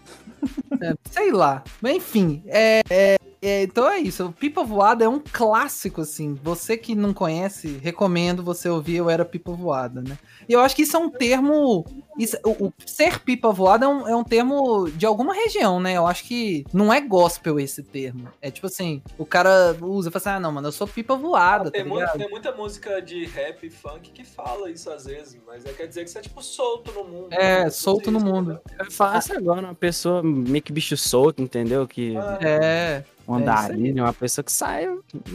É, 0.81 0.93
sei 1.11 1.31
lá. 1.31 1.63
Mas 1.81 1.97
enfim, 1.97 2.41
é, 2.47 2.81
é- 2.89 3.15
é, 3.47 3.63
então 3.63 3.87
é 3.89 3.99
isso. 3.99 4.25
O 4.25 4.31
Pipa 4.31 4.63
Voada 4.63 5.03
é 5.05 5.09
um 5.09 5.19
clássico, 5.19 6.01
assim. 6.01 6.33
Você 6.43 6.77
que 6.77 6.95
não 6.95 7.13
conhece, 7.13 7.79
recomendo 7.81 8.43
você 8.43 8.67
ouvir 8.69 8.97
Eu 8.97 9.09
Era 9.09 9.23
Pipa 9.25 9.51
Voada, 9.51 10.01
né? 10.01 10.17
E 10.47 10.53
eu 10.53 10.59
acho 10.59 10.75
que 10.75 10.83
isso 10.83 10.95
é 10.95 10.99
um 10.99 11.09
termo. 11.09 11.83
isso- 12.19 12.37
o, 12.45 12.67
o 12.67 12.73
ser 12.85 13.19
pipa 13.19 13.51
voada 13.51 13.85
é 13.85 13.87
um, 13.87 14.07
é 14.07 14.15
um 14.15 14.23
termo 14.23 14.87
de 14.91 15.05
alguma 15.05 15.33
região, 15.33 15.79
né? 15.79 15.93
Eu 15.97 16.05
acho 16.05 16.23
que 16.23 16.63
não 16.71 16.93
é 16.93 17.01
gospel 17.01 17.59
esse 17.59 17.81
termo. 17.81 18.27
É 18.41 18.51
tipo 18.51 18.67
assim, 18.67 19.01
o 19.17 19.25
cara 19.25 19.75
usa 19.81 20.09
e 20.09 20.11
fala 20.11 20.21
assim: 20.21 20.29
ah, 20.29 20.39
não, 20.39 20.51
mano, 20.51 20.67
eu 20.67 20.71
sou 20.71 20.87
pipa 20.87 21.15
voada, 21.15 21.65
tá 21.65 21.71
tem, 21.71 21.83
mu- 21.83 21.95
ligado? 21.97 22.17
tem 22.19 22.29
muita 22.29 22.51
música 22.51 23.01
de 23.01 23.25
rap 23.25 23.65
e 23.65 23.69
funk 23.71 24.11
que 24.11 24.23
fala 24.23 24.69
isso 24.69 24.89
às 24.91 25.05
vezes, 25.05 25.37
mas 25.47 25.65
é, 25.65 25.73
quer 25.73 25.87
dizer 25.87 26.03
que 26.03 26.11
você 26.11 26.19
é 26.19 26.21
tipo 26.21 26.41
solto 26.43 26.91
no 26.91 27.03
mundo. 27.03 27.27
É, 27.31 27.69
solto 27.71 28.11
no 28.11 28.19
mundo. 28.19 28.59
Eu 28.77 28.91
falo 28.91 29.17
isso 29.17 29.35
agora, 29.35 29.61
uma 29.61 29.75
pessoa 29.75 30.21
meio 30.21 30.61
que 30.61 30.71
bicho 30.71 30.95
solto, 30.95 31.41
entendeu? 31.41 31.87
Que 31.87 32.15
Ah, 32.17 32.37
É. 32.39 32.47
é 32.49 33.03
aí. 33.27 33.41
andarilho, 33.41 34.03
uma 34.03 34.13
pessoa 34.13 34.43
que 34.43 34.51
sai 34.51 34.87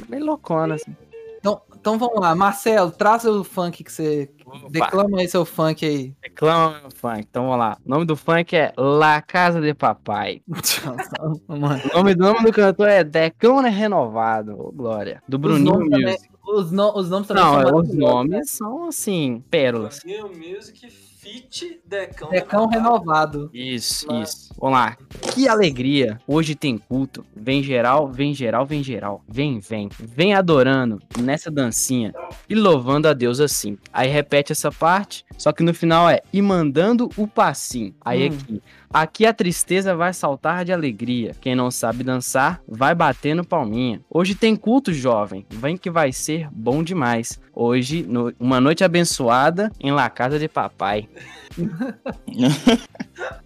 meio 0.09 0.25
loucona, 0.27 0.75
assim. 0.75 0.95
Então, 1.39 1.63
então 1.75 1.99
vamos 1.99 2.21
lá, 2.21 2.35
Marcelo, 2.35 2.91
traz 2.91 3.25
o 3.25 3.43
funk 3.43 3.83
que 3.83 3.91
você. 3.91 4.31
Declama 4.69 5.21
aí 5.21 5.29
seu 5.29 5.45
funk 5.47 5.87
aí. 5.87 6.15
Reclama 6.23 6.81
meu 6.83 6.91
funk. 6.91 7.21
Então 7.21 7.45
vamos 7.45 7.59
lá. 7.59 7.79
O 7.87 7.89
nome 7.89 8.05
do 8.05 8.15
funk 8.15 8.55
é 8.55 8.73
La 8.77 9.23
Casa 9.23 9.59
de 9.61 9.73
Papai. 9.73 10.43
Mano. 11.49 11.81
O 11.95 11.97
nome, 11.99 12.13
o 12.13 12.17
nome 12.17 12.45
do 12.45 12.53
cantor 12.53 12.89
é 12.89 13.03
Decão 13.05 13.61
Renovado. 13.63 14.53
Ô, 14.61 14.71
Glória. 14.71 15.23
Do 15.27 15.39
Bruninho 15.39 15.65
nomes 15.73 15.91
também- 15.91 16.07
Music. 16.13 16.31
Os, 16.47 16.73
no- 16.73 16.99
os 16.99 17.09
nomes 17.09 17.29
também 17.29 17.43
Não, 17.45 17.53
são 17.53 17.63
é, 17.63 17.75
os 17.75 17.89
né? 17.89 17.95
nomes 17.97 18.51
são 18.51 18.89
assim, 18.89 19.45
pérolas. 19.51 20.01
New 20.05 20.29
Music 20.29 20.89
Fit 21.21 21.81
Decão, 21.87 22.31
Decão 22.31 22.67
renovado. 22.67 23.51
Isso, 23.53 24.07
Mas- 24.09 24.31
isso. 24.31 24.55
Vamos 24.59 24.79
lá. 24.79 24.97
Que 25.35 25.47
alegria. 25.47 26.19
Hoje 26.27 26.55
tem 26.55 26.79
culto. 26.79 27.25
Vem 27.37 27.63
geral, 27.63 28.09
vem 28.11 28.33
geral, 28.33 28.65
vem 28.65 28.83
geral. 28.83 29.23
Vem, 29.29 29.61
vem. 29.61 29.91
Vem 29.99 30.33
adorando 30.35 30.99
nessa 31.19 31.51
dancinha 31.51 32.15
e 32.49 32.55
louvando 32.55 33.07
a 33.07 33.13
Deus 33.13 33.39
assim. 33.39 33.77
Aí 33.93 34.09
repete 34.09 34.53
essa 34.53 34.73
parte, 34.73 35.25
só 35.41 35.53
que 35.53 35.63
no 35.63 35.73
final 35.73 36.09
é 36.11 36.21
e 36.33 36.43
mandando 36.43 37.09
o 37.17 37.27
passinho. 37.27 37.95
Aí 38.05 38.29
Hum. 38.29 38.33
aqui. 38.35 38.63
Aqui 38.93 39.25
a 39.25 39.33
tristeza 39.33 39.95
vai 39.95 40.13
saltar 40.13 40.65
de 40.65 40.73
alegria. 40.73 41.33
Quem 41.41 41.55
não 41.55 41.71
sabe 41.71 42.03
dançar, 42.03 42.61
vai 42.67 42.93
bater 42.93 43.35
no 43.37 43.47
palminha. 43.47 44.01
Hoje 44.11 44.35
tem 44.35 44.57
culto, 44.57 44.93
jovem. 44.93 45.47
Vem 45.49 45.77
que 45.77 45.89
vai 45.89 46.11
ser 46.13 46.49
bom 46.51 46.83
demais. 46.83 47.41
Hoje, 47.55 48.03
no- 48.03 48.35
uma 48.39 48.61
noite 48.61 48.83
abençoada 48.83 49.71
em 49.79 49.93
La 49.93 50.11
Casa 50.11 50.41
de 50.41 50.49
Papai. 50.49 51.09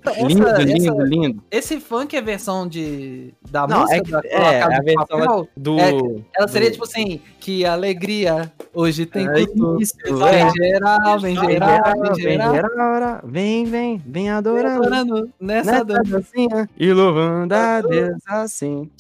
Essa- 0.05 0.27
lindo, 0.27 0.47
essa- 0.49 0.63
lindo, 0.63 1.03
lindo. 1.05 1.45
Esse 1.51 1.81
funk 1.81 2.17
é 2.17 2.23
versão 2.23 2.67
de 2.67 3.35
da 3.51 3.67
Não, 3.67 3.81
música 3.81 4.21
é 4.25 4.41
da 4.41 4.47
é, 4.53 4.61
Casa 4.61 4.77
a 4.77 4.83
versão 4.83 5.07
Papel? 5.07 5.49
Do. 5.57 5.79
É, 5.79 5.91
Ela 6.37 6.49
seria 6.49 6.69
do- 6.71 6.73
tipo 6.73 6.85
assim, 6.85 7.21
que 7.45 7.63
alegria. 7.67 8.51
Hoje 8.73 9.05
tem 9.05 9.29
É 9.29 9.47
culto. 9.47 9.83
isso, 9.83 9.93
Vem 10.03 10.17
é. 10.35 10.51
geral, 10.51 11.21
vem 11.21 11.35
Vem 11.39 11.51
geral, 11.53 11.83
vem 12.01 12.13
Vem, 12.15 12.33
geral. 12.33 13.21
vem, 13.25 13.65
vem, 13.67 14.03
vem 14.07 14.31
adorando. 14.31 14.83
Adorando 14.87 15.31
nessa 15.39 15.71
Nessa 15.73 15.85
dança. 15.85 16.03
dancinha 16.11 16.69
e 16.79 16.91
louvando 16.91 17.55
a 17.55 17.83
Deus 17.83 18.17
assim. 18.27 18.91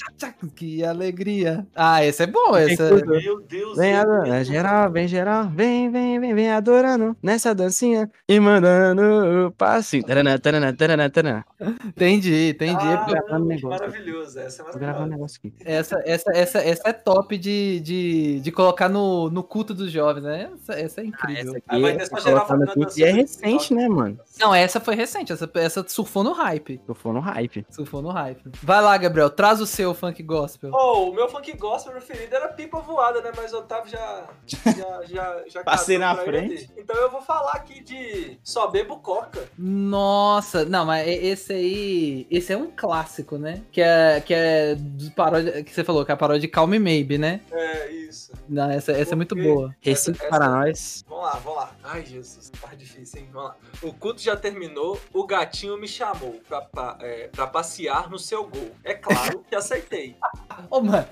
Que 0.55 0.85
alegria. 0.85 1.67
Ah, 1.75 2.05
esse 2.05 2.23
é 2.23 2.27
bom. 2.27 2.55
Esse 2.59 2.83
é... 2.83 2.91
Meu 3.05 3.41
Deus 3.41 3.79
Vem 3.79 3.95
adorando, 3.97 4.45
geral, 4.45 4.91
vem 4.93 5.09
geral, 5.09 5.49
vem, 5.49 5.91
vem, 5.91 6.21
vem, 6.21 6.35
vem 6.35 6.51
adorando 6.51 7.17
nessa 7.23 7.55
dancinha 7.55 8.11
e 8.29 8.39
mandando 8.39 9.47
o 9.47 9.51
passinho. 9.53 10.05
Tarana, 10.05 10.39
tarana, 10.39 10.73
tarana, 10.75 11.09
tarana. 11.09 11.47
Entendi, 11.87 12.51
entendi. 12.51 12.77
Ah, 12.77 13.39
negócio. 13.39 13.69
maravilhoso. 13.71 14.39
Essa 14.39 14.63
é 14.63 14.65
Vou 14.67 14.79
gravar 14.79 15.05
um 15.05 15.09
maravilhosa. 15.09 15.11
negócio 15.17 15.41
aqui. 15.43 15.55
Essa, 15.65 16.03
essa, 16.05 16.31
essa, 16.35 16.59
essa 16.59 16.89
é 16.89 16.93
top 16.93 17.39
de, 17.39 17.81
de, 17.81 18.34
de 18.41 18.53
colocar 18.53 18.89
no, 18.89 19.31
no 19.31 19.43
culto 19.43 19.75
dos 19.75 19.91
jovens, 19.91 20.23
né? 20.23 20.51
Essa, 20.55 20.73
essa 20.75 21.01
é 21.01 21.05
incrível. 21.05 21.57
Essa 21.57 21.63
Ah, 21.69 21.75
aqui 21.75 21.83
mas 21.83 22.11
é 22.11 22.17
é 22.17 22.21
geral 22.21 22.47
colocar 22.47 22.57
no 22.67 22.73
culto. 22.73 22.99
E 22.99 23.05
é 23.05 23.11
recente, 23.11 23.75
né, 23.75 23.89
mano? 23.89 24.19
Não, 24.39 24.55
essa 24.55 24.81
foi 24.81 24.95
recente. 24.95 25.33
Essa, 25.33 25.49
essa 25.55 25.85
surfou 25.89 26.25
no 26.25 26.33
hype. 26.33 26.81
Eu 26.89 26.95
for 26.95 27.13
no 27.13 27.21
hype. 27.21 27.65
Surfou 27.71 28.03
no 28.03 28.11
hype. 28.11 28.43
Vai 28.63 28.83
lá, 28.83 28.97
Gabriel. 28.97 29.31
Traz 29.31 29.61
o 29.61 29.67
seu 29.67 29.95
funk 29.95 30.23
gospel. 30.23 30.71
Oh, 30.73 31.11
o 31.11 31.15
meu 31.15 31.29
funk 31.29 31.57
gospel 31.57 31.93
preferido 31.93 32.35
era 32.35 32.49
Pipa 32.49 32.81
Voada, 32.81 33.21
né? 33.21 33.31
Mas 33.37 33.53
o 33.53 33.59
Otávio 33.59 33.91
já. 33.91 34.25
Já, 34.47 35.03
já, 35.05 35.43
já 35.49 35.63
Passei 35.65 35.99
na 35.99 36.17
frente. 36.17 36.69
Então 36.77 36.97
eu 36.97 37.11
vou 37.11 37.23
falar 37.23 37.53
aqui 37.53 37.83
de 37.83 38.39
Só 38.43 38.67
Bebo 38.67 38.99
Coca. 38.99 39.49
Nossa, 39.59 40.65
não, 40.65 40.85
mas 40.85 41.07
esse 41.07 41.53
aí. 41.53 42.27
Esse 42.31 42.53
é 42.53 42.57
um 42.57 42.71
clássico, 42.71 43.39
né? 43.39 43.63
Que 43.71 43.81
é, 43.81 44.21
que 44.21 44.35
é 44.35 44.75
do 44.75 45.11
paródia. 45.13 45.63
Que 45.63 45.73
você 45.73 45.85
falou, 45.85 46.05
que 46.05 46.11
é 46.11 46.15
a 46.15 46.17
paródia 46.17 46.41
de 46.41 46.49
Calm 46.49 46.69
Me 46.71 46.79
Maybe, 46.79 47.19
né? 47.19 47.41
É, 47.53 47.91
isso. 47.91 48.33
Não, 48.49 48.71
essa, 48.71 48.93
essa 48.93 49.13
é 49.15 49.17
muito 49.17 49.35
boa. 49.37 49.75
Recife 49.81 50.19
essa- 50.21 50.29
para 50.29 50.49
nós. 50.49 51.05
Vamos 51.09 51.25
lá, 51.25 51.31
vamos 51.45 51.59
lá. 51.59 51.71
Ai, 51.85 52.05
Jesus, 52.05 52.51
tá 52.61 52.75
difícil, 52.75 53.21
hein? 53.21 53.29
Vamos 53.33 53.51
lá. 53.51 53.57
O 53.83 53.93
culto 53.93 54.21
já 54.25 54.37
terminou, 54.37 54.99
o 55.13 55.27
gatinho 55.27 55.77
me 55.79 55.87
chamou 55.89 56.41
pra, 56.49 56.61
pa- 56.63 56.99
é, 57.01 57.29
pra 57.29 57.47
passear 57.47 58.11
no 58.11 58.19
seu 58.19 58.45
gol. 58.45 58.71
É 58.83 58.95
claro 58.95 59.45
que 59.49 59.55
aceitei. 59.55 60.17
Ô, 60.71 60.81
mano. 60.81 61.07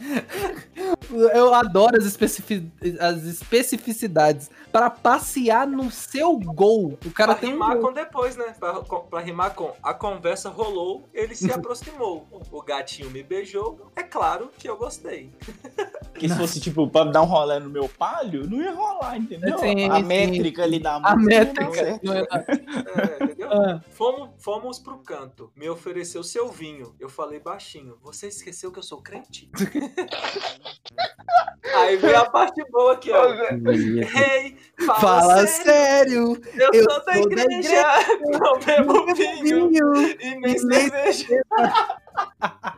Eu 1.35 1.53
adoro 1.55 1.97
as, 1.99 2.05
especifi- 2.05 2.71
as 3.01 3.23
especificidades. 3.25 4.51
Pra 4.71 4.89
passear 4.89 5.67
no 5.67 5.91
seu 5.91 6.39
gol. 6.39 6.99
O 7.05 7.11
cara 7.11 7.33
pra 7.33 7.41
tem 7.43 7.51
um. 7.51 7.53
rimar 7.53 7.75
gol. 7.77 7.89
com 7.89 7.93
depois, 7.93 8.37
né? 8.37 8.55
Pra, 8.59 8.73
com- 8.81 9.01
pra 9.01 9.21
rimar 9.21 9.55
com 9.55 9.71
a 9.83 9.93
conversa 9.93 10.49
rolou, 10.49 11.07
ele 11.13 11.35
se 11.35 11.51
aproximou. 11.53 12.27
O 12.51 12.63
gatinho 12.63 13.11
me 13.11 13.23
beijou, 13.23 13.91
é 13.95 14.03
claro 14.03 14.51
que 14.57 14.67
eu 14.69 14.77
gostei. 14.77 15.31
Porque 16.13 16.29
se 16.29 16.37
fosse, 16.37 16.61
tipo, 16.61 16.87
pra 16.89 17.05
dar 17.05 17.23
um 17.23 17.27
rolê 17.27 17.59
no 17.59 17.69
meu 17.69 17.89
palho, 17.89 18.49
não 18.49 18.63
ia 18.63 18.73
rolar, 18.73 19.17
entendeu? 19.17 19.59
Sim, 19.59 19.91
a 19.91 19.97
sim. 19.97 20.03
métrica 20.05 20.63
ali 20.63 20.79
da 20.79 20.97
A 20.97 21.17
música 21.17 21.19
não 21.19 21.31
ia 21.33 21.45
dar 21.45 21.65
métrica. 21.65 21.75
certo. 21.75 22.05
não 22.05 22.15
é- 22.15 22.27
É, 23.03 23.25
entendeu? 23.25 23.49
Ah, 23.53 23.83
Fomos, 23.91 24.31
fomos 24.39 24.79
pro 24.79 24.99
canto. 24.99 25.53
Me 25.55 25.69
ofereceu 25.69 26.23
seu 26.25 26.49
vinho. 26.49 26.97
Eu 26.99 27.09
falei 27.11 27.39
baixinho. 27.39 27.99
Você 28.01 28.29
esqueceu 28.29 28.73
que 28.73 28.79
eu 28.79 28.83
sou 28.83 29.03
crente? 29.03 29.51
Aí 31.75 31.97
veio 31.97 32.19
a 32.19 32.31
parte 32.31 32.63
boa 32.71 32.95
aqui, 32.95 33.11
ó. 33.13 33.25
Ei, 33.35 34.57
fala, 34.87 35.01
Fala 35.01 35.47
sério. 35.47 36.41
Eu, 36.55 36.71
eu 36.73 36.85
sou 36.91 37.05
da 37.05 37.13
sou 37.15 37.29
da 37.29 37.43
igreja. 37.43 37.83
Não 38.41 38.59
bebo 38.59 39.15
vinho 39.15 39.69
Vinho. 39.69 39.95
e 39.97 40.15
nem 40.17 40.35
e 40.35 40.41
nem 40.41 40.59
cerveja. 40.59 41.43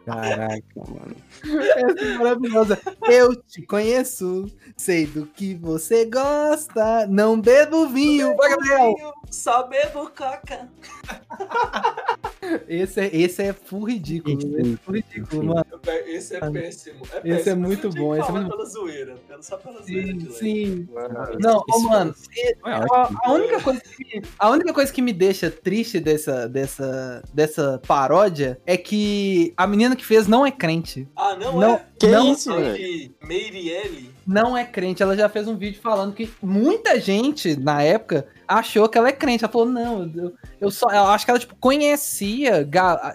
Caraca, 0.04 0.62
mano. 0.76 1.16
Essa 1.44 2.04
é 2.04 2.18
maravilhosa. 2.18 2.78
Eu 3.08 3.34
te 3.36 3.62
conheço, 3.62 4.46
sei 4.76 5.06
do 5.06 5.26
que 5.26 5.54
você 5.54 6.04
gosta. 6.04 7.06
Não 7.06 7.40
bebo 7.40 7.88
vinho. 7.88 8.36
Vai, 8.36 8.50
Gabriel. 8.50 8.94
Vinho, 8.94 9.12
Só 9.30 9.66
bebo 9.66 10.10
coca. 10.10 10.68
Esse 12.68 13.00
é, 13.00 13.10
esse 13.16 13.42
é 13.42 13.52
full 13.54 13.84
ridículo. 13.84 14.36
Esse 14.38 14.60
é 14.74 14.76
full 14.84 14.94
ridículo, 14.94 15.44
mano. 15.44 15.66
Esse 16.06 16.34
é 16.36 16.38
Ah, 16.42 16.50
péssimo. 16.50 17.00
É 17.12 17.16
esse 17.18 17.22
péssimo. 17.22 17.50
é 17.50 17.54
muito 17.54 17.90
bom, 17.90 18.14
esse 18.14 18.28
é 18.28 18.32
muito- 18.32 18.50
pela 18.50 18.64
zoeira. 18.66 19.16
Só 19.40 19.56
pela 19.56 19.82
zoeira 19.82 20.12
de 20.12 20.26
Sim, 20.26 20.32
sim. 20.34 20.88
Mano, 20.92 21.38
Não, 21.40 21.64
Isso 21.68 21.88
mano, 21.88 22.14
É 22.36 22.54
a, 22.62 23.10
a 23.24 23.32
única 23.32 23.60
coisa 23.62 23.80
que, 23.80 24.22
a 24.38 24.50
única 24.50 24.72
coisa 24.74 24.92
que 24.92 25.00
me 25.00 25.12
deixa 25.14 25.50
triste 25.50 25.98
dessa, 26.00 26.46
dessa, 26.46 27.22
dessa 27.32 27.80
paródia 27.86 28.60
é 28.66 28.76
que 28.76 29.54
a 29.56 29.66
menina 29.66 29.96
que 29.96 30.04
fez 30.04 30.26
não 30.28 30.44
é 30.44 30.50
crente. 30.50 31.08
Ah, 31.16 31.23
não, 31.36 31.60
Não, 31.60 31.74
é? 31.74 31.84
Que 31.98 32.06
não, 32.08 32.32
isso, 32.32 32.54
velho? 32.54 32.74
De 32.76 33.12
Meirielle. 33.22 34.10
não 34.26 34.56
é 34.56 34.64
crente. 34.64 35.02
Ela 35.02 35.16
já 35.16 35.28
fez 35.28 35.46
um 35.48 35.56
vídeo 35.56 35.80
falando 35.82 36.12
que 36.14 36.30
muita 36.42 36.98
gente, 37.00 37.56
na 37.56 37.82
época, 37.82 38.26
achou 38.46 38.88
que 38.88 38.98
ela 38.98 39.08
é 39.08 39.12
crente. 39.12 39.44
Ela 39.44 39.52
falou, 39.52 39.68
não, 39.68 40.10
eu, 40.14 40.32
eu 40.60 40.70
só. 40.70 40.88
Eu 40.90 41.04
acho 41.04 41.24
que 41.24 41.30
ela, 41.30 41.38
tipo, 41.40 41.54
conhecia, 41.60 42.68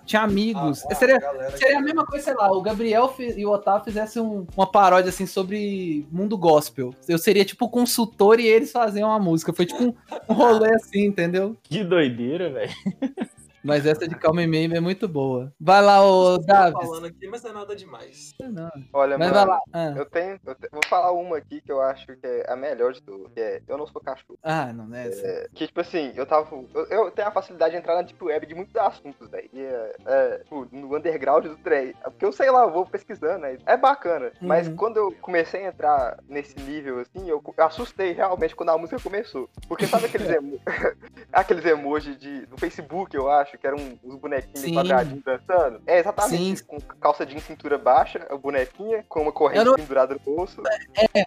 tinha 0.06 0.22
amigos. 0.22 0.84
Ah, 0.90 0.96
seria, 0.96 1.20
galera 1.20 1.58
seria 1.58 1.78
a 1.78 1.82
mesma 1.82 2.06
coisa, 2.06 2.26
sei 2.26 2.34
lá, 2.34 2.52
o 2.52 2.62
Gabriel 2.62 3.14
e 3.20 3.46
o 3.46 3.52
Otávio 3.52 3.86
fizessem 3.86 4.22
um- 4.22 4.46
uma 4.56 4.66
paródia, 4.70 5.10
assim, 5.10 5.26
sobre 5.26 6.08
mundo 6.12 6.38
gospel. 6.38 6.94
Eu 7.08 7.18
seria, 7.18 7.46
tipo, 7.46 7.66
o 7.66 7.70
consultor 7.70 8.40
e 8.40 8.48
eles 8.48 8.72
faziam 8.72 9.10
uma 9.10 9.20
música. 9.20 9.54
Foi, 9.54 9.66
tipo, 9.66 9.84
um, 9.84 9.94
um 10.30 10.34
rolê 10.34 10.74
assim, 10.76 11.06
entendeu? 11.06 11.56
Que 11.64 11.84
doideira, 11.84 12.50
velho. 12.52 12.72
Mas 13.64 13.86
essa 13.86 14.08
de 14.08 14.16
Calma 14.16 14.46
Meme 14.48 14.76
é 14.76 14.80
muito 14.80 15.08
boa. 15.08 15.52
Vai 15.60 15.82
lá, 15.82 16.04
ô 16.06 16.38
Tô 16.40 16.46
Davi. 16.46 16.72
falando 16.74 17.06
aqui, 17.08 17.28
mas 17.28 17.44
não 17.44 17.50
é 17.50 17.54
nada 17.54 17.76
demais. 17.76 18.34
Olha, 18.94 19.18
Mas 19.18 19.32
mano, 19.32 19.34
vai 19.34 19.46
lá. 19.46 19.60
Ah, 19.74 19.94
eu 19.98 20.06
tenho. 20.06 20.40
eu 20.46 20.56
te- 20.56 20.70
vou 20.72 20.82
falar 20.88 21.12
uma 21.12 21.38
aqui 21.38 21.62
que 21.62 21.72
eu 21.72 21.82
acho 21.82 22.06
que 22.08 22.26
é 22.26 22.46
a 22.52 22.56
melhor 22.56 22.94
de 22.94 23.02
tudo, 23.02 23.30
que 23.30 23.40
é 23.40 23.62
Eu 23.68 23.78
Não 23.78 23.86
Sou 23.88 24.02
Cachorro. 24.02 24.40
ah 24.44 24.72
não, 24.74 24.94
é 24.96 25.08
essa. 25.08 25.26
É, 25.28 25.48
que, 25.54 25.68
tipo 25.68 25.82
assim, 25.82 26.12
eu 26.16 26.26
tava. 26.26 26.48
Eu, 26.74 26.86
eu 26.88 27.12
tenho 27.12 27.28
a 27.28 27.32
facilidade 27.32 27.72
de 27.74 27.78
entrar 27.80 27.96
na 27.96 28.02
Deep 28.02 28.24
Web 28.24 28.46
de 28.46 28.56
muitos 28.56 28.76
assuntos, 28.76 29.28
velho. 29.30 29.50
E 29.54 29.62
é, 29.62 29.96
é, 30.06 30.38
tipo, 30.40 30.68
no 30.72 30.96
underground 30.96 31.46
do 31.46 31.58
trem. 31.58 31.94
Porque 32.04 32.26
eu 32.26 32.32
sei 32.32 32.50
lá, 32.52 32.64
eu 32.64 32.72
vou 32.72 32.86
pesquisando, 32.86 33.40
né? 33.40 33.58
É 33.66 33.76
bacana. 33.78 34.32
Mas 34.42 34.68
Uhum. 34.68 34.76
quando 34.76 34.98
eu 34.98 35.12
comecei 35.22 35.66
a 35.66 35.70
entrar 35.70 36.18
nesse 36.28 36.58
nível, 36.62 37.00
assim, 37.00 37.30
eu, 37.30 37.44
eu 37.58 37.64
assustei 37.66 38.12
realmente 38.14 38.56
quando 38.56 38.70
a 38.70 38.78
música 38.78 39.00
começou. 39.02 39.50
Porque 39.68 39.86
sabe 39.86 40.06
aqueles, 40.06 40.30
emo... 40.30 40.60
aqueles 41.34 41.66
emojis 41.66 42.18
de, 42.18 42.46
do 42.46 42.58
Facebook, 42.58 43.16
eu 43.16 43.30
acho, 43.30 43.49
que 43.58 43.66
eram 43.68 43.78
os 44.04 44.16
bonequinhos 44.16 44.60
Sim. 44.60 44.74
quadradinhos 44.74 45.24
dançando? 45.24 45.82
É 45.88 46.00
exatamente 46.00 46.38
Sim. 46.38 46.52
isso. 46.54 46.66
Com 46.66 46.80
calça 46.80 47.26
jeans 47.26 47.44
cintura 47.44 47.78
baixa, 47.78 48.26
a 48.30 48.38
bonequinha, 48.38 49.04
com 49.08 49.22
uma 49.24 49.32
corrente 49.32 49.66
não- 49.66 49.76
pendurada 49.76 50.14
no 50.14 50.20
bolso. 50.20 50.62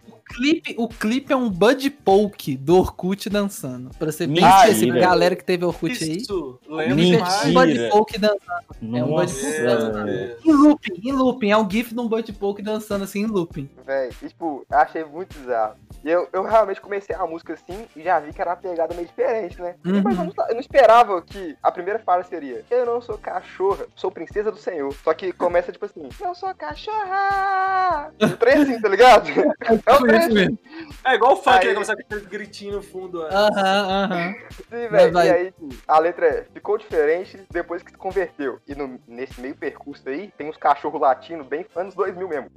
O 0.08 0.34
clipe, 0.34 0.74
o 0.78 0.88
clipe 0.88 1.32
é 1.32 1.36
um 1.36 1.48
Bud 1.50 1.90
Poke 1.90 2.56
do 2.56 2.76
Orkut 2.78 3.28
dançando. 3.28 3.90
Pra 3.98 4.12
ser 4.12 4.26
bem 4.26 4.44
específico, 4.44 4.98
galera 4.98 5.36
que 5.36 5.44
teve 5.44 5.64
Orkut 5.64 6.02
aí. 6.02 6.16
Isso, 6.18 6.58
O 6.68 6.74
lembro 6.76 7.00
é 7.00 7.06
tipo 7.06 7.24
um 7.48 7.52
Bud 7.54 7.66
Mentira. 7.66 7.88
Poke 7.90 8.18
dançando. 8.18 8.42
É 8.82 9.04
um 9.04 9.08
Nossa, 9.08 9.34
Bud 9.34 9.50
velho. 9.52 10.04
Deus. 10.04 10.44
Em 10.44 10.52
looping, 10.52 11.00
em 11.08 11.12
looping. 11.12 11.50
É 11.50 11.56
um 11.56 11.68
GIF 11.70 11.94
de 11.94 12.00
um 12.00 12.08
Bud 12.08 12.32
Poke 12.34 12.62
dançando 12.62 13.04
assim 13.04 13.20
em 13.22 13.26
looping. 13.26 13.68
Véi, 13.84 14.10
tipo, 14.10 14.64
eu 14.70 14.78
achei 14.78 15.04
muito 15.04 15.38
bizarro. 15.38 15.76
E 16.04 16.10
eu, 16.10 16.28
eu 16.32 16.42
realmente 16.42 16.80
comecei 16.80 17.14
a 17.14 17.24
música 17.26 17.52
assim 17.52 17.86
e 17.94 18.02
já 18.02 18.18
vi 18.18 18.32
que 18.32 18.40
era 18.40 18.50
uma 18.50 18.56
pegada 18.56 18.92
meio 18.94 19.06
diferente, 19.06 19.60
né? 19.60 19.76
Uhum. 19.84 20.02
Mas 20.02 20.18
eu 20.18 20.24
não, 20.24 20.32
eu 20.48 20.54
não 20.54 20.60
esperava 20.60 21.22
que 21.22 21.56
a 21.62 21.70
primeira 21.70 21.98
seria: 22.24 22.64
Eu 22.70 22.84
não 22.86 23.00
sou 23.00 23.16
cachorra, 23.18 23.86
sou 23.96 24.10
princesa 24.10 24.50
do 24.50 24.58
Senhor. 24.58 24.92
Só 25.02 25.14
que 25.14 25.32
começa 25.32 25.72
tipo 25.72 25.84
assim: 25.86 26.08
Eu 26.20 26.34
sou 26.34 26.54
cachorra! 26.54 28.12
Um 28.20 28.28
trem 28.36 28.54
assim, 28.62 28.80
tá 28.80 28.88
ligado? 28.88 29.28
É 29.86 29.92
um 29.94 29.98
Foi 29.98 30.08
trem 30.08 30.18
isso 30.18 30.26
assim, 30.28 30.34
mesmo. 30.34 30.58
É 31.04 31.14
igual 31.14 31.32
o 31.32 31.36
funk, 31.36 31.58
Aí- 31.58 31.66
né? 31.68 31.74
Começar 31.74 31.94
com 31.96 32.02
aquele 32.02 32.20
gritinho 32.22 32.72
no 32.76 32.82
fundo. 32.82 33.24
é. 33.26 33.34
Aham, 33.34 34.04
aham. 34.04 34.34
Sim, 34.50 34.88
velho. 34.88 35.18
E 35.18 35.30
aí, 35.30 35.54
a 35.88 35.98
letra 35.98 36.26
é, 36.26 36.44
ficou 36.52 36.76
diferente 36.78 37.40
depois 37.50 37.82
que 37.82 37.90
se 37.90 37.96
converteu. 37.96 38.58
E 38.66 38.74
no- 38.74 39.00
nesse 39.06 39.40
meio 39.40 39.54
percurso 39.56 40.08
aí, 40.08 40.32
tem 40.36 40.48
uns 40.50 40.56
cachorros 40.56 41.00
latinos 41.00 41.46
bem 41.46 41.64
anos 41.76 41.94
2000 41.94 42.28
mesmo. 42.28 42.50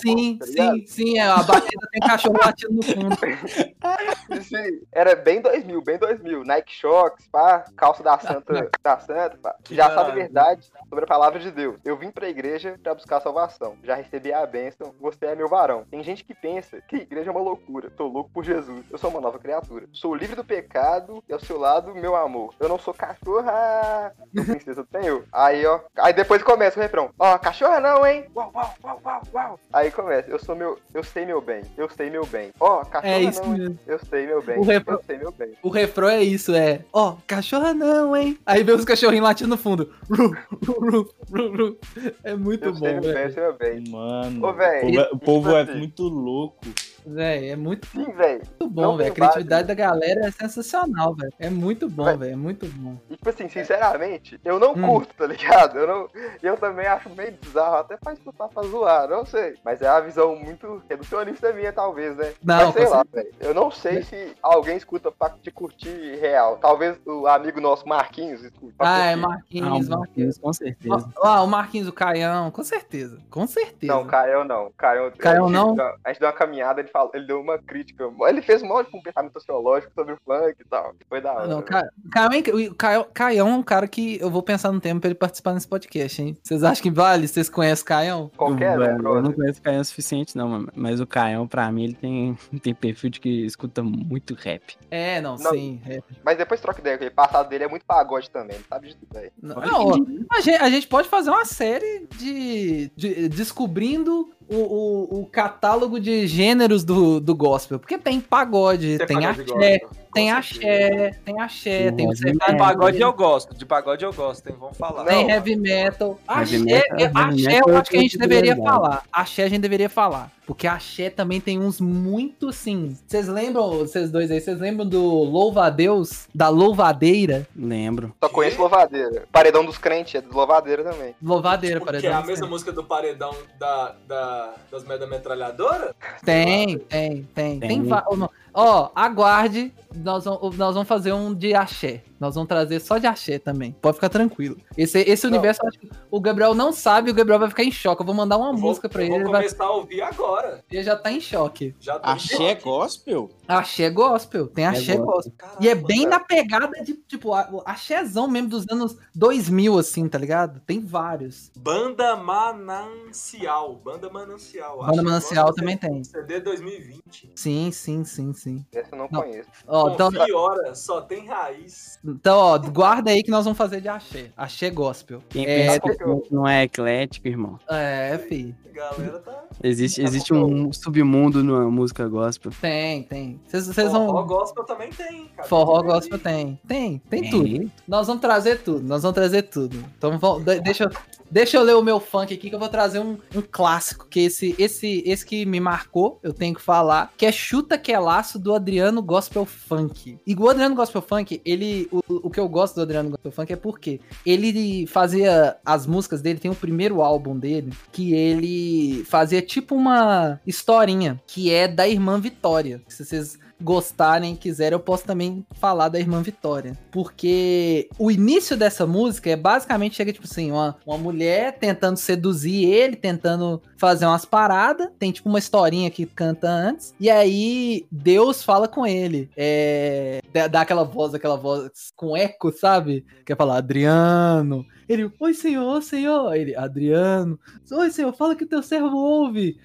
Sim, 0.00 0.38
tá 0.38 0.46
sim, 0.46 0.86
sim. 0.86 1.18
é, 1.18 1.22
A 1.26 1.42
batida 1.42 1.88
tem 1.92 2.00
cachorro 2.00 2.38
latindo 2.44 2.74
no 2.74 2.82
fundo. 2.82 3.16
Sim, 4.42 4.80
era 4.92 5.14
bem 5.14 5.40
2000, 5.40 5.82
bem 5.82 5.98
2000. 5.98 6.44
Nike 6.44 6.72
Shocks, 6.72 7.26
pá, 7.28 7.64
calça 7.76 8.02
da 8.02 8.18
Santa, 8.18 8.68
da 8.82 8.93
Santa, 9.00 9.36
pá. 9.42 9.54
Que 9.62 9.74
Já 9.74 9.90
sabe 9.94 10.10
a 10.10 10.14
verdade 10.14 10.70
sobre 10.88 11.04
a 11.04 11.08
palavra 11.08 11.38
de 11.38 11.50
Deus. 11.50 11.76
Eu 11.84 11.96
vim 11.96 12.10
pra 12.10 12.28
igreja 12.28 12.78
pra 12.82 12.94
buscar 12.94 13.20
salvação. 13.20 13.76
Já 13.82 13.94
recebi 13.94 14.32
a 14.32 14.44
bênção, 14.46 14.94
você 15.00 15.26
é 15.26 15.34
meu 15.34 15.48
varão. 15.48 15.84
Tem 15.90 16.02
gente 16.02 16.24
que 16.24 16.34
pensa 16.34 16.80
que 16.88 16.96
igreja 16.96 17.30
é 17.30 17.32
uma 17.32 17.40
loucura. 17.40 17.90
Tô 17.90 18.06
louco 18.06 18.30
por 18.32 18.44
Jesus. 18.44 18.84
Eu 18.90 18.98
sou 18.98 19.10
uma 19.10 19.20
nova 19.20 19.38
criatura. 19.38 19.86
Sou 19.92 20.14
livre 20.14 20.36
do 20.36 20.44
pecado 20.44 21.22
e 21.28 21.32
ao 21.32 21.40
seu 21.40 21.58
lado, 21.58 21.94
meu 21.94 22.14
amor. 22.16 22.54
Eu 22.60 22.68
não 22.68 22.78
sou 22.78 22.94
cachorra, 22.94 24.12
sou 24.34 24.44
princesa 24.44 24.82
do 24.82 24.88
Senhor. 24.90 25.24
Aí, 25.32 25.64
ó. 25.66 25.80
Aí 25.98 26.12
depois 26.12 26.42
começa 26.42 26.78
o 26.78 26.82
refrão. 26.82 27.10
Ó, 27.18 27.38
cachorra 27.38 27.80
não, 27.80 28.06
hein? 28.06 28.26
Uau, 28.34 28.50
uau, 28.54 28.74
uau, 28.84 29.00
uau, 29.04 29.22
uau. 29.34 29.60
Aí 29.72 29.90
começa. 29.90 30.30
Eu 30.30 30.38
sou 30.38 30.54
meu. 30.54 30.78
Eu 30.92 31.02
sei 31.04 31.24
meu 31.26 31.40
bem. 31.40 31.62
Eu 31.76 31.88
sei 31.88 32.10
meu 32.10 32.26
bem. 32.26 32.52
Ó, 32.60 32.84
cachorra 32.84 33.14
É 33.14 33.20
isso 33.22 33.42
não, 33.42 33.50
mesmo. 33.50 33.78
Eu 33.86 33.98
sei 33.98 34.26
meu 34.26 34.42
bem. 34.42 34.58
O 34.58 34.62
refrão- 34.64 34.94
Eu 34.96 35.02
sei 35.04 35.18
meu 35.18 35.32
bem. 35.32 35.52
O 35.62 35.68
refrão 35.68 36.08
é 36.08 36.22
isso, 36.22 36.54
é. 36.54 36.84
Ó, 36.92 37.16
cachorra 37.26 37.74
não, 37.74 38.16
hein? 38.16 38.38
Aí 38.46 38.62
vem 38.62 38.74
os 38.74 38.83
cachorrinhos 38.84 39.24
latindo 39.24 39.50
no 39.50 39.56
fundo. 39.56 39.92
Ru, 40.10 40.34
ru, 40.66 41.14
ru. 41.32 41.78
É 42.22 42.34
muito 42.34 42.66
Eu 42.66 42.72
bom, 42.72 43.00
velho. 43.00 43.54
bem. 43.58 43.84
Mano, 43.88 44.46
Ô, 44.46 44.52
véi, 44.52 44.80
o 44.80 44.82
povo, 44.82 45.00
é- 45.00 45.10
o 45.12 45.18
povo 45.18 45.50
é 45.56 45.60
tipo 45.60 45.70
assim. 45.70 45.78
muito 45.78 46.02
louco. 46.04 46.60
Véi, 47.06 47.50
é 47.50 47.56
muito, 47.56 47.86
Sim, 47.88 48.10
velho. 48.12 48.40
muito 48.58 48.66
bom, 48.70 48.96
velho. 48.96 49.12
A 49.12 49.14
criatividade 49.14 49.68
da 49.68 49.74
galera 49.74 50.26
é 50.26 50.30
sensacional, 50.30 51.14
velho. 51.14 51.32
É 51.38 51.50
muito 51.50 51.86
bom, 51.86 52.16
velho. 52.16 52.32
É 52.32 52.36
muito 52.36 52.64
bom. 52.66 52.96
E, 53.10 53.16
tipo 53.16 53.28
assim, 53.28 53.46
sinceramente, 53.46 54.40
eu 54.42 54.58
não 54.58 54.72
Hum. 54.72 54.82
curto, 54.88 55.14
tá 55.14 55.26
ligado? 55.26 55.78
Eu, 55.78 55.86
não, 55.86 56.08
eu 56.42 56.56
também 56.56 56.86
acho 56.86 57.10
meio 57.10 57.32
bizarro, 57.32 57.76
até 57.76 57.98
pra 57.98 58.14
escutar 58.14 58.48
pra 58.48 58.62
zoar, 58.62 59.06
não 59.06 59.26
sei. 59.26 59.54
Mas 59.62 59.82
é 59.82 59.90
uma 59.90 60.00
visão 60.00 60.34
muito 60.34 60.82
reducionista 60.88 61.52
minha, 61.52 61.74
talvez, 61.74 62.16
né? 62.16 62.32
Não, 62.42 62.66
Mas 62.66 62.72
sei 62.74 62.88
lá, 62.88 63.04
velho. 63.12 63.30
Eu 63.38 63.52
não 63.52 63.70
sei 63.70 64.02
se 64.02 64.32
alguém 64.42 64.76
escuta 64.78 65.12
pra 65.12 65.28
te 65.28 65.50
curtir 65.50 66.16
real. 66.18 66.56
Talvez 66.56 66.96
o 67.04 67.26
amigo 67.26 67.60
nosso 67.60 67.86
Marquinhos 67.86 68.42
escute. 68.42 68.73
Ah, 68.78 69.06
é. 69.06 69.16
Marquinhos, 69.16 69.90
Ah, 69.90 69.98
Marquinhos. 69.98 70.38
Com 70.38 70.52
certeza. 70.52 71.12
Ah, 71.22 71.42
o 71.42 71.46
Marquinhos, 71.46 71.88
o 71.88 71.92
Caião, 71.92 72.50
com 72.50 72.62
certeza. 72.64 73.18
Com 73.30 73.46
certeza. 73.46 73.92
Não, 73.92 74.04
Caio 74.06 74.44
não. 74.44 74.72
A 74.78 74.96
gente 74.98 75.52
não? 75.52 75.74
deu- 75.74 75.84
A 76.04 76.08
gente 76.08 76.18
deu 76.20 76.28
uma 76.28 76.34
caminhada, 76.34 76.80
ele, 76.80 76.88
falou, 76.88 77.10
ele 77.14 77.26
deu 77.26 77.40
uma 77.40 77.58
crítica. 77.58 78.04
Ele 78.28 78.42
fez 78.42 78.62
um 78.62 78.68
monte 78.68 78.90
de 78.90 79.00
pensamento 79.02 79.32
sociológico 79.32 79.92
sobre 79.94 80.14
o 80.14 80.18
funk 80.24 80.56
e 80.60 80.64
tal. 80.68 80.94
Foi 81.08 81.20
da 81.20 81.30
Ah, 81.30 81.34
hora. 81.34 81.46
Não. 81.46 81.62
Ca- 81.62 81.88
Caião, 82.12 82.30
o 82.70 82.74
Caião, 82.74 83.06
Caião 83.14 83.48
é 83.48 83.54
um 83.54 83.62
cara 83.62 83.86
que 83.86 84.18
eu 84.20 84.30
vou 84.30 84.42
pensar 84.42 84.72
no 84.72 84.80
tempo 84.80 85.00
pra 85.00 85.08
ele 85.08 85.14
participar 85.18 85.54
nesse 85.54 85.68
podcast, 85.68 86.20
hein? 86.22 86.36
Vocês 86.42 86.62
acham 86.64 86.82
que 86.82 86.90
vale? 86.90 87.28
Vocês 87.28 87.48
conhecem 87.48 87.82
o 87.82 87.86
Caião? 87.86 88.30
Qualquer 88.36 88.78
um, 88.78 88.82
eu 89.14 89.22
não 89.22 89.32
conheço 89.32 89.60
o 89.60 89.62
Caião 89.62 89.80
o 89.80 89.84
suficiente, 89.84 90.36
não, 90.36 90.48
mano. 90.48 90.68
mas 90.74 91.00
o 91.00 91.06
Caião, 91.06 91.46
pra 91.46 91.70
mim, 91.70 91.84
ele 91.84 91.94
tem, 91.94 92.36
tem 92.62 92.74
perfil 92.74 93.10
de 93.10 93.20
que 93.20 93.44
escuta 93.46 93.82
muito 93.82 94.34
rap. 94.34 94.76
É, 94.90 95.20
não, 95.20 95.36
Não. 95.36 95.50
sim. 95.52 95.80
é. 95.88 96.00
Mas 96.24 96.36
depois 96.38 96.60
troca 96.60 96.80
ideia 96.80 96.94
ele. 96.94 97.08
O 97.08 97.12
passado 97.14 97.48
dele 97.48 97.64
é 97.64 97.68
muito 97.68 97.84
pagode 97.84 98.30
também. 98.30 98.58
Sabe 98.68 98.88
de 98.88 98.96
tudo 98.96 99.16
aí. 99.18 99.30
Não, 99.40 99.56
não, 99.56 100.26
a, 100.30 100.40
gente, 100.40 100.60
a 100.62 100.70
gente 100.70 100.86
pode 100.86 101.08
fazer 101.08 101.30
uma 101.30 101.44
série 101.44 102.06
de, 102.16 102.90
de- 102.96 103.28
descobrindo 103.28 104.30
o, 104.48 104.56
o, 104.56 105.20
o 105.20 105.26
catálogo 105.26 106.00
de 106.00 106.26
gêneros 106.26 106.84
do, 106.84 107.20
do 107.20 107.34
gospel. 107.34 107.78
Porque 107.78 107.98
tem 107.98 108.20
pagode, 108.20 108.98
tem, 109.06 109.20
pagode 109.20 109.52
axé, 109.52 109.80
tem 110.14 110.30
axé, 110.30 111.10
tem 111.24 111.40
axé, 111.40 111.90
tem 111.92 112.08
o 112.08 112.12
De 112.14 112.32
pagode 112.56 113.00
eu 113.00 113.12
gosto, 113.12 113.54
de 113.54 113.66
pagode 113.66 114.04
eu 114.04 114.12
gosto, 114.12 114.48
hein? 114.48 114.56
Vamos 114.58 114.76
falar. 114.78 115.04
tem 115.04 115.30
heavy 115.30 115.56
metal. 115.56 116.18
Axé, 116.26 116.54
Heavy 116.56 116.64
metal- 116.64 116.96
é- 116.98 117.02
heavy 117.02 117.18
axé 117.18 117.48
metal 117.52 117.68
eu 117.68 117.76
acho 117.76 117.90
que 117.90 117.96
a 117.96 118.00
gente 118.00 118.18
deveria 118.18 118.56
falar. 118.56 119.02
Axé 119.12 119.42
a 119.44 119.48
gente 119.48 119.60
deveria 119.60 119.88
falar. 119.90 120.30
Porque 120.46 120.66
axé 120.66 121.08
também 121.08 121.40
tem 121.40 121.58
uns 121.58 121.80
muito 121.80 122.50
assim. 122.50 122.94
Vocês 123.06 123.26
lembram, 123.28 123.78
vocês 123.78 124.10
dois 124.10 124.30
aí, 124.30 124.38
vocês 124.42 124.60
lembram 124.60 124.86
do 124.86 125.00
Louva 125.02 125.64
a 125.64 125.70
Deus? 125.70 126.28
Da 126.34 126.50
Louvadeira? 126.50 127.48
Lembro. 127.56 128.14
Só 128.22 128.28
conheço 128.28 128.60
Louvadeira. 128.60 129.24
Paredão 129.32 129.64
dos 129.64 129.78
crentes 129.78 130.14
é 130.16 130.20
de 130.20 130.28
Louvadeira 130.28 130.84
também. 130.84 131.14
Louvadeira, 131.22 131.80
Porque 131.80 131.92
paredão. 131.94 132.12
é 132.12 132.22
a 132.22 132.26
mesma 132.26 132.46
música 132.46 132.72
do 132.72 132.84
paredão 132.84 133.34
da, 133.58 133.94
da, 134.06 134.54
das 134.70 134.84
da 134.84 135.06
metralhadora? 135.06 135.94
Tem, 136.22 136.76
tem, 136.78 137.22
tem. 137.34 137.58
Tem, 137.58 137.68
Tem. 137.68 137.82
va- 137.84 138.04
Ó, 138.06 138.28
Ó, 138.56 138.90
aguarde, 138.94 139.72
nós 140.04 140.24
vamos, 140.24 140.56
nós 140.56 140.74
vamos 140.74 140.88
fazer 140.88 141.12
um 141.12 141.34
de 141.34 141.54
axé. 141.54 142.04
Nós 142.20 142.34
vamos 142.34 142.48
trazer 142.48 142.80
só 142.80 142.98
de 142.98 143.06
axé 143.06 143.38
também. 143.38 143.72
Pode 143.82 143.96
ficar 143.96 144.08
tranquilo. 144.08 144.56
Esse, 144.76 144.98
esse 145.00 145.24
Não. 145.26 145.32
universo, 145.32 145.66
acho 145.66 145.78
que 145.78 145.90
o 146.10 146.20
Gabriel 146.20 146.54
não 146.54 146.72
sabe, 146.72 147.10
o 147.10 147.14
Gabriel 147.14 147.38
vai 147.38 147.48
ficar 147.48 147.64
em 147.64 147.72
choque. 147.72 148.02
Eu 148.02 148.06
vou 148.06 148.14
mandar 148.14 148.36
uma 148.36 148.48
Eu 148.50 148.52
música 148.54 148.88
vou, 148.88 148.92
pra 148.92 149.02
eu 149.02 149.06
ele, 149.06 149.10
vou 149.10 149.20
ele, 149.22 149.30
vai- 149.32 149.42
começar 149.42 149.64
a 149.64 149.70
ouvir 149.72 150.00
agora. 150.02 150.64
ele 150.70 150.82
já 150.82 150.96
tá 150.96 151.10
em 151.12 151.20
choque. 151.20 151.74
Já 151.80 151.98
tô 151.98 152.08
Axé 152.08 152.36
choque. 152.36 152.62
gospel? 152.64 153.30
Axé 153.46 153.90
gospel, 153.90 154.46
tem 154.46 154.64
axé 154.66 154.96
gospel. 154.96 155.04
gospel. 155.06 155.32
Caramba, 155.36 155.58
E 155.64 155.68
é 155.68 155.74
bem 155.74 156.04
cara. 156.04 156.10
na 156.10 156.20
pegada 156.24 156.82
de, 156.82 156.94
tipo, 156.94 157.34
axézão 157.66 158.26
mesmo 158.28 158.48
dos 158.48 158.64
anos 158.70 158.96
2000, 159.14 159.78
assim, 159.78 160.08
tá 160.08 160.16
ligado? 160.18 160.60
Tem 160.60 160.80
vários. 160.80 161.50
Banda 161.56 162.16
Manancial. 162.16 163.74
Banda 163.76 164.10
Manancial. 164.10 164.78
Banda 164.78 164.92
Axé 164.92 165.02
Manancial 165.02 165.54
também 165.54 165.76
tem. 165.76 166.02
CD 166.04 166.40
2020. 166.40 167.32
Sim, 167.34 167.70
sim, 167.70 168.04
sim, 168.04 168.32
sim. 168.32 168.64
Essa 168.72 168.94
eu 168.94 168.98
não, 168.98 169.08
Não. 169.10 169.22
conheço. 169.22 169.48
Ó, 169.66 169.90
então, 169.90 170.10
Confie, 170.12 170.32
ora, 170.32 170.74
só 170.74 171.00
tem 171.00 171.26
raiz. 171.26 171.98
Então, 172.04 172.36
ó, 172.36 172.58
guarda 172.58 173.10
aí 173.10 173.22
que 173.22 173.30
nós 173.30 173.44
vamos 173.44 173.56
fazer 173.56 173.80
de 173.80 173.88
axé. 173.88 174.30
Axé 174.36 174.68
gospel. 174.70 175.22
Quem 175.30 175.46
É, 175.46 175.78
pensa 175.78 175.80
que 175.80 176.34
não 176.34 176.46
é 176.46 176.64
eclético, 176.64 177.26
irmão. 177.28 177.58
É, 177.68 178.18
fi. 178.28 178.54
Galera 178.74 179.18
tá. 179.20 179.44
Existe, 179.62 180.02
Tá 180.02 180.08
existe 180.08 180.34
um 180.34 180.72
submundo 180.72 181.44
na 181.44 181.60
música 181.70 182.08
gospel. 182.08 182.50
Tem, 182.60 183.04
tem. 183.04 183.40
Vocês 183.46 183.72
Forró 183.72 184.12
vão. 184.12 184.26
gospel 184.26 184.64
também 184.64 184.90
tem, 184.90 185.26
cara. 185.36 185.48
Forró 185.48 185.80
Tem 185.80 185.90
gospel 185.90 186.18
tem. 186.18 186.58
Tem, 186.66 186.98
tem 187.08 187.20
Tem. 187.22 187.30
tudo. 187.30 187.70
Nós 187.86 188.06
vamos 188.08 188.20
trazer 188.20 188.62
tudo, 188.62 188.82
nós 188.86 189.02
vamos 189.02 189.14
trazer 189.14 189.42
tudo. 189.42 189.76
Então 189.96 190.18
vamos, 190.18 190.44
de- 190.44 190.60
deixa, 190.60 190.84
eu- 190.84 190.90
deixa 191.30 191.56
eu 191.56 191.62
ler 191.62 191.76
o 191.76 191.82
meu 191.82 192.00
funk 192.00 192.34
aqui 192.34 192.48
que 192.50 192.54
eu 192.54 192.58
vou 192.58 192.68
trazer 192.68 192.98
um, 192.98 193.16
um 193.34 193.42
clássico, 193.48 194.06
que 194.10 194.20
esse, 194.20 194.54
esse, 194.58 195.02
esse 195.06 195.24
que 195.24 195.46
me 195.46 195.60
marcou, 195.60 196.18
eu 196.22 196.32
tenho 196.32 196.54
que 196.54 196.60
falar, 196.62 197.12
que 197.16 197.24
é 197.26 197.30
Chuta 197.32 197.78
Que 197.78 197.92
é 197.92 197.98
Laço 197.98 198.38
do 198.38 198.52
Adriano 198.54 199.00
Gospel 199.00 199.44
Funk. 199.46 200.18
E 200.26 200.34
o 200.34 200.48
Adriano 200.48 200.74
Gospel 200.74 201.00
Funk, 201.02 201.40
ele. 201.44 201.88
O, 201.92 202.00
o 202.24 202.30
que 202.30 202.40
eu 202.40 202.48
gosto 202.48 202.74
do 202.74 202.82
Adriano 202.82 203.10
Gospel 203.10 203.30
Funk 203.32 203.52
é 203.52 203.56
porque 203.56 204.00
ele 204.26 204.86
fazia 204.88 205.56
as 205.64 205.86
músicas 205.86 206.20
dele, 206.20 206.40
tem 206.40 206.50
o 206.50 206.54
primeiro 206.54 207.00
álbum 207.02 207.38
dele, 207.38 207.72
que 207.92 208.12
ele 208.14 208.63
fazia 209.06 209.42
tipo 209.42 209.74
uma 209.74 210.40
historinha, 210.46 211.20
que 211.26 211.50
é 211.50 211.68
da 211.68 211.88
irmã 211.88 212.20
Vitória. 212.20 212.82
Se 212.88 213.04
vocês 213.04 213.38
gostarem 213.60 214.36
quiserem, 214.36 214.74
eu 214.74 214.80
posso 214.80 215.04
também 215.04 215.44
falar 215.52 215.88
da 215.88 215.98
irmã 215.98 216.22
Vitória. 216.22 216.78
Porque 216.90 217.88
o 217.98 218.10
início 218.10 218.56
dessa 218.56 218.86
música 218.86 219.30
é 219.30 219.36
basicamente 219.36 219.96
chega, 219.96 220.12
tipo 220.12 220.26
assim, 220.26 220.50
uma, 220.50 220.76
uma 220.86 220.98
mulher 220.98 221.58
tentando 221.58 221.96
seduzir 221.96 222.64
ele, 222.64 222.96
tentando 222.96 223.62
fazer 223.76 224.06
umas 224.06 224.24
paradas. 224.24 224.88
Tem 224.98 225.10
tipo 225.10 225.28
uma 225.28 225.38
historinha 225.38 225.90
que 225.90 226.04
canta 226.06 226.48
antes. 226.48 226.94
E 227.00 227.10
aí 227.10 227.86
Deus 227.90 228.42
fala 228.42 228.68
com 228.68 228.86
ele. 228.86 229.30
É. 229.36 230.20
Dá 230.32 230.46
dá 230.46 230.60
aquela 230.60 230.84
voz, 230.84 231.14
aquela 231.14 231.36
voz 231.36 231.70
com 231.96 232.16
eco, 232.16 232.52
sabe? 232.52 233.04
Quer 233.24 233.36
falar, 233.36 233.58
Adriano. 233.58 234.66
Ele, 234.88 235.10
oi 235.18 235.34
senhor, 235.34 235.82
senhor. 235.82 236.34
Ele, 236.34 236.54
Adriano. 236.56 237.38
Oi 237.70 237.90
senhor, 237.90 238.12
fala 238.12 238.36
que 238.36 238.46
teu 238.46 238.62
servo 238.62 238.96
ouve. 238.96 239.56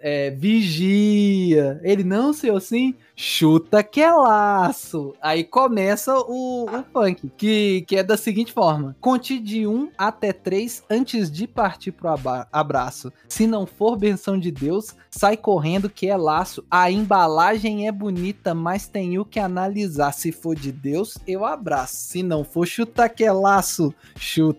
É, 0.00 0.30
vigia. 0.30 1.80
Ele, 1.82 2.04
não, 2.04 2.32
senhor, 2.32 2.60
sim. 2.60 2.94
Chuta 3.22 3.82
que 3.82 4.00
é 4.00 4.10
laço. 4.10 5.14
Aí 5.20 5.44
começa 5.44 6.16
o, 6.16 6.64
o 6.64 6.82
funk, 6.90 7.30
que, 7.36 7.84
que 7.86 7.96
é 7.96 8.02
da 8.02 8.16
seguinte 8.16 8.50
forma: 8.50 8.96
conte 8.98 9.38
de 9.38 9.66
um 9.66 9.90
até 9.98 10.32
três 10.32 10.82
antes 10.88 11.30
de 11.30 11.46
partir 11.46 11.92
pro 11.92 12.14
abraço. 12.50 13.12
Se 13.28 13.46
não 13.46 13.66
for 13.66 13.98
benção 13.98 14.38
de 14.38 14.50
Deus, 14.50 14.96
sai 15.10 15.36
correndo 15.36 15.90
que 15.90 16.08
é 16.08 16.16
laço. 16.16 16.64
A 16.70 16.90
embalagem 16.90 17.86
é 17.86 17.92
bonita, 17.92 18.54
mas 18.54 18.88
tenho 18.88 19.22
que 19.22 19.38
analisar. 19.38 20.12
Se 20.12 20.32
for 20.32 20.56
de 20.56 20.72
Deus, 20.72 21.18
eu 21.26 21.44
abraço. 21.44 21.96
Se 21.96 22.22
não 22.22 22.42
for, 22.42 22.66
chuta 22.66 23.06
que 23.06 23.22
é 23.22 23.32
laço. 23.32 23.94
Chuta, 24.16 24.49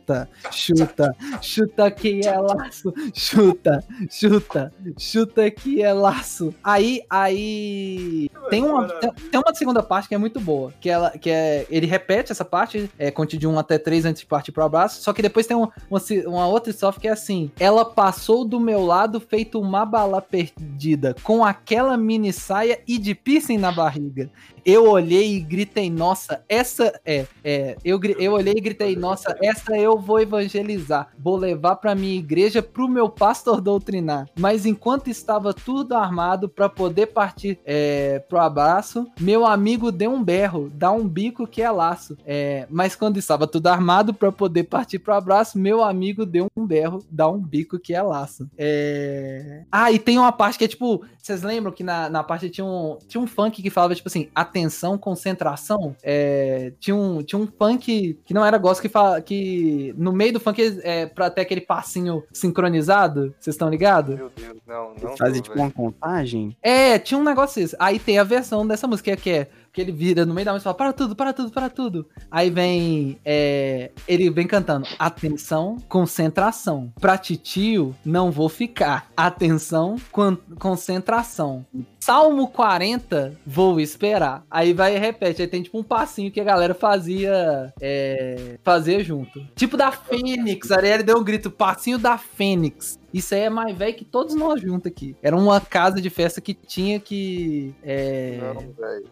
chuta, 0.52 1.16
chuta 1.42 1.90
que 1.92 2.22
é 2.26 2.38
laço. 2.40 2.94
Chuta, 3.14 3.84
chuta, 4.10 4.74
chuta 4.98 5.50
que 5.52 5.82
é 5.82 5.94
laço. 5.94 6.54
Aí, 6.64 7.02
aí. 7.10 8.30
Tem 8.50 8.64
uma, 8.64 8.88
tem, 8.88 9.40
uma 9.40 9.54
segunda 9.54 9.82
parte 9.84 10.08
que 10.10 10.16
é 10.16 10.18
muito 10.18 10.40
boa. 10.40 10.74
Que, 10.80 10.90
ela, 10.90 11.12
que 11.12 11.30
é. 11.30 11.66
Ele 11.70 11.86
repete 11.86 12.32
essa 12.32 12.44
parte, 12.46 12.90
é, 12.98 13.12
conte 13.12 13.38
de 13.38 13.48
1 13.48 13.58
até 13.60 13.78
3 13.78 14.06
antes 14.06 14.22
de 14.22 14.26
partir 14.28 14.52
pro 14.52 14.64
abraço. 14.64 15.02
Só 15.02 15.14
que 15.14 15.22
depois 15.22 15.46
tem 15.48 15.56
um- 15.56 15.68
uma, 15.90 16.00
se- 16.00 16.26
uma 16.26 16.48
outra 16.48 16.70
estrofe 16.72 17.00
que 17.00 17.08
é 17.08 17.12
assim: 17.12 17.52
Ela 17.60 17.86
passou 17.86 18.44
do 18.46 18.60
meu 18.60 18.84
lado 18.86 19.20
feito 19.20 19.60
uma 19.60 19.86
bala 19.86 20.22
perdida, 20.22 21.16
com 21.24 21.44
aquela 21.46 21.96
mini 21.98 22.34
saia 22.34 22.80
e 22.88 22.98
de 22.98 23.14
piercing 23.16 23.58
na 23.58 23.72
barriga. 23.72 24.30
Eu 24.66 24.90
olhei 24.90 25.36
e 25.36 25.40
gritei, 25.40 25.90
nossa, 25.90 26.44
essa 26.48 27.00
é. 27.06 27.26
é 27.44 27.78
eu, 27.84 28.00
eu 28.20 28.34
olhei 28.34 28.54
e 28.56 28.62
gritei, 28.62 28.96
nossa, 28.96 29.36
essa 29.42 29.78
eu 29.78 29.98
vou 29.98 30.20
evangelizar. 30.20 31.10
Vou 31.18 31.36
levar 31.36 31.76
pra 31.78 31.96
minha 31.96 32.16
igreja 32.16 32.62
pro 32.62 32.88
meu 32.88 33.10
pastor 33.10 33.62
doutrinar. 33.62 34.28
Mas 34.38 34.66
enquanto 34.66 35.10
estava 35.10 35.54
tudo 35.54 35.94
armado 35.94 36.48
pra 36.48 36.70
poder 36.70 37.08
partir 37.08 37.60
é, 37.66 38.20
pro 38.20 38.40
abraço, 38.40 39.08
meu 39.20 39.46
amigo 39.46 39.92
deu 39.92 40.12
um 40.12 40.24
berro, 40.24 40.72
dá 40.74 40.92
um 40.92 41.08
bico 41.08 41.48
que 41.48 41.62
é 41.62 41.72
laço. 41.72 42.18
É, 42.26 42.68
mas 42.70 42.96
quando 42.96 43.18
estava 43.18 43.48
tudo 43.48 43.68
armado 43.68 44.14
pra 44.14 44.32
poder 44.32 44.64
partir 44.64 45.00
pro 45.00 45.14
abraço, 45.14 45.58
meu 45.58 45.84
amigo 45.84 46.26
deu 46.26 46.48
um 46.56 46.66
berro, 46.66 47.04
dá 47.10 47.28
um 47.28 47.40
bico 47.40 47.80
que 47.80 47.94
é 47.94 48.02
laço. 48.02 48.50
É... 48.58 49.64
Ah, 49.72 49.92
e 49.92 50.00
tem 50.00 50.18
uma 50.18 50.32
parte 50.32 50.58
que 50.58 50.66
é 50.66 50.68
tipo, 50.68 51.04
vocês 51.18 51.42
lembram 51.42 51.72
que 51.72 51.84
na, 51.84 52.10
na 52.10 52.24
parte 52.24 52.50
tinha 52.50 52.66
um, 52.66 52.98
tinha 53.08 53.22
um 53.22 53.28
funk 53.28 53.62
que 53.62 53.70
falava 53.70 53.96
tipo 53.96 54.08
assim, 54.08 54.30
atenção, 54.52 54.98
concentração. 54.98 55.96
É, 56.04 56.74
tinha, 56.80 56.96
um, 56.96 57.24
tinha 57.24 57.40
um 57.40 57.48
funk 57.48 58.20
que 58.26 58.34
não 58.34 58.46
era 58.46 58.58
gospel 58.58 58.82
que 58.82 58.90
fala 58.90 59.22
que 59.22 59.94
no 59.98 60.12
meio 60.12 60.34
do 60.34 60.40
funk 60.40 60.80
é 60.84 61.06
pra 61.06 61.30
ter 61.30 61.42
aquele 61.42 61.62
passinho 61.62 62.24
sincronizado, 62.34 63.34
vocês 63.40 63.54
estão 63.56 63.70
ligados? 63.70 64.16
Meu 64.16 64.32
Deus, 64.36 64.58
não, 64.68 64.94
não. 65.02 65.18
Fazer 65.18 65.42
tipo 65.42 65.56
velho. 65.56 65.66
uma 65.68 65.72
contagem. 65.72 66.56
É, 66.62 67.00
tinha 67.00 67.18
um 67.20 67.24
negócio 67.24 67.62
desse. 67.62 67.76
Aí 67.80 67.98
tem 67.98 68.20
a 68.20 68.24
versão 68.24 68.68
dessa 68.68 68.88
música 68.88 69.16
que 69.16 69.30
é 69.30 69.48
que 69.74 69.80
ele 69.80 69.94
vira 69.94 70.26
no 70.26 70.34
meio 70.34 70.44
da 70.44 70.52
música 70.52 70.70
e 70.70 70.74
fala: 70.74 70.76
para 70.78 70.94
tudo, 70.94 71.16
para 71.16 71.32
tudo, 71.32 71.52
para 71.52 71.70
tudo. 71.70 72.06
Aí 72.30 72.50
vem. 72.50 73.18
é, 73.24 73.92
ele 74.08 74.30
vem 74.30 74.46
cantando: 74.46 74.86
atenção, 75.00 75.78
concentração. 75.88 76.92
Pra 77.00 77.18
titio, 77.18 77.96
não 78.04 78.32
vou 78.32 78.50
ficar. 78.50 79.10
Atenção, 79.16 79.96
con- 80.12 80.38
concentração. 80.60 81.66
Salmo 82.04 82.48
40, 82.48 83.38
vou 83.46 83.80
esperar. 83.80 84.44
Aí 84.50 84.74
vai 84.74 84.96
e 84.96 85.00
repete. 85.00 85.42
Aí 85.42 85.48
tem 85.48 85.62
tipo 85.62 85.78
um 85.78 85.84
passinho 85.84 86.32
que 86.32 86.42
a 86.42 86.44
galera 86.44 86.74
fazia 86.74 87.72
é, 87.80 88.58
fazia 88.64 89.04
junto. 89.04 89.46
Tipo 89.56 89.78
da 89.78 89.92
Fênix. 89.92 90.72
A 90.72 90.78
Ariel 90.78 91.04
deu 91.04 91.18
um 91.20 91.24
grito, 91.24 91.52
passinho 91.52 92.00
da 92.00 92.18
Fênix. 92.18 93.00
Isso 93.14 93.36
aí 93.36 93.42
é 93.42 93.50
mais 93.52 93.78
velho 93.78 93.94
que 93.94 94.04
todos 94.06 94.34
nós 94.34 94.60
juntos 94.60 94.88
aqui. 94.88 95.16
Era 95.22 95.36
uma 95.38 95.62
casa 95.62 96.02
de 96.02 96.10
festa 96.10 96.42
que 96.42 96.54
tinha 96.56 97.00
que. 97.00 97.76
É, 97.84 98.40
Não, 98.42 98.56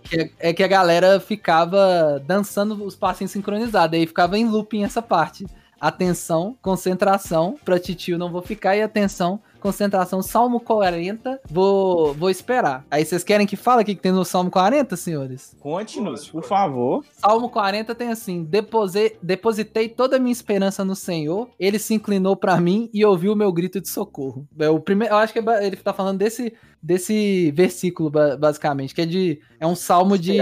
que, 0.04 0.20
é- 0.22 0.32
é 0.40 0.54
que 0.54 0.64
a 0.64 0.68
galera 0.68 1.20
ficava 1.20 2.20
dançando 2.26 2.84
os 2.84 2.96
passinhos 2.96 3.32
sincronizados. 3.32 3.98
Aí 4.00 4.08
ficava 4.08 4.38
em 4.38 4.46
looping 4.50 4.84
essa 4.84 5.02
parte. 5.02 5.46
Atenção, 5.80 6.58
concentração. 6.62 7.56
Pra 7.64 7.80
titio 7.80 8.18
não 8.18 8.32
vou 8.32 8.42
ficar. 8.42 8.76
E 8.76 8.82
atenção, 8.82 9.40
concentração. 9.60 10.22
Salmo 10.22 10.60
40, 10.60 11.41
vou, 11.49 12.14
vou 12.14 12.30
esperar. 12.30 12.86
Aí 12.89 13.05
vocês 13.05 13.24
querem 13.24 13.45
que 13.45 13.55
fale 13.55 13.82
o 13.82 13.86
que, 13.86 13.95
que 13.95 14.01
tem 14.01 14.12
no 14.12 14.24
Salmo 14.26 14.49
40, 14.49 14.95
senhores? 14.95 15.55
Conte-nos, 15.60 16.28
por 16.30 16.43
favor. 16.43 17.03
Salmo 17.18 17.49
40 17.49 17.93
tem 17.95 18.10
assim: 18.10 18.43
"Depose- 18.43 19.16
depositei 19.22 19.89
toda 19.89 20.16
a 20.16 20.20
minha 20.20 20.32
esperança 20.32 20.84
no 20.86 20.95
Senhor, 20.95 21.49
ele 21.60 21.78
se 21.80 21.93
inclinou 21.93 22.36
pra 22.36 22.60
mim 22.60 22.89
e 22.93 23.05
ouviu 23.05 23.34
o 23.34 23.36
meu 23.36 23.51
grito 23.51 23.80
de 23.82 23.89
socorro. 23.89 24.47
É 24.57 24.70
o 24.70 24.80
primeiro, 24.80 25.14
eu 25.14 25.18
acho 25.18 25.34
que 25.34 25.39
é 25.39 25.66
ele 25.68 25.76
tá 25.76 25.93
falando 25.93 26.18
desse, 26.18 26.53
desse 26.82 27.51
versículo, 27.51 28.10
ba- 28.10 28.38
basicamente, 28.38 28.93
que 28.95 29.01
é 29.01 29.05
de. 29.05 29.39
É 29.60 29.68
um 29.68 29.76
salmo 29.76 30.18
de. 30.18 30.38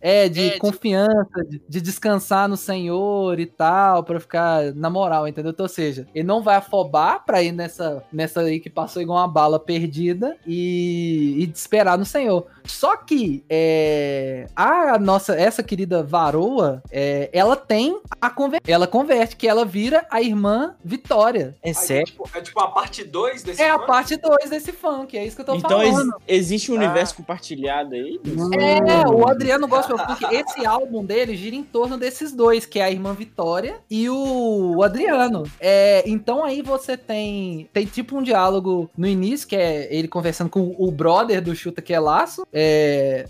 É, 0.00 0.28
de 0.28 0.58
confiança, 0.58 1.44
de, 1.48 1.60
de 1.68 1.80
descansar 1.80 2.48
no 2.48 2.56
Senhor 2.56 3.38
e 3.38 3.46
tal, 3.46 4.02
pra 4.02 4.18
ficar 4.18 4.74
na 4.74 4.88
moral, 4.88 5.28
entendeu? 5.28 5.52
Então, 5.52 5.64
ou 5.64 5.68
seja, 5.68 6.06
ele 6.14 6.26
não 6.26 6.42
vai 6.42 6.56
afobar 6.56 7.24
pra 7.24 7.42
ir 7.42 7.52
nessa, 7.52 8.02
nessa 8.12 8.40
aí 8.40 8.60
que 8.60 8.70
passou 8.70 9.02
igual 9.02 9.18
uma 9.18 9.28
bala 9.28 9.60
perdida 9.60 10.36
e, 10.46 11.36
e 11.38 11.50
esperar 11.54 11.98
no 11.98 12.04
Senhor. 12.04 12.46
Só 12.70 12.96
que 12.96 13.44
é, 13.48 14.46
a 14.54 14.98
nossa, 14.98 15.34
essa 15.34 15.62
querida 15.62 16.02
varoa, 16.02 16.82
é, 16.90 17.28
ela 17.32 17.56
tem 17.56 17.98
a 18.20 18.30
conver 18.30 18.60
ela 18.66 18.86
converte, 18.86 19.36
que 19.36 19.48
ela 19.48 19.64
vira 19.64 20.06
a 20.10 20.22
irmã 20.22 20.74
Vitória. 20.84 21.56
É 21.62 21.70
Aí, 21.70 21.74
sério? 21.74 22.06
tipo, 22.06 22.28
é 22.34 22.40
tipo 22.40 22.60
a 22.60 22.68
parte 22.68 23.02
2 23.04 23.42
desse 23.42 23.60
É 23.62 23.70
a 23.70 23.74
funk? 23.74 23.86
parte 23.86 24.16
2 24.16 24.50
desse 24.50 24.72
funk, 24.72 25.16
é 25.18 25.24
isso 25.24 25.34
que 25.36 25.42
eu 25.42 25.46
tô 25.46 25.54
Então 25.56 25.82
ex- 25.82 25.92
falando. 25.92 26.14
existe 26.28 26.70
um 26.70 26.74
Ah. 26.74 26.78
universo 26.78 27.14
compartilhado 27.16 27.94
aí? 27.94 28.20
É, 28.58 29.08
o 29.08 29.26
Adriano 29.28 29.66
Gospel 29.66 29.98
Funk, 29.98 30.24
esse 30.34 30.64
álbum 30.64 31.04
dele 31.04 31.36
gira 31.36 31.56
em 31.56 31.62
torno 31.64 31.98
desses 31.98 32.32
dois, 32.32 32.64
que 32.66 32.78
é 32.78 32.84
a 32.84 32.90
irmã 32.90 33.12
Vitória 33.14 33.78
e 33.90 34.08
o 34.08 34.82
Adriano. 34.82 35.44
É, 35.60 36.02
então 36.06 36.44
aí 36.44 36.62
você 36.62 36.96
tem 36.96 37.68
tem 37.72 37.84
tipo 37.86 38.16
um 38.16 38.22
diálogo 38.22 38.88
no 38.96 39.06
início, 39.06 39.46
que 39.48 39.56
é 39.56 39.88
ele 39.94 40.08
conversando 40.08 40.50
com 40.50 40.74
o 40.78 40.90
brother 40.90 41.42
do 41.42 41.54
Chuta 41.54 41.82
que 41.82 41.92
é 41.92 41.98
Laço. 42.00 42.46
É, 42.52 42.59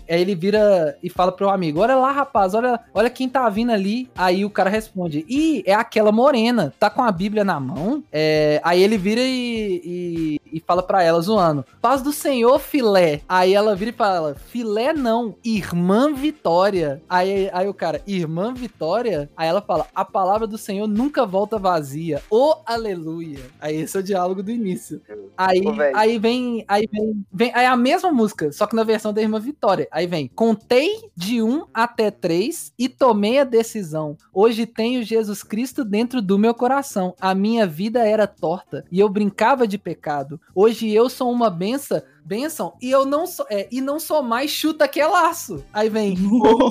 aí 0.09 0.21
ele 0.21 0.35
vira 0.35 0.97
e 1.01 1.09
fala 1.09 1.31
pro 1.31 1.49
amigo: 1.49 1.79
Olha 1.79 1.95
lá, 1.95 2.11
rapaz, 2.11 2.53
olha, 2.53 2.79
olha 2.93 3.09
quem 3.09 3.27
tá 3.29 3.47
vindo 3.49 3.71
ali. 3.71 4.09
Aí 4.15 4.43
o 4.45 4.49
cara 4.49 4.69
responde: 4.69 5.25
Ih, 5.27 5.63
é 5.65 5.73
aquela 5.73 6.11
morena, 6.11 6.73
tá 6.79 6.89
com 6.89 7.03
a 7.03 7.11
Bíblia 7.11 7.43
na 7.43 7.59
mão. 7.59 8.03
É, 8.11 8.59
aí 8.63 8.81
ele 8.81 8.97
vira 8.97 9.21
e, 9.21 9.81
e, 9.83 10.41
e 10.53 10.59
fala 10.59 10.83
pra 10.83 11.03
ela, 11.03 11.21
zoando: 11.21 11.65
Paz 11.81 12.01
do 12.01 12.11
Senhor, 12.11 12.59
filé. 12.59 13.21
Aí 13.27 13.53
ela 13.53 13.75
vira 13.75 13.91
e 13.91 13.93
fala: 13.93 14.35
Filé 14.35 14.93
não, 14.93 15.35
irmã 15.43 16.13
Vitória. 16.13 17.01
Aí, 17.09 17.49
aí 17.53 17.67
o 17.67 17.73
cara, 17.73 18.01
irmã 18.07 18.53
Vitória? 18.53 19.29
Aí 19.35 19.47
ela 19.47 19.61
fala: 19.61 19.87
A 19.93 20.03
palavra 20.05 20.47
do 20.47 20.57
Senhor 20.57 20.87
nunca 20.87 21.25
volta 21.25 21.57
vazia. 21.57 22.21
Ô 22.29 22.55
aleluia. 22.65 23.39
Aí 23.59 23.77
esse 23.77 23.95
é 23.95 23.99
o 23.99 24.03
diálogo 24.03 24.43
do 24.43 24.51
início. 24.51 25.01
Aí, 25.37 25.65
Ô, 25.65 25.73
velho. 25.73 25.97
aí 25.97 26.19
vem, 26.19 26.65
aí 26.67 26.87
vem, 26.91 27.25
vem, 27.31 27.51
aí 27.53 27.65
é 27.65 27.67
a 27.67 27.75
mesma 27.77 28.11
música, 28.11 28.51
só 28.51 28.67
que 28.67 28.75
na 28.75 28.83
versão 28.83 29.10
da 29.11 29.21
irmã 29.21 29.39
Vitória. 29.39 29.87
Aí 29.91 30.07
vem, 30.07 30.27
contei 30.27 31.09
de 31.15 31.41
um 31.41 31.65
até 31.73 32.11
três 32.11 32.73
e 32.77 32.87
tomei 32.87 33.39
a 33.39 33.43
decisão. 33.43 34.17
Hoje 34.33 34.65
tenho 34.65 35.03
Jesus 35.03 35.43
Cristo 35.43 35.83
dentro 35.83 36.21
do 36.21 36.37
meu 36.37 36.53
coração. 36.53 37.15
A 37.19 37.33
minha 37.33 37.65
vida 37.65 38.05
era 38.05 38.27
torta 38.27 38.85
e 38.91 38.99
eu 38.99 39.09
brincava 39.09 39.67
de 39.67 39.77
pecado. 39.77 40.39
Hoje 40.53 40.89
eu 40.89 41.09
sou 41.09 41.31
uma 41.31 41.49
benção, 41.49 42.01
benção 42.23 42.73
e 42.81 42.89
eu 42.91 43.05
não 43.05 43.25
sou, 43.27 43.45
é, 43.49 43.67
e 43.71 43.81
não 43.81 43.99
sou 43.99 44.21
mais 44.21 44.51
chuta 44.51 44.87
que 44.87 44.99
é 44.99 45.07
laço. 45.07 45.63
Aí 45.73 45.89
vem, 45.89 46.15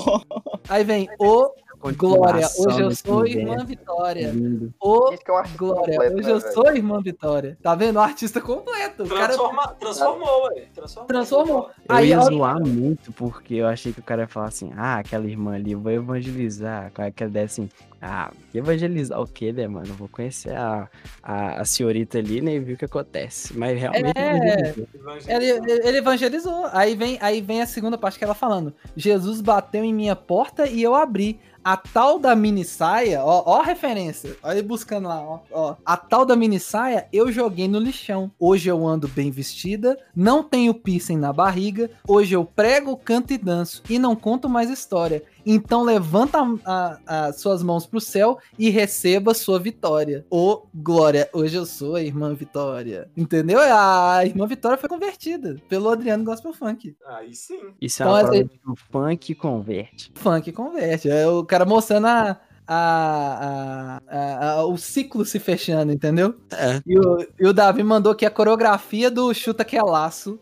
aí 0.68 0.84
vem, 0.84 1.08
ô 1.18 1.50
glória, 1.96 2.46
hoje 2.58 2.80
eu 2.82 2.94
sou 2.94 3.26
irmã 3.26 3.64
Vitória. 3.64 4.30
Lindo. 4.30 4.72
Ô 4.80 5.08
é 5.10 5.14
artista 5.38 5.56
glória, 5.56 5.80
completo, 5.96 6.14
hoje 6.16 6.26
né, 6.26 6.32
eu 6.32 6.40
velho? 6.40 6.52
sou 6.52 6.76
irmã 6.76 7.00
Vitória. 7.02 7.58
Tá 7.62 7.74
vendo? 7.74 7.96
O 7.96 8.00
artista 8.00 8.40
completo. 8.40 9.04
O 9.04 9.08
cara 9.08 9.26
Transforma, 9.28 9.68
transformou, 9.80 10.42
ué. 10.48 10.66
Transformou. 10.74 11.06
transformou. 11.08 11.70
Eu 11.88 11.94
Aí, 11.94 12.08
ia 12.10 12.18
ó, 12.18 12.22
zoar 12.22 12.60
muito, 12.60 13.12
porque 13.12 13.54
eu 13.54 13.66
achei 13.66 13.92
que 13.92 14.00
o 14.00 14.02
cara 14.02 14.22
ia 14.22 14.28
falar 14.28 14.46
assim, 14.48 14.70
ah, 14.76 14.96
aquela 14.98 15.26
irmã 15.26 15.54
ali, 15.54 15.72
eu 15.72 15.80
vou 15.80 15.90
evangelizar. 15.92 16.92
Qual 16.94 17.06
é 17.06 17.10
que 17.10 17.24
ideia 17.24 17.46
assim, 17.46 17.68
ah, 18.02 18.30
evangelizar 18.54 19.20
o 19.20 19.26
quê, 19.26 19.52
né, 19.52 19.66
mano? 19.66 19.86
Eu 19.88 19.94
vou 19.94 20.08
conhecer 20.08 20.54
a, 20.54 20.88
a, 21.22 21.60
a 21.60 21.64
senhorita 21.64 22.18
ali, 22.18 22.40
né, 22.40 22.54
e 22.54 22.58
ver 22.60 22.74
o 22.74 22.76
que 22.76 22.84
acontece. 22.84 23.56
Mas 23.56 23.78
realmente 23.78 24.12
É. 24.18 24.34
evangelizou. 24.34 24.86
Ele, 25.28 25.46
ele- 25.50 25.88
ele 25.88 25.98
evangelizou. 25.98 26.66
Aí 26.72 26.94
vem, 26.94 27.18
aí 27.20 27.40
vem 27.40 27.62
a 27.62 27.66
segunda 27.66 27.96
parte 27.96 28.18
que 28.18 28.24
ela 28.24 28.34
falando. 28.34 28.74
Jesus 28.96 29.40
bateu 29.40 29.82
em 29.84 29.94
minha 29.94 30.14
porta 30.16 30.66
e 30.66 30.82
eu 30.82 30.94
abri. 30.94 31.40
A 31.62 31.76
tal 31.76 32.18
da 32.18 32.34
mini 32.34 32.64
saia, 32.64 33.22
ó, 33.22 33.42
ó 33.46 33.60
a 33.60 33.64
referência. 33.64 34.36
Olha 34.42 34.58
ele 34.58 34.66
buscando 34.66 35.08
lá, 35.08 35.20
ó, 35.20 35.40
ó. 35.50 35.76
A 35.84 35.96
tal 35.96 36.24
da 36.24 36.34
mini 36.34 36.58
saia 36.58 37.06
eu 37.12 37.30
joguei 37.30 37.68
no 37.68 37.78
lixão. 37.78 38.30
Hoje 38.38 38.70
eu 38.70 38.86
ando 38.86 39.06
bem 39.06 39.30
vestida, 39.30 39.98
não 40.16 40.42
tenho 40.42 40.72
piercing 40.72 41.16
na 41.16 41.32
barriga. 41.32 41.90
Hoje 42.08 42.34
eu 42.34 42.44
prego, 42.44 42.96
canto 42.96 43.32
e 43.32 43.38
danço 43.38 43.82
e 43.90 43.98
não 43.98 44.16
conto 44.16 44.48
mais 44.48 44.70
história. 44.70 45.22
Então 45.44 45.82
levanta 45.82 46.38
a- 46.64 46.98
a- 47.06 47.26
as 47.26 47.40
suas 47.40 47.62
mãos 47.62 47.86
pro 47.86 48.00
céu 48.00 48.38
e 48.58 48.70
receba 48.70 49.34
sua 49.34 49.58
vitória. 49.58 50.24
Ô, 50.30 50.62
glória, 50.74 51.28
hoje 51.32 51.56
eu 51.56 51.66
sou 51.66 51.96
a 51.96 52.02
irmã 52.02 52.34
Vitória. 52.34 53.10
Entendeu? 53.16 53.58
A 53.60 54.24
irmã 54.24 54.46
Vitória 54.46 54.76
foi 54.78 54.88
convertida 54.88 55.56
pelo 55.68 55.88
Adriano 55.90 56.24
Gospel 56.24 56.52
Funk. 56.52 56.94
Aí 57.06 57.34
sim. 57.34 57.58
Isso 57.80 58.02
é 58.02 58.06
Então, 58.06 58.14
uma 58.14 58.20
prova 58.28 58.44
que 58.48 58.60
o 58.70 58.76
funk 58.90 59.34
converte. 59.34 60.12
Funk 60.14 60.52
converte. 60.52 61.08
É 61.10 61.26
o 61.28 61.44
cara 61.44 61.64
mostrando 61.64 62.06
a. 62.06 62.38
a- 62.72 64.00
a- 64.08 64.50
a- 64.52 64.64
o 64.66 64.76
ciclo 64.78 65.24
se 65.24 65.38
fechando, 65.38 65.92
entendeu? 65.92 66.34
É. 66.52 66.80
E 66.86 66.98
o, 66.98 67.26
e 67.38 67.46
o 67.46 67.52
Davi 67.52 67.82
mandou 67.82 68.12
aqui 68.12 68.24
a 68.24 68.30
coreografia 68.30 69.10
do 69.10 69.32
Chuta 69.34 69.64
que 69.64 69.76
é 69.76 69.82
laço. 69.82 70.38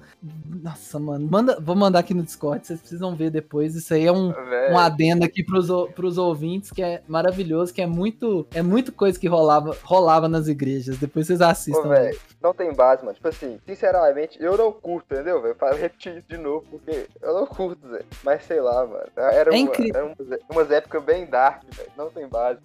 Nossa, 0.63 0.99
mano. 0.99 1.29
Manda, 1.31 1.59
vou 1.61 1.77
mandar 1.77 2.01
aqui 2.01 2.13
no 2.13 2.25
Discord, 2.25 2.67
vocês 2.67 2.81
precisam 2.81 3.15
ver 3.15 3.31
depois. 3.31 3.77
Isso 3.77 3.95
aí 3.95 4.05
é 4.05 4.11
um, 4.13 4.33
Velho, 4.33 4.75
um 4.75 4.79
adendo 4.79 5.25
aqui 5.25 5.45
pros, 5.45 5.69
pros 5.95 6.19
ouvintes, 6.19 6.73
que 6.73 6.83
é 6.83 7.03
maravilhoso, 7.07 7.73
que 7.73 7.81
é 7.81 7.87
muito, 7.87 8.45
é 8.53 8.61
muito 8.61 8.91
coisa 8.91 9.19
que 9.19 9.29
rolava, 9.29 9.77
rolava 9.85 10.29
nas 10.29 10.49
igrejas. 10.49 10.99
Depois 10.99 11.27
vocês 11.29 11.41
Ô, 11.41 11.45
assistam. 11.45 11.89
velho, 11.89 12.19
não 12.43 12.53
tem 12.53 12.73
base, 12.75 13.03
mano. 13.05 13.15
Tipo 13.15 13.29
assim, 13.29 13.61
sinceramente, 13.65 14.37
eu 14.43 14.57
não 14.57 14.73
curto, 14.73 15.15
entendeu, 15.15 15.41
velho? 15.41 15.55
Para 15.55 15.77
repetir 15.77 16.17
isso 16.19 16.27
de 16.29 16.37
novo, 16.37 16.67
porque 16.69 17.07
eu 17.23 17.35
não 17.35 17.47
curto, 17.47 17.87
velho. 17.89 18.05
Mas 18.25 18.43
sei 18.45 18.61
lá, 18.61 18.85
mano. 18.87 19.05
Era, 19.17 19.57
É 19.57 19.61
uma, 19.63 19.73
era 19.95 20.05
umas, 20.05 20.39
umas 20.51 20.71
épocas 20.73 21.03
bem 21.05 21.27
dark, 21.27 21.63
velho. 21.73 21.91
Não 21.97 22.11
tem 22.11 22.18
base. 22.27 22.59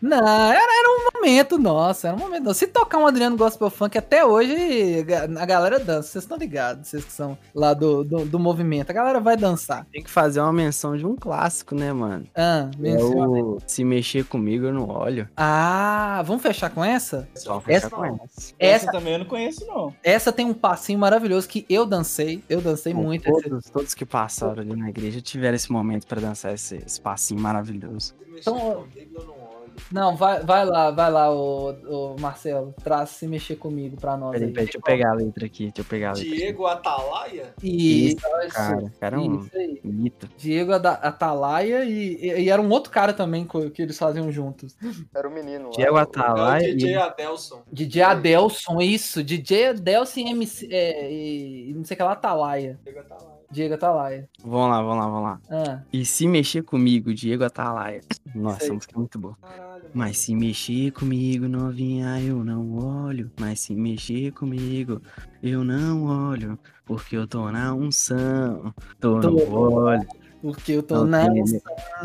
Não, 0.00 0.18
era, 0.18 0.58
era 0.60 0.88
um 0.88 1.10
momento 1.14 1.58
nosso, 1.58 2.06
era 2.06 2.16
um 2.16 2.18
momento 2.18 2.44
nosso. 2.44 2.60
Se 2.60 2.66
tocar 2.68 2.98
um 2.98 3.06
Adriano 3.06 3.36
Gospel 3.36 3.68
Funk 3.70 3.98
até 3.98 4.24
hoje, 4.24 5.04
a 5.38 5.46
galera 5.46 5.78
dança. 5.78 6.08
Vocês 6.08 6.24
estão 6.24 6.36
ligados, 6.38 6.88
vocês 6.88 7.04
que 7.04 7.12
são 7.12 7.36
lá 7.54 7.74
do, 7.74 8.04
do, 8.04 8.24
do 8.24 8.38
movimento. 8.38 8.90
A 8.90 8.94
galera 8.94 9.20
vai 9.20 9.36
dançar. 9.36 9.86
Tem 9.92 10.02
que 10.02 10.10
fazer 10.10 10.40
uma 10.40 10.52
menção 10.52 10.96
de 10.96 11.04
um 11.04 11.16
clássico, 11.16 11.74
né, 11.74 11.92
mano? 11.92 12.26
Ah, 12.34 12.68
É 12.72 12.76
menciona. 12.78 13.26
o 13.42 13.58
Se 13.66 13.84
Mexer 13.84 14.24
Comigo 14.24 14.66
Eu 14.66 14.72
Não 14.74 14.88
Olho. 14.88 15.28
ah, 15.36 16.22
vamos 16.24 16.42
fechar 16.42 16.70
com 16.70 16.84
essa? 16.84 17.28
Só 17.34 17.56
Essa- 17.66 17.88
fechar 17.88 17.90
com 17.90 18.04
essa. 18.04 18.22
Essa 18.24 18.54
Essa, 18.58 18.92
também 18.92 19.12
eu 19.14 19.18
não 19.18 19.26
conheço, 19.26 19.66
não. 19.66 19.94
essa 20.02 20.32
tem 20.32 20.46
um 20.46 20.54
passinho 20.54 20.98
maravilhoso 20.98 21.48
que 21.48 21.64
eu 21.68 21.84
dancei. 21.86 22.42
Eu 22.48 22.60
dancei 22.60 22.94
muito. 22.94 23.28
esse- 23.28 23.42
Todos, 23.48 23.70
todos 23.70 23.94
que 23.94 24.04
passaram 24.04 24.62
ali 24.62 24.76
na 24.76 24.88
igreja 24.88 25.20
tiveram 25.20 25.54
esse 25.56 25.70
momento 25.72 26.06
pra 26.06 26.20
dançar 26.20 26.52
esse, 26.54 26.76
esse 26.76 27.00
passinho 27.00 27.40
maravilhoso. 27.40 28.14
Então, 28.38 28.86
Comigo, 28.92 29.14
eu 29.20 29.24
não 29.26 29.34
olho. 29.34 29.64
Não, 29.90 30.14
vai, 30.16 30.40
vai 30.40 30.64
lá, 30.64 30.90
vai 30.92 31.10
lá, 31.10 31.32
o, 31.34 31.70
o 32.14 32.20
Marcelo. 32.20 32.72
Traz 32.84 33.10
se 33.10 33.26
mexer 33.26 33.56
comigo 33.56 33.96
pra 33.96 34.16
nós 34.16 34.32
Peraí, 34.32 34.46
aí. 34.48 34.52
peraí, 34.52 34.64
deixa 34.66 34.78
eu 34.78 34.82
pegar 34.82 35.10
a 35.10 35.14
letra 35.14 35.46
aqui, 35.46 35.64
deixa 35.64 35.80
eu 35.80 35.84
pegar 35.84 36.10
a 36.10 36.12
letra. 36.12 36.28
aqui. 36.28 36.36
Diego 36.36 36.66
Atalaia? 36.66 37.54
Isso, 37.62 38.16
Cara, 38.52 38.92
cara 39.00 39.16
é 39.16 39.18
um 39.18 39.40
isso 39.40 39.56
aí. 39.56 39.80
mito. 39.82 40.28
Diego 40.36 40.72
Atalaia 40.72 41.84
e, 41.84 42.14
e, 42.16 42.42
e 42.42 42.48
era 42.50 42.62
um 42.62 42.70
outro 42.70 42.90
cara 42.92 43.12
também 43.12 43.46
que 43.72 43.82
eles 43.82 43.98
faziam 43.98 44.30
juntos. 44.30 44.76
Era 45.14 45.28
o 45.28 45.32
menino 45.32 45.64
lá. 45.70 45.76
Diego 45.76 45.94
o 45.94 45.98
Atalaia 45.98 46.74
DJ 46.76 46.90
e 46.92 46.94
Adelson. 46.96 47.62
DJ 47.72 48.02
Adelson, 48.02 48.80
isso. 48.80 49.24
DJ 49.24 49.68
Adelson 49.70 50.20
e 50.20 50.30
MC. 50.30 50.68
É, 50.70 51.12
e 51.12 51.72
não 51.74 51.84
sei 51.84 51.94
o 51.94 51.98
que 51.98 52.02
lá, 52.04 52.12
Atalaia. 52.12 52.78
Diego 52.84 53.00
Atalaia. 53.00 53.33
Diego 53.54 53.74
Atalaia. 53.74 54.28
Vamos 54.44 54.68
lá, 54.70 54.82
vamos 54.82 54.98
lá, 54.98 55.08
vamos 55.08 55.22
lá. 55.22 55.40
Ah, 55.50 55.82
E 55.92 56.04
se 56.04 56.26
mexer 56.28 56.62
comigo, 56.62 57.14
Diego 57.14 57.44
Atalaia. 57.44 58.00
Nossa, 58.34 58.70
a 58.70 58.74
música 58.74 58.92
é 58.94 58.98
muito 58.98 59.18
boa. 59.18 59.36
Caralho, 59.40 59.84
Mas 59.94 60.18
se 60.18 60.34
mexer 60.34 60.90
comigo, 60.90 61.46
novinha, 61.48 62.20
eu 62.20 62.42
não 62.44 62.76
olho. 62.76 63.30
Mas 63.38 63.60
se 63.60 63.74
mexer 63.74 64.32
comigo, 64.32 65.00
eu 65.42 65.62
não 65.64 66.04
olho. 66.04 66.58
Porque 66.84 67.16
eu 67.16 67.26
tô 67.26 67.50
na 67.50 67.72
unção, 67.74 68.74
tô 69.00 69.20
Tô. 69.20 69.30
no 69.30 69.54
óleo. 69.54 70.06
Porque 70.42 70.72
eu 70.72 70.82
tô 70.82 70.96
Não 70.96 71.06
na 71.06 71.30
tem- 71.30 71.42
unção. 71.42 71.60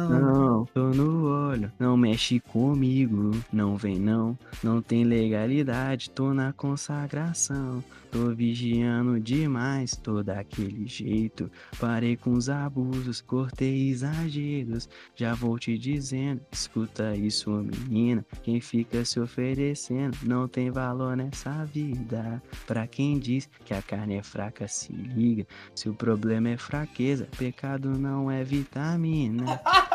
Não, 0.10 0.66
tô 0.74 0.84
no 0.92 1.26
olho. 1.50 1.70
Não 1.78 1.98
mexe 1.98 2.40
comigo, 2.40 3.32
não 3.52 3.76
vem 3.76 4.00
não. 4.00 4.38
Não 4.64 4.82
tem 4.82 5.04
legalidade, 5.04 6.10
tô 6.12 6.34
na 6.34 6.54
consagração. 6.54 7.84
Tô 8.12 8.34
vigiando 8.34 9.20
demais, 9.20 9.96
tô 9.96 10.24
daquele 10.24 10.88
jeito. 10.88 11.50
Parei 11.80 12.18
com 12.18 12.34
os 12.34 12.50
abusos, 12.50 13.22
cortei 13.22 13.90
exageros. 13.90 14.90
Já 15.16 15.36
vou 15.36 15.60
te 15.60 15.78
dizendo, 15.78 16.42
escuta 16.52 17.16
isso, 17.16 17.52
menina. 17.52 18.26
Quem 18.42 18.60
fica 18.60 19.06
se 19.06 19.20
oferecendo 19.20 20.18
não 20.24 20.48
tem 20.48 20.72
valor 20.72 21.16
nessa 21.16 21.66
vida. 21.66 22.42
Pra 22.66 22.88
quem 22.88 23.20
diz 23.20 23.48
que 23.64 23.74
a 23.74 23.82
carne 23.82 24.16
é 24.16 24.24
fraca, 24.24 24.68
se 24.68 24.92
liga. 24.92 25.46
Se 25.76 25.88
o 25.88 25.94
problema 25.94 26.50
é 26.50 26.58
fraqueza, 26.58 27.28
pecado 27.38 27.92
não 27.98 28.32
é 28.32 28.44
vitamina. 28.44 29.46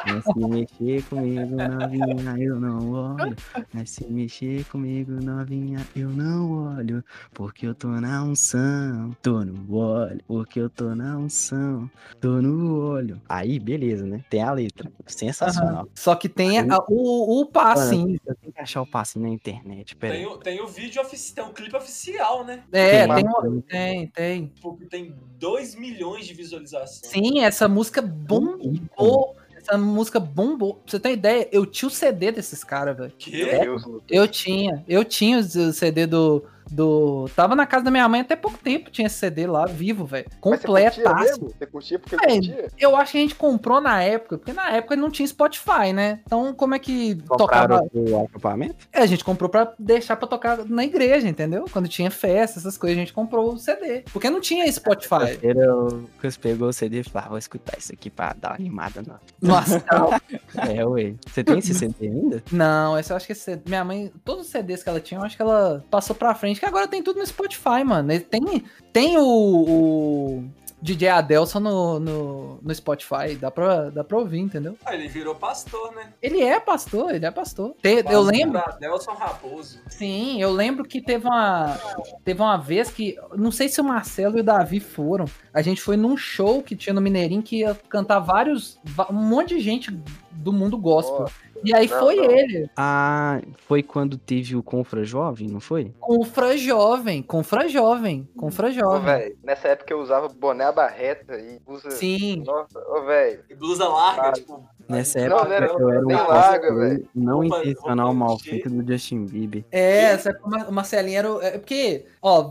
Mas 0.06 0.24
se 0.24 0.38
mexer 0.38 1.02
comigo, 1.04 1.56
novinha, 1.56 2.36
eu 2.38 2.60
não 2.60 2.90
olho. 2.90 3.36
Mas 3.72 3.90
se 3.90 4.06
mexer 4.06 4.64
comigo, 4.66 5.12
novinha, 5.12 5.84
eu 5.96 6.10
não 6.10 6.76
olho. 6.76 7.02
Porque 7.32 7.66
eu 7.66 7.74
tô 7.74 7.88
na 8.05 8.22
unção, 8.22 9.16
tô 9.22 9.44
no 9.44 9.74
olho. 9.76 10.20
Porque 10.26 10.61
eu 10.61 10.68
tô 10.68 10.94
na 10.94 11.16
unção, 11.16 11.90
tô 12.20 12.40
no 12.42 12.78
olho. 12.90 13.20
Aí, 13.28 13.59
beleza, 13.59 14.07
né? 14.07 14.22
Tem 14.28 14.42
a 14.42 14.52
letra. 14.52 14.92
Sensacional. 15.07 15.88
Só 15.94 16.14
que 16.14 16.28
tem 16.28 16.59
a- 16.59 16.78
o, 16.88 17.40
o 17.40 17.46
passinho. 17.46 18.20
Eu 18.26 18.34
tenho 18.36 18.52
que 18.52 18.61
achar 18.61 18.82
o 18.82 18.86
passinho 18.86 19.24
na 19.26 19.30
internet, 19.32 19.96
pera 19.96 20.14
Tem, 20.14 20.24
aí. 20.24 20.30
o- 20.30 20.36
tem 20.38 20.61
o 20.61 20.66
vídeo 20.66 21.00
oficial, 21.00 21.34
tem 21.34 21.44
um 21.52 21.55
clipe 21.55 21.76
oficial, 21.76 22.44
né? 22.44 22.62
É, 22.72 23.07
Tem 23.07 23.24
tem, 23.24 23.61
tem, 23.62 24.07
tem. 24.09 24.46
Tipo, 24.48 24.76
que 24.76 24.86
tem 24.86 25.14
2 25.38 25.74
milhões 25.74 26.26
de 26.26 26.34
visualizações. 26.34 27.11
Sim, 27.11 27.40
essa 27.40 27.66
música 27.68 28.02
bombou. 28.02 29.36
Essa 29.57 29.78
música 29.78 30.20
bombou. 30.20 30.74
Pra 30.74 30.82
você 30.90 31.00
ter 31.00 31.12
ideia, 31.12 31.48
eu 31.50 31.64
tinha 31.64 31.88
o 31.88 31.90
CD 31.90 32.30
desses 32.30 32.62
caras, 32.62 32.96
velho. 32.96 33.12
Que? 33.18 33.30
Deus. 33.46 33.82
Eu 34.11 34.28
tinha. 34.28 34.84
Eu 34.86 35.05
tinha 35.05 35.38
o 35.38 35.42
CD 35.72 36.07
do. 36.07 36.44
Do. 36.74 37.28
Tava 37.34 37.54
na 37.54 37.66
casa 37.66 37.84
da 37.84 37.90
minha 37.90 38.08
mãe 38.08 38.20
até 38.20 38.36
pouco 38.36 38.58
tempo, 38.58 38.90
tinha 38.90 39.06
esse 39.06 39.16
CD 39.16 39.46
lá, 39.46 39.66
vivo, 39.66 40.04
velho. 40.04 40.26
Mas 40.44 40.60
você 40.60 40.66
curtia 40.66 40.90
Completaço. 40.90 41.24
mesmo? 41.24 41.48
Você 41.50 41.66
curtia 41.66 41.98
porque 41.98 42.16
É, 42.16 42.18
curtia? 42.28 42.68
Eu 42.78 42.96
acho 42.96 43.12
que 43.12 43.18
a 43.18 43.20
gente 43.20 43.34
comprou 43.34 43.80
na 43.80 44.02
época, 44.02 44.38
porque 44.38 44.52
na 44.52 44.70
época 44.70 44.96
não 44.96 45.10
tinha 45.10 45.26
Spotify, 45.26 45.92
né? 45.92 46.20
Então, 46.26 46.52
como 46.54 46.74
é 46.74 46.78
que 46.78 47.16
Compraram 47.28 47.78
tocava? 47.78 47.90
o 47.94 48.24
acampamento? 48.24 48.88
É, 48.92 49.00
a 49.00 49.06
gente 49.06 49.24
comprou 49.24 49.48
pra 49.48 49.72
deixar 49.78 50.16
pra 50.16 50.26
tocar 50.28 50.64
na 50.64 50.84
igreja, 50.84 51.28
entendeu? 51.28 51.64
Quando 51.72 51.88
tinha 51.88 52.10
festa, 52.10 52.58
essas 52.58 52.76
coisas, 52.76 52.96
a 52.96 53.00
gente 53.00 53.12
comprou 53.12 53.52
o 53.54 53.58
CD. 53.58 54.04
Porque 54.12 54.28
não 54.30 54.40
tinha 54.40 54.70
Spotify. 54.70 55.38
Lucas 55.74 56.36
pegou 56.36 56.68
o 56.68 56.72
CD 56.72 57.00
e 57.00 57.04
falou: 57.04 57.26
ah, 57.26 57.28
vou 57.30 57.38
escutar 57.38 57.78
isso 57.78 57.92
aqui 57.92 58.10
pra 58.10 58.34
dar 58.38 58.50
uma 58.50 58.56
animada. 58.56 59.02
Não. 59.02 59.18
Nossa, 59.40 59.82
É, 60.68 60.84
ué. 60.86 61.14
Você 61.26 61.44
tem 61.44 61.58
esse 61.58 61.74
CD 61.74 61.94
ainda? 62.08 62.42
Não, 62.50 62.98
esse 62.98 63.12
eu 63.12 63.16
acho 63.16 63.26
que 63.26 63.32
esse, 63.32 63.60
minha 63.66 63.84
mãe, 63.84 64.12
todos 64.24 64.46
os 64.46 64.50
CDs 64.50 64.82
que 64.82 64.88
ela 64.88 65.00
tinha, 65.00 65.20
eu 65.20 65.24
acho 65.24 65.36
que 65.36 65.42
ela 65.42 65.84
passou 65.90 66.14
pra 66.14 66.34
frente, 66.34 66.60
que 66.64 66.68
agora 66.68 66.88
tem 66.88 67.02
tudo 67.02 67.18
no 67.20 67.26
Spotify, 67.26 67.84
mano. 67.84 68.10
Ele 68.12 68.20
Tem, 68.20 68.64
tem 68.92 69.18
o, 69.18 69.22
o 69.24 70.44
DJ 70.80 71.08
Adelson 71.08 71.60
no, 71.60 71.98
no, 72.00 72.58
no 72.62 72.74
Spotify, 72.74 73.34
dá 73.40 73.50
pra, 73.50 73.88
dá 73.90 74.04
pra 74.04 74.18
ouvir, 74.18 74.38
entendeu? 74.40 74.76
Ah, 74.84 74.94
ele 74.94 75.08
virou 75.08 75.34
pastor, 75.34 75.92
né? 75.94 76.12
Ele 76.20 76.42
é 76.42 76.60
pastor, 76.60 77.14
ele 77.14 77.24
é 77.24 77.30
pastor. 77.30 77.74
Te- 77.82 78.04
eu 78.10 78.20
lembro, 78.20 78.58
Adelson 78.58 79.12
Raposo. 79.12 79.80
sim, 79.88 80.40
eu 80.42 80.52
lembro 80.52 80.84
que 80.84 81.00
teve 81.00 81.26
uma, 81.26 81.78
teve 82.24 82.40
uma 82.42 82.56
vez 82.58 82.90
que, 82.90 83.16
não 83.36 83.50
sei 83.50 83.68
se 83.68 83.80
o 83.80 83.84
Marcelo 83.84 84.36
e 84.36 84.40
o 84.40 84.44
Davi 84.44 84.78
foram, 84.80 85.24
a 85.54 85.62
gente 85.62 85.80
foi 85.80 85.96
num 85.96 86.16
show 86.16 86.62
que 86.62 86.76
tinha 86.76 86.92
no 86.92 87.00
Mineirinho 87.00 87.42
que 87.42 87.60
ia 87.60 87.74
cantar 87.88 88.18
vários, 88.18 88.78
um 89.10 89.14
monte 89.14 89.54
de 89.54 89.60
gente 89.60 89.90
do 90.32 90.52
mundo 90.52 90.76
gospel. 90.76 91.30
E 91.64 91.74
aí 91.74 91.88
Não, 91.88 91.98
foi 91.98 92.16
não. 92.16 92.24
ele. 92.30 92.70
Ah, 92.76 93.40
foi 93.66 93.82
quando 93.82 94.18
teve 94.18 94.54
o 94.54 94.62
Confra 94.62 95.02
Jovem, 95.04 95.48
não 95.48 95.60
foi? 95.60 95.92
Confra 95.98 96.56
jovem, 96.56 97.22
confra 97.22 97.68
jovem, 97.68 98.28
confra 98.36 98.68
Ô, 98.68 98.72
jovem. 98.72 99.04
velho, 99.04 99.38
nessa 99.42 99.68
época 99.68 99.92
eu 99.92 100.00
usava 100.00 100.28
boné 100.28 100.70
barreta 100.70 101.38
e 101.38 101.60
usa. 101.66 101.90
Sim, 101.90 102.42
Nossa, 102.44 102.78
ô, 102.88 103.04
velho. 103.04 103.42
E 103.48 103.54
blusa 103.54 103.88
larga, 103.88 104.32
tipo. 104.32 104.62
Nessa 104.89 105.18
aí- 105.18 105.24
época 105.24 105.45
não 105.45 105.51
eu 105.51 105.91
era 105.91 106.05
um 106.05 106.78
velho. 106.78 107.09
não 107.14 107.41
Roupa- 107.41 107.59
intencional 107.61 108.07
roupa 108.09 108.18
mal 108.24 108.39
feito 108.39 108.68
do 108.70 108.93
Justin 108.93 109.24
Bieber. 109.26 109.64
é, 109.72 110.03
essa 110.12 110.30
época 110.30 110.66
o 110.68 110.72
Marcelinho 110.72 111.18
era. 111.18 111.32
o- 111.32 111.43
É 111.43 111.53
porque, 111.59 112.05
ó, 112.22 112.51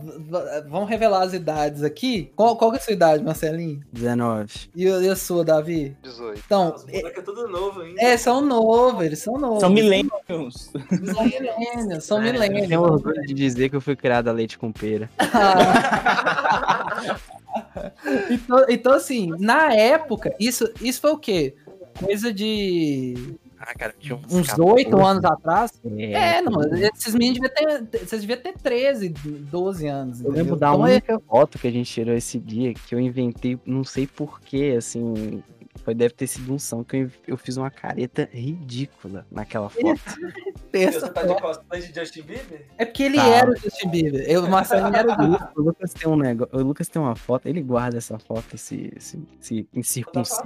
vamos 0.67 0.89
revelar 0.89 1.21
as 1.23 1.33
idades 1.33 1.83
aqui. 1.83 2.31
Qual, 2.35 2.55
qual 2.57 2.71
que 2.71 2.77
é 2.77 2.79
a 2.79 2.83
sua 2.83 2.93
idade, 2.93 3.23
Marcelinho? 3.23 3.81
19. 3.91 4.69
E, 4.75 4.87
a- 4.87 4.99
e 4.99 5.09
a 5.09 5.15
sua, 5.15 5.43
Davi? 5.45 5.95
18. 6.01 6.41
Então, 6.45 6.73
Os 6.75 6.85
moleques 6.85 7.17
é 7.17 7.21
tudo 7.21 7.47
novo 7.47 7.81
ainda. 7.81 8.01
é, 8.01 8.17
são 8.17 8.41
novos, 8.41 9.05
eles 9.05 9.19
são 9.19 9.37
novos. 9.37 9.59
São 9.59 9.69
milênios. 9.69 10.11
São 10.27 11.23
milênios, 11.25 12.03
são 12.03 12.23
Eu 12.63 12.67
tenho 12.67 12.81
orgulho 12.81 13.21
de 13.21 13.33
dizer 13.33 13.69
que 13.69 13.75
eu 13.75 13.81
fui 13.81 13.95
criado 13.95 14.27
a 14.27 14.31
leite 14.31 14.57
com 14.57 14.71
pera. 14.71 15.09
então, 18.29 18.65
então, 18.69 18.93
assim, 18.93 19.31
na 19.39 19.73
época, 19.73 20.33
isso, 20.39 20.69
isso 20.81 21.01
foi 21.01 21.11
o 21.11 21.17
quê? 21.17 21.55
Coisa 21.99 22.33
de 22.33 23.35
Ah, 23.59 23.73
cara, 23.77 23.95
tinha 23.97 24.19
uns 24.29 24.59
oito 24.59 24.97
anos 25.05 25.23
atrás. 25.23 25.71
É, 25.97 26.37
É, 26.37 26.41
não, 26.41 26.61
esses 26.75 27.13
meninos 27.15 27.39
deviam 27.39 27.85
ter. 27.85 27.99
Vocês 28.05 28.21
deviam 28.21 28.39
ter 28.41 28.53
13, 28.61 29.09
12 29.09 29.87
anos. 29.87 30.19
Eu 30.19 30.25
entendeu? 30.27 30.43
lembro 30.43 30.55
da 30.59 30.69
Então, 30.69 30.85
é- 30.87 30.91
única 30.91 31.19
foto 31.21 31.57
que 31.57 31.67
a 31.67 31.71
gente 31.71 31.91
tirou 31.91 32.13
esse 32.15 32.37
dia, 32.39 32.73
que 32.73 32.93
eu 32.93 32.99
inventei, 32.99 33.57
não 33.65 33.83
sei 33.83 34.05
porquê, 34.07 34.75
assim. 34.77 35.41
Foi, 35.83 35.93
deve 35.93 36.13
ter 36.13 36.27
sido 36.27 36.53
um 36.53 36.59
som 36.59 36.83
que 36.83 36.95
eu, 36.97 37.11
eu 37.27 37.37
fiz 37.37 37.57
uma 37.57 37.69
careta 37.69 38.29
ridícula 38.31 39.25
naquela 39.31 39.69
foto. 39.69 39.99
essa 40.71 40.99
Você 41.01 41.09
tá 41.09 41.23
de 41.23 41.41
cosplay 41.41 41.81
de 41.81 41.93
Justin 41.99 42.21
Bieber? 42.21 42.65
É 42.77 42.85
porque 42.85 43.03
ele 43.03 43.17
Tá. 43.17 43.27
era 43.27 43.51
o 43.51 43.55
Justin 43.55 43.89
Bieber. 43.89 44.23
Eu, 44.29 44.43
o 44.45 44.49
Marcelinho 44.49 44.95
era 44.95 45.07
o 45.09 45.23
O 45.23 45.27
Lu- 45.27 45.39
o 45.57 45.61
Lucas 45.61 45.93
tem 45.93 46.09
um 46.09 46.15
negócio. 46.15 46.55
O 46.57 46.63
Lucas 46.63 46.87
tem 46.87 47.01
uma 47.01 47.15
foto, 47.15 47.47
ele 47.47 47.61
guarda 47.61 47.97
essa 47.97 48.17
foto, 48.19 48.45
esse, 48.55 48.93
esse, 48.95 49.17
esse 49.39 49.63
Tá 49.63 49.79
incircunciso. 49.79 50.41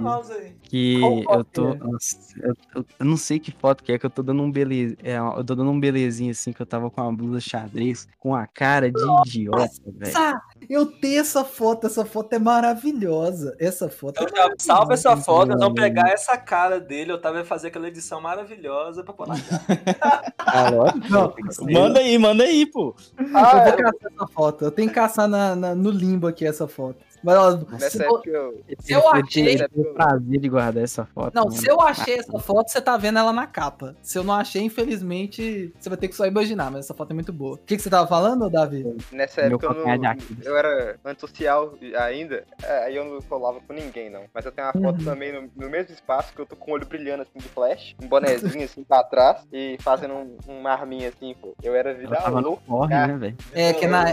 Que 0.62 1.00
eu 1.30 1.44
tô. 1.44 1.72
é? 1.72 1.76
nossa, 1.76 2.16
eu, 2.42 2.54
eu- 2.74 2.86
eu 2.98 3.06
não 3.06 3.16
sei 3.16 3.38
que 3.38 3.52
foto 3.52 3.82
que 3.84 3.92
é, 3.92 3.98
que 3.98 4.06
eu 4.06 4.10
tô 4.10 4.22
dando 4.22 4.42
um 4.42 4.50
beleza. 4.50 4.96
É, 5.02 5.16
eu 5.18 5.44
tô 5.44 5.54
dando 5.54 5.70
um 5.70 5.78
belezinho 5.78 6.30
assim, 6.30 6.52
que 6.52 6.60
eu 6.60 6.66
tava 6.66 6.90
com 6.90 7.00
uma 7.00 7.12
blusa 7.12 7.40
xadrez, 7.40 8.08
com 8.18 8.34
a 8.34 8.46
cara 8.46 8.90
de 8.90 9.00
idiota, 9.26 9.70
velho. 9.86 10.12
Nossa, 10.12 10.40
eu 10.68 10.86
tenho 10.86 11.20
essa 11.20 11.44
foto, 11.44 11.86
essa 11.86 12.04
foto 12.04 12.32
é 12.32 12.38
maravilhosa. 12.38 13.54
Essa 13.58 13.88
foto 13.88 14.22
é 14.24 14.28
salva 14.58 14.94
essa 14.94 15.16
vamos 15.24 15.68
Hum. 15.68 15.74
pegar 15.74 16.08
essa 16.10 16.36
cara 16.36 16.78
dele, 16.80 17.12
eu 17.12 17.20
tava 17.20 17.44
fazer 17.44 17.68
aquela 17.68 17.88
edição 17.88 18.20
maravilhosa 18.20 19.02
pra 19.04 19.12
pôr 19.14 19.28
na 19.28 19.34
cara. 19.38 20.32
Ah, 20.50 20.70
Não. 21.10 21.34
Manda 21.70 22.00
aí, 22.00 22.16
manda 22.18 22.42
aí, 22.44 22.64
pô. 22.64 22.94
Ah, 23.34 23.52
eu 23.52 23.58
vou 23.58 23.68
é, 23.68 23.72
caçar 23.76 24.12
essa 24.14 24.26
foto. 24.28 24.64
Eu 24.64 24.70
tenho 24.70 24.88
que 24.88 24.94
caçar 24.94 25.28
na, 25.28 25.54
na- 25.54 25.74
no 25.74 25.90
limbo 25.90 26.26
aqui 26.26 26.46
essa 26.46 26.66
foto. 26.66 26.96
Mas, 27.22 27.36
ó, 27.36 27.58
se 27.58 27.66
nessa 27.72 27.98
vo- 27.98 28.04
época 28.04 28.30
eu. 28.30 28.64
se 28.78 28.92
eu 28.92 29.08
achei- 29.08 29.54
Eu 29.62 29.68
tive 29.68 29.80
o 29.88 29.94
prazer 29.94 30.40
de 30.40 30.48
guardar 30.48 30.82
essa 30.84 31.04
foto. 31.06 31.34
Não, 31.34 31.44
mano. 31.44 31.56
se 31.56 31.68
eu 31.68 31.80
achei 31.80 32.14
essa 32.18 32.38
foto, 32.38 32.68
você 32.70 32.80
tá 32.80 32.96
vendo 32.96 33.18
ela 33.18 33.32
na 33.32 33.46
capa. 33.46 33.94
Se 34.02 34.18
eu 34.18 34.24
não 34.24 34.34
achei, 34.34 34.62
infelizmente, 34.62 35.72
você 35.78 35.88
vai 35.88 35.98
ter 35.98 36.08
que 36.08 36.16
só 36.16 36.26
imaginar, 36.26 36.70
mas 36.70 36.84
essa 36.84 36.94
foto 36.94 37.10
é 37.10 37.14
muito 37.14 37.32
boa. 37.32 37.54
O 37.54 37.58
que, 37.58 37.76
que 37.76 37.82
você 37.82 37.90
tava 37.90 38.06
falando, 38.06 38.48
Davi? 38.50 38.84
Nessa 39.12 39.42
Meu 39.42 39.50
época 39.58 39.66
eu, 39.66 39.74
não, 39.86 40.16
eu 40.44 40.56
era 40.56 40.96
antissocial 41.04 41.74
ainda, 41.96 42.44
é, 42.62 42.84
aí 42.84 42.96
eu 42.96 43.04
não 43.04 43.20
colava 43.22 43.60
com 43.66 43.72
ninguém, 43.72 44.10
não. 44.10 44.22
Mas 44.32 44.44
eu 44.44 44.52
tenho 44.52 44.66
uma 44.68 44.72
foto 44.72 44.98
Uhum. 45.00 45.04
também 45.04 45.32
no, 45.32 45.50
no 45.56 45.70
mesmo 45.70 45.92
espaço 45.92 46.32
que 46.34 46.40
eu 46.40 46.46
tô 46.46 46.56
com 46.56 46.70
o 46.70 46.74
olho 46.74 46.86
brilhando 46.86 47.22
assim 47.22 47.38
de 47.38 47.48
flash, 47.48 47.94
um 48.02 48.08
bonezinho 48.08 48.64
assim 48.64 48.84
pra 48.84 49.02
trás 49.04 49.46
e 49.52 49.76
fazendo 49.80 50.14
um, 50.14 50.36
uma 50.46 50.70
arminha 50.72 51.08
assim, 51.08 51.34
pô. 51.40 51.54
Eu 51.62 51.74
era 51.74 51.90
Eu 51.92 51.98
vida 51.98 52.30
no 52.30 52.40
louca. 52.40 52.62
corre, 52.66 52.94
né, 53.06 53.16
velho? 53.16 53.36
É 53.52 53.72
que 53.72 53.86
na-. 53.86 54.10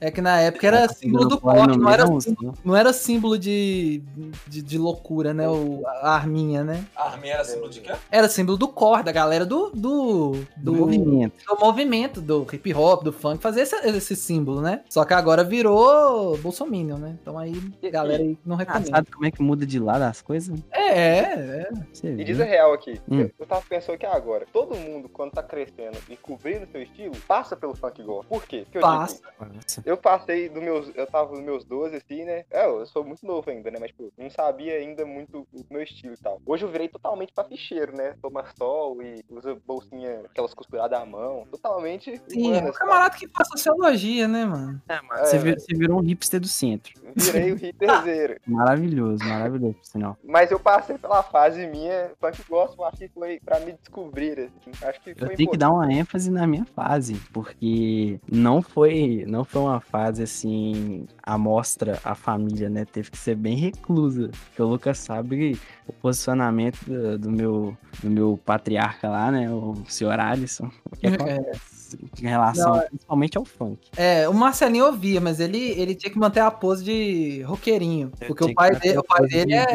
É 0.00 0.10
que 0.10 0.20
na 0.20 0.40
época 0.40 0.66
era 0.66 0.88
símbolo 0.88 1.28
do 1.28 1.40
corre 1.40 1.66
não 1.76 1.90
era, 1.90 2.01
assim. 2.16 2.36
não 2.64 2.76
era 2.76 2.92
símbolo 2.92 3.38
de, 3.38 4.02
de, 4.46 4.62
de 4.62 4.78
loucura, 4.78 5.32
né? 5.34 5.48
O, 5.48 5.82
a 5.86 6.14
arminha, 6.14 6.62
né? 6.64 6.84
A 6.96 7.08
arminha 7.10 7.34
era 7.34 7.44
símbolo 7.44 7.70
de 7.70 7.80
quê? 7.80 7.92
Era 8.10 8.28
símbolo 8.28 8.56
do 8.58 8.68
core, 8.68 9.02
da 9.02 9.12
galera 9.12 9.44
do. 9.46 9.70
Do, 9.70 10.32
Do 10.56 10.72
do, 10.72 10.74
movimento. 10.74 11.34
do 11.46 11.58
movimento, 11.60 12.20
do 12.20 12.46
hip 12.52 12.74
hop, 12.74 13.02
do 13.04 13.12
funk, 13.12 13.42
fazer 13.42 13.62
esse, 13.62 13.74
esse 13.88 14.16
símbolo, 14.16 14.60
né? 14.60 14.82
Só 14.88 15.04
que 15.04 15.14
agora 15.14 15.42
virou 15.44 16.36
Bolsominion, 16.38 16.96
né? 16.98 17.16
Então 17.20 17.38
aí, 17.38 17.52
galera 17.90 18.22
aí 18.22 18.38
não 18.44 18.56
Ah, 18.56 18.58
recomenda. 18.60 18.90
sabe 18.90 19.10
como 19.10 19.26
é 19.26 19.30
que 19.30 19.42
muda 19.42 19.64
de 19.66 19.78
lado 19.78 20.02
as 20.02 20.20
coisas? 20.22 20.58
É, 20.70 21.20
é. 21.22 21.70
Você 21.92 22.08
E 22.12 22.24
diz 22.24 22.38
a 22.40 22.44
real 22.44 22.72
aqui, 22.72 23.00
Hum. 23.08 23.28
eu, 23.38 23.46
tava 23.46 23.62
pensando 23.68 23.94
aqui 23.94 24.06
agora, 24.06 24.46
todo 24.52 24.74
mundo 24.76 25.08
quando 25.08 25.32
tá 25.32 25.42
crescendo 25.42 25.96
e 26.08 26.16
cobrindo 26.16 26.66
seu 26.70 26.82
estilo, 26.82 27.14
passa 27.26 27.56
pelo 27.56 27.74
funk 27.74 28.02
gospel. 28.02 28.24
Por 28.28 28.46
quê? 28.46 28.62
Porque 28.64 28.78
eu 28.78 28.82
Passa. 28.82 29.20
digo, 29.38 29.82
eu 29.84 29.96
passei 29.96 30.48
dos 30.48 30.62
meus, 30.62 30.90
eu 30.94 31.06
tava 31.06 31.32
nos 31.32 31.40
meus 31.42 31.64
12 31.64 31.91
coisa 31.92 31.96
assim, 31.98 32.24
né? 32.24 32.44
É, 32.50 32.66
eu 32.66 32.86
sou 32.86 33.04
muito 33.04 33.24
novo 33.26 33.48
ainda, 33.50 33.70
né? 33.70 33.76
Mas, 33.78 33.90
tipo, 33.90 34.10
não 34.16 34.30
sabia 34.30 34.74
ainda 34.74 35.04
muito 35.04 35.46
o 35.52 35.64
meu 35.70 35.82
estilo 35.82 36.14
e 36.14 36.16
tal. 36.16 36.40
Hoje 36.46 36.64
eu 36.64 36.70
virei 36.70 36.88
totalmente 36.88 37.32
pra 37.32 37.44
ficheiro, 37.44 37.94
né? 37.94 38.14
Toma 38.22 38.44
sol 38.56 39.02
e 39.02 39.22
usa 39.30 39.56
bolsinha, 39.66 40.22
aquelas 40.30 40.54
costuradas 40.54 40.98
à 41.00 41.04
mão. 41.04 41.46
Totalmente. 41.50 42.20
Sim, 42.28 42.46
é 42.46 42.58
humanas, 42.58 42.70
um 42.70 42.72
cara. 42.72 42.90
camarada 42.90 43.16
que 43.16 43.28
faz 43.28 43.48
sociologia, 43.48 44.26
né, 44.26 44.44
mano? 44.44 44.80
É, 44.88 45.00
mano, 45.02 45.20
É, 45.20 45.24
você, 45.26 45.38
vi- 45.38 45.44
velho. 45.44 45.60
você 45.60 45.74
virou 45.76 45.98
um 45.98 46.02
hipster 46.02 46.40
do 46.40 46.48
centro. 46.48 46.92
Virei 47.16 47.52
o 47.52 47.56
hipsterzeiro. 47.56 48.40
Maravilhoso, 48.46 49.24
maravilhoso, 49.24 49.74
por 49.74 49.84
sinal. 49.86 50.16
Mas 50.24 50.50
eu 50.50 50.58
passei 50.58 50.96
pela 50.98 51.22
fase 51.22 51.66
minha, 51.66 52.10
funk 52.20 52.42
gospel, 52.48 52.84
acho 52.86 52.96
que 52.98 53.08
foi 53.08 53.40
pra 53.44 53.60
me 53.60 53.72
descobrir, 53.72 54.38
assim. 54.40 54.86
Acho 54.86 55.00
que 55.00 55.10
Eu 55.10 55.36
tenho 55.36 55.50
que 55.50 55.56
dar 55.56 55.70
uma 55.70 55.92
ênfase 55.92 56.30
na 56.30 56.46
minha 56.46 56.64
fase, 56.64 57.14
porque 57.32 58.20
não 58.30 58.62
foi, 58.62 59.24
não 59.26 59.44
foi 59.44 59.60
uma 59.62 59.80
fase 59.80 60.22
assim, 60.22 61.06
a 61.22 61.38
mostra, 61.38 62.00
a 62.04 62.14
família, 62.14 62.68
né? 62.68 62.84
Teve 62.84 63.10
que 63.10 63.18
ser 63.18 63.36
bem 63.36 63.56
reclusa. 63.56 64.30
Porque 64.46 64.62
o 64.62 64.66
Lucas 64.66 64.98
sabe 64.98 65.58
o 65.86 65.92
posicionamento 65.92 66.78
do, 66.84 67.18
do 67.18 67.30
meu, 67.30 67.76
do 68.02 68.10
meu 68.10 68.40
patriarca 68.44 69.08
lá, 69.08 69.30
né? 69.30 69.50
O 69.50 69.76
senhor 69.86 70.18
Alisson. 70.18 70.70
O 70.90 70.96
que 70.96 71.06
acontece 71.08 71.81
em 72.20 72.26
relação 72.26 72.80
principalmente 72.88 73.38
ao 73.38 73.44
funk. 73.44 73.78
É, 73.96 74.28
o 74.28 74.34
Marcelinho 74.34 74.86
ouvia, 74.86 75.20
mas 75.20 75.40
ele, 75.40 75.58
ele 75.72 75.94
tinha 75.94 76.10
que 76.12 76.18
manter 76.18 76.40
a 76.40 76.50
pose 76.50 76.84
de 76.84 77.42
roqueirinho. 77.42 78.10
Porque 78.26 78.44
o 78.44 78.54
pai, 78.54 78.74
dele, 78.76 78.98
o 78.98 79.02
pai 79.04 79.26
dele 79.26 79.46
de- 79.46 79.52
é, 79.54 79.66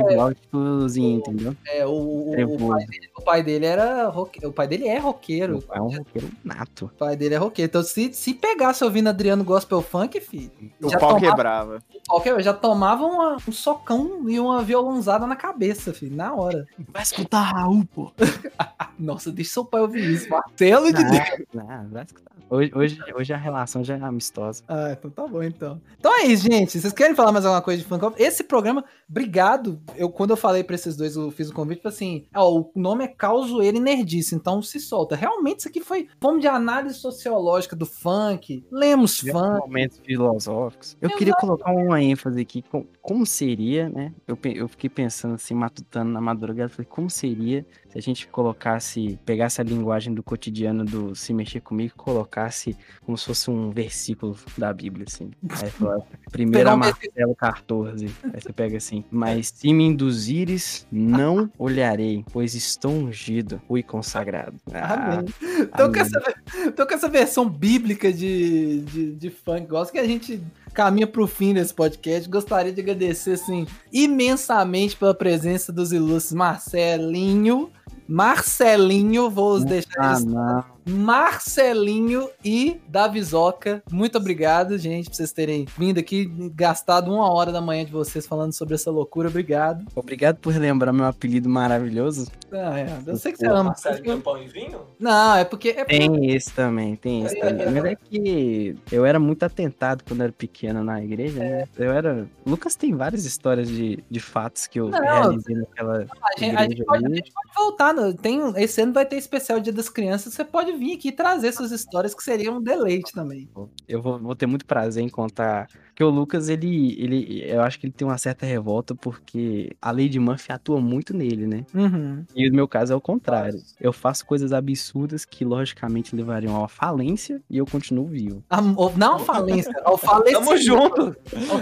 de 0.87 1.01
entendeu? 1.01 1.55
é, 1.67 1.85
o, 1.85 1.89
o, 1.91 2.31
o, 2.55 2.67
pai 2.69 2.85
dele, 2.85 3.09
o 3.17 3.21
pai 3.21 3.43
dele 3.43 3.65
era 3.65 4.07
roque, 4.09 4.45
o 4.45 4.51
pai 4.51 4.67
dele 4.67 4.87
é 4.87 4.97
roqueiro. 4.97 5.63
É 5.71 5.81
um 5.81 5.87
roqueiro 5.95 6.29
nato. 6.43 6.85
O 6.85 6.97
pai 6.97 7.15
dele 7.15 7.35
é 7.35 7.37
roqueiro. 7.37 7.69
Então, 7.69 7.83
se, 7.83 8.13
se 8.13 8.33
pegasse 8.33 8.83
ouvindo 8.83 9.07
Adriano 9.09 9.43
Gospel 9.43 9.81
Funk, 9.81 10.19
filho, 10.21 10.51
O 10.81 10.89
já 10.89 10.99
pau 10.99 11.09
tomava, 11.15 11.29
quebrava. 11.35 11.83
pau 12.07 12.21
que- 12.21 12.41
já 12.41 12.53
tomava 12.53 13.03
uma- 13.05 13.37
um 13.47 13.51
socão 13.51 14.29
e 14.29 14.39
uma 14.39 14.61
violonzada 14.63 15.25
na 15.27 15.35
cabeça, 15.35 15.93
filho, 15.93 16.15
na 16.15 16.33
hora. 16.33 16.65
Vai 16.91 17.03
escutar 17.03 17.41
Raul, 17.41 17.85
pô. 17.93 18.11
Nossa, 18.97 19.31
deixa 19.31 19.51
seu 19.53 19.65
pai 19.65 19.81
ouvir 19.81 20.11
isso. 20.11 20.29
Marcelo 20.29 20.87
de 20.91 21.03
Deus. 21.03 21.47
Não, 21.53 21.87
vai 21.89 22.05
escutar. 22.07 22.27
Hoje, 22.49 22.71
hoje, 22.73 22.99
hoje 23.13 23.33
a 23.33 23.37
relação 23.37 23.83
já 23.83 23.97
é 23.97 24.01
amistosa. 24.01 24.63
Ah, 24.67 24.95
então 24.97 25.11
tá 25.11 25.27
bom, 25.27 25.43
então. 25.43 25.81
Então 25.99 26.15
é 26.15 26.25
isso, 26.27 26.49
gente. 26.49 26.79
Vocês 26.79 26.93
querem 26.93 27.13
falar 27.15 27.31
mais 27.31 27.45
alguma 27.45 27.61
coisa 27.61 27.81
de 27.81 27.87
Funk 27.87 28.05
Off? 28.05 28.21
Esse 28.21 28.43
programa, 28.43 28.85
obrigado. 29.09 29.81
Eu, 29.95 30.09
quando 30.09 30.29
eu 30.29 30.37
falei 30.37 30.63
pra 30.63 30.75
esses 30.75 30.95
dois, 30.95 31.15
eu 31.17 31.29
fiz 31.29 31.49
o 31.49 31.53
convite, 31.53 31.81
falei 31.81 31.95
assim: 31.95 32.25
ó, 32.33 32.49
o 32.49 32.71
nome 32.73 33.03
é 33.03 33.07
Causoeira 33.07 33.75
e 33.75 33.81
Nerdice, 33.81 34.33
então 34.33 34.61
se 34.61 34.79
solta. 34.79 35.15
Realmente, 35.15 35.59
isso 35.59 35.67
aqui 35.67 35.81
foi. 35.81 36.07
Fomos 36.21 36.39
de 36.39 36.47
análise 36.47 36.95
sociológica 36.95 37.75
do 37.75 37.85
funk. 37.85 38.65
Lemos 38.71 39.19
funk. 39.19 39.59
momentos 39.59 39.99
filosóficos. 39.99 40.97
Eu 41.01 41.09
queria 41.09 41.33
colocar 41.33 41.71
uma 41.71 42.01
ênfase 42.01 42.39
aqui, 42.39 42.61
com, 42.61 42.85
como 43.01 43.25
seria, 43.25 43.89
né? 43.89 44.13
Eu, 44.25 44.39
eu 44.55 44.67
fiquei 44.69 44.89
pensando 44.89 45.35
assim, 45.35 45.53
matutando 45.53 46.11
na 46.11 46.21
madrugada, 46.21 46.69
falei, 46.69 46.87
como 46.89 47.09
seria 47.09 47.65
se 47.89 47.97
a 47.97 48.01
gente 48.01 48.27
colocasse, 48.27 49.17
pegasse 49.25 49.61
a 49.61 49.63
linguagem 49.63 50.13
do 50.13 50.21
cotidiano 50.21 50.83
do 50.83 51.15
Se 51.15 51.33
Mexer 51.33 51.61
Comigo 51.61 51.93
e 51.93 51.97
colocasse 51.97 52.77
como 53.05 53.17
se 53.17 53.25
fosse 53.25 53.49
um 53.49 53.71
versículo 53.71 54.37
da 54.57 54.73
Bíblia, 54.73 55.05
assim. 55.07 55.31
Aí 55.49 55.69
fala, 55.69 55.97
um 56.37 56.77
Marcelo 56.77 57.35
14. 57.35 58.05
Aí 58.05 58.41
você 58.41 58.53
pega 58.53 58.77
assim, 58.77 59.03
mas 59.09 59.53
se 59.55 59.73
me 59.73 59.85
induzires, 59.85 60.85
não 60.91 61.49
olharei, 61.57 62.25
pois 62.31 62.55
estou 62.55 62.91
ungido, 62.91 63.61
fui 63.67 63.81
consagrado. 63.81 64.57
Ah, 64.73 65.13
Amém. 65.13 65.25
Então, 65.59 65.91
com 65.91 65.99
amém. 65.99 66.01
essa, 66.01 66.35
então, 66.65 66.85
com 66.87 66.93
essa 66.93 67.09
versão 67.09 67.49
bíblica 67.49 68.11
de, 68.11 68.81
de, 68.81 69.15
de 69.15 69.29
funk, 69.29 69.67
gosto 69.67 69.91
que 69.91 69.99
a 69.99 70.07
gente 70.07 70.41
caminha 70.77 71.07
pro 71.07 71.25
fim 71.25 71.55
desse 71.55 71.73
podcast. 71.73 72.29
Gostaria 72.29 72.71
de 72.71 72.81
agradecer, 72.81 73.31
assim, 73.31 73.65
imensamente 73.91 74.95
pela 74.95 75.15
presença 75.15 75.73
dos 75.73 75.91
ilustres 75.91 76.33
Marcelinho. 76.33 77.71
Marcelinho, 78.07 79.27
vou 79.27 79.53
os 79.53 79.65
deixar 79.65 79.89
Ah, 79.97 80.11
eles 80.11 80.25
não. 80.25 80.76
Marcelinho 80.87 82.29
e 82.43 82.79
Davizoca. 82.87 83.81
Muito 83.91 84.17
obrigado, 84.17 84.77
gente, 84.77 85.09
por 85.09 85.15
vocês 85.15 85.31
terem 85.31 85.65
vindo 85.77 85.99
aqui, 85.99 86.25
gastado 86.53 87.11
uma 87.13 87.31
hora 87.31 87.51
da 87.51 87.61
manhã 87.61 87.85
de 87.85 87.91
vocês 87.91 88.25
falando 88.25 88.53
sobre 88.53 88.75
essa 88.75 88.89
loucura. 88.89 89.27
Obrigado. 89.29 89.85
Obrigado 89.95 90.37
por 90.37 90.55
lembrar 90.55 90.91
meu 90.93 91.05
apelido 91.05 91.49
maravilhoso. 91.49 92.31
Ah, 92.51 92.79
é, 92.79 92.87
eu 93.05 93.17
sei 93.17 93.31
que 93.31 93.39
você 93.39 93.47
ama. 93.47 93.65
Marcelinho 93.65 94.21
Pão 94.21 94.41
e 94.41 94.47
Vinho? 94.47 94.81
Não, 94.99 95.35
é 95.35 95.43
porque. 95.45 95.69
É 95.69 95.83
porque 95.85 95.97
Tem 95.97 96.31
esse 96.35 96.51
também, 96.53 96.95
tem 96.95 97.23
esse 97.25 97.39
também. 97.39 97.67
Mas 97.71 97.85
é 97.85 97.95
que 97.95 98.75
eu 98.91 99.05
era 99.05 99.19
muito 99.19 99.43
atentado 99.43 100.03
quando 100.07 100.21
era 100.23 100.31
pequeno 100.31 100.83
na 100.83 101.03
igreja, 101.03 101.39
né? 101.39 101.67
Eu 101.77 101.91
era. 101.91 102.27
O 102.45 102.49
Lucas 102.49 102.75
tem 102.75 102.95
várias 102.95 103.25
histórias 103.25 103.67
de, 103.67 104.03
de 104.09 104.19
fatos 104.19 104.67
que 104.67 104.79
eu 104.79 104.89
Não, 104.89 104.99
realizei 104.99 105.55
naquela 105.55 106.05
a 106.21 106.39
gente, 106.39 106.55
a 106.55 106.63
gente 106.63 106.83
pode, 106.85 107.05
a 107.05 107.09
gente 107.09 107.31
pode 107.33 107.55
voltar. 107.55 107.93
no- 107.93 108.13
Tem, 108.13 108.39
esse 108.57 108.81
ano 108.81 108.93
vai 108.93 109.05
ter 109.05 109.17
especial 109.17 109.59
Dia 109.59 109.73
das 109.73 109.89
Crianças. 109.89 110.33
Você 110.33 110.43
pode 110.45 110.71
vir 110.77 110.95
aqui 110.95 111.11
trazer 111.11 111.51
suas 111.51 111.71
histórias, 111.71 112.13
que 112.13 112.23
seria 112.23 112.51
um 112.51 112.61
deleite 112.61 113.11
também. 113.11 113.49
Eu 113.87 114.01
vou, 114.01 114.17
vou 114.19 114.35
ter 114.35 114.45
muito 114.45 114.65
prazer 114.65 115.03
em 115.03 115.09
contar. 115.09 115.67
Porque 115.87 116.03
o 116.03 116.09
Lucas, 116.09 116.47
ele, 116.47 116.95
ele. 117.01 117.43
Eu 117.43 117.61
acho 117.63 117.79
que 117.79 117.87
ele 117.87 117.93
tem 117.93 118.07
uma 118.07 118.17
certa 118.19 118.45
revolta 118.45 118.93
porque 118.93 119.71
a 119.81 119.89
Lady 119.91 120.19
Murphy 120.19 120.51
atua 120.51 120.79
muito 120.79 121.11
nele, 121.11 121.47
né? 121.47 121.65
Uhum. 121.73 122.23
E 122.35 122.47
o 122.47 122.53
meu 122.53 122.67
caso 122.67 122.93
é 122.93 122.95
o 122.95 123.01
contrário. 123.01 123.59
Eu 123.81 123.91
faço 123.91 124.23
coisas 124.25 124.53
absurdas 124.53 125.25
que, 125.25 125.43
logicamente, 125.43 126.15
levariam 126.15 126.63
à 126.63 126.67
falência 126.67 127.41
e 127.49 127.57
eu 127.57 127.65
continuo 127.65 128.05
vivo. 128.05 128.43
A- 128.47 128.61
o- 128.61 128.93
não 128.95 129.15
a 129.15 129.19
falência, 129.19 129.73
ao 129.83 129.97
falecimento. 129.97 130.45
Tamo 130.45 130.57
junto. 130.57 131.15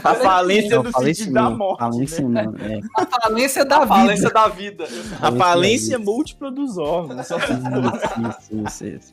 A 0.03 0.15
falência 0.15 0.81
do 0.83 0.91
falência 0.91 1.23
sentido 1.25 1.33
da 1.33 1.49
morte. 1.49 1.79
falência 1.79 2.27
né? 2.27 2.43
não, 2.43 2.55
é. 2.65 2.79
A 2.97 3.05
falência 3.21 3.63
da 3.65 3.79
vida. 3.79 3.87
Falência 3.95 4.29
da 4.31 4.47
vida. 4.49 4.83
A 5.21 5.31
falência 5.31 5.91
da 5.93 5.97
vida. 5.99 6.11
múltipla 6.11 6.51
dos 6.51 6.77
órgãos. 6.77 7.25
Isso, 7.29 8.55
isso, 8.65 8.85
isso. 8.85 9.04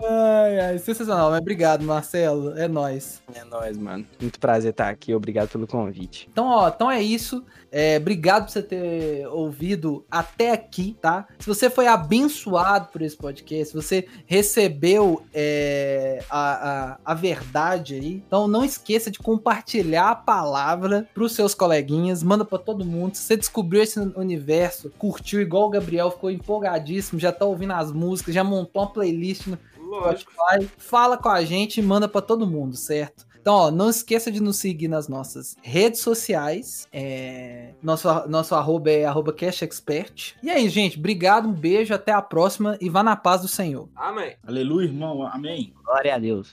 Ai, 0.00 0.60
ai, 0.60 0.78
sensacional. 0.78 1.30
Mas 1.30 1.40
obrigado, 1.40 1.82
Marcelo. 1.82 2.56
É 2.58 2.68
nóis. 2.68 3.22
É 3.34 3.44
nóis, 3.44 3.76
mano. 3.76 4.06
Muito 4.20 4.38
prazer 4.38 4.70
estar 4.70 4.88
aqui. 4.88 5.14
Obrigado 5.14 5.48
pelo 5.48 5.66
convite. 5.66 6.28
Então, 6.30 6.46
ó, 6.46 6.68
então 6.68 6.90
é 6.90 7.02
isso. 7.02 7.44
É, 7.72 7.96
obrigado 7.98 8.46
por 8.46 8.52
você 8.52 8.62
ter 8.62 9.26
ouvido 9.28 10.04
até 10.10 10.50
aqui, 10.50 10.96
tá? 11.00 11.28
Se 11.38 11.46
você 11.46 11.70
foi 11.70 11.86
abençoado 11.86 12.88
por 12.88 13.00
esse 13.00 13.16
podcast, 13.16 13.66
se 13.66 13.74
você 13.74 14.08
recebeu 14.26 15.22
é, 15.32 16.24
a, 16.28 16.94
a, 16.94 16.98
a 17.04 17.14
verdade 17.14 17.94
aí, 17.94 18.22
então 18.26 18.48
não 18.48 18.64
esqueça 18.64 19.10
de 19.10 19.20
compartilhar 19.20 20.10
a 20.10 20.16
palavra 20.16 21.08
pros 21.14 21.32
seus 21.32 21.54
coleguinhas, 21.54 22.22
manda 22.22 22.44
pra 22.44 22.58
todo 22.58 22.84
mundo. 22.84 23.14
Se 23.14 23.22
você 23.22 23.36
descobriu 23.36 23.82
esse 23.82 24.00
universo, 24.00 24.90
curtiu 24.98 25.40
igual 25.40 25.68
o 25.68 25.70
Gabriel, 25.70 26.10
ficou 26.10 26.30
empolgadíssimo, 26.30 27.20
já 27.20 27.30
tá 27.30 27.44
ouvindo 27.44 27.72
as 27.72 27.92
músicas, 27.92 28.34
já 28.34 28.42
montou 28.42 28.82
uma 28.82 28.92
playlist 28.92 29.46
no 29.46 29.58
Lógico. 29.78 30.32
Spotify, 30.32 30.70
fala 30.76 31.16
com 31.16 31.28
a 31.28 31.44
gente 31.44 31.78
e 31.78 31.82
manda 31.82 32.08
pra 32.08 32.20
todo 32.20 32.46
mundo, 32.46 32.76
certo? 32.76 33.29
Então, 33.50 33.62
ó, 33.62 33.70
não 33.72 33.90
esqueça 33.90 34.30
de 34.30 34.40
nos 34.40 34.58
seguir 34.58 34.86
nas 34.86 35.08
nossas 35.08 35.56
redes 35.60 36.00
sociais. 36.02 36.86
É, 36.92 37.70
Nosso, 37.82 38.08
nosso 38.28 38.54
arroba 38.54 38.92
é 38.92 39.04
arroba 39.04 39.32
CashExpert. 39.32 40.34
E 40.40 40.48
aí, 40.48 40.68
gente, 40.68 40.96
obrigado, 40.96 41.48
um 41.48 41.52
beijo, 41.52 41.92
até 41.92 42.12
a 42.12 42.22
próxima 42.22 42.78
e 42.80 42.88
vá 42.88 43.02
na 43.02 43.16
paz 43.16 43.42
do 43.42 43.48
Senhor. 43.48 43.88
Amém. 43.96 44.36
Aleluia, 44.46 44.86
irmão. 44.86 45.26
Amém. 45.26 45.74
Glória 45.84 46.14
a 46.14 46.18
Deus. 46.20 46.48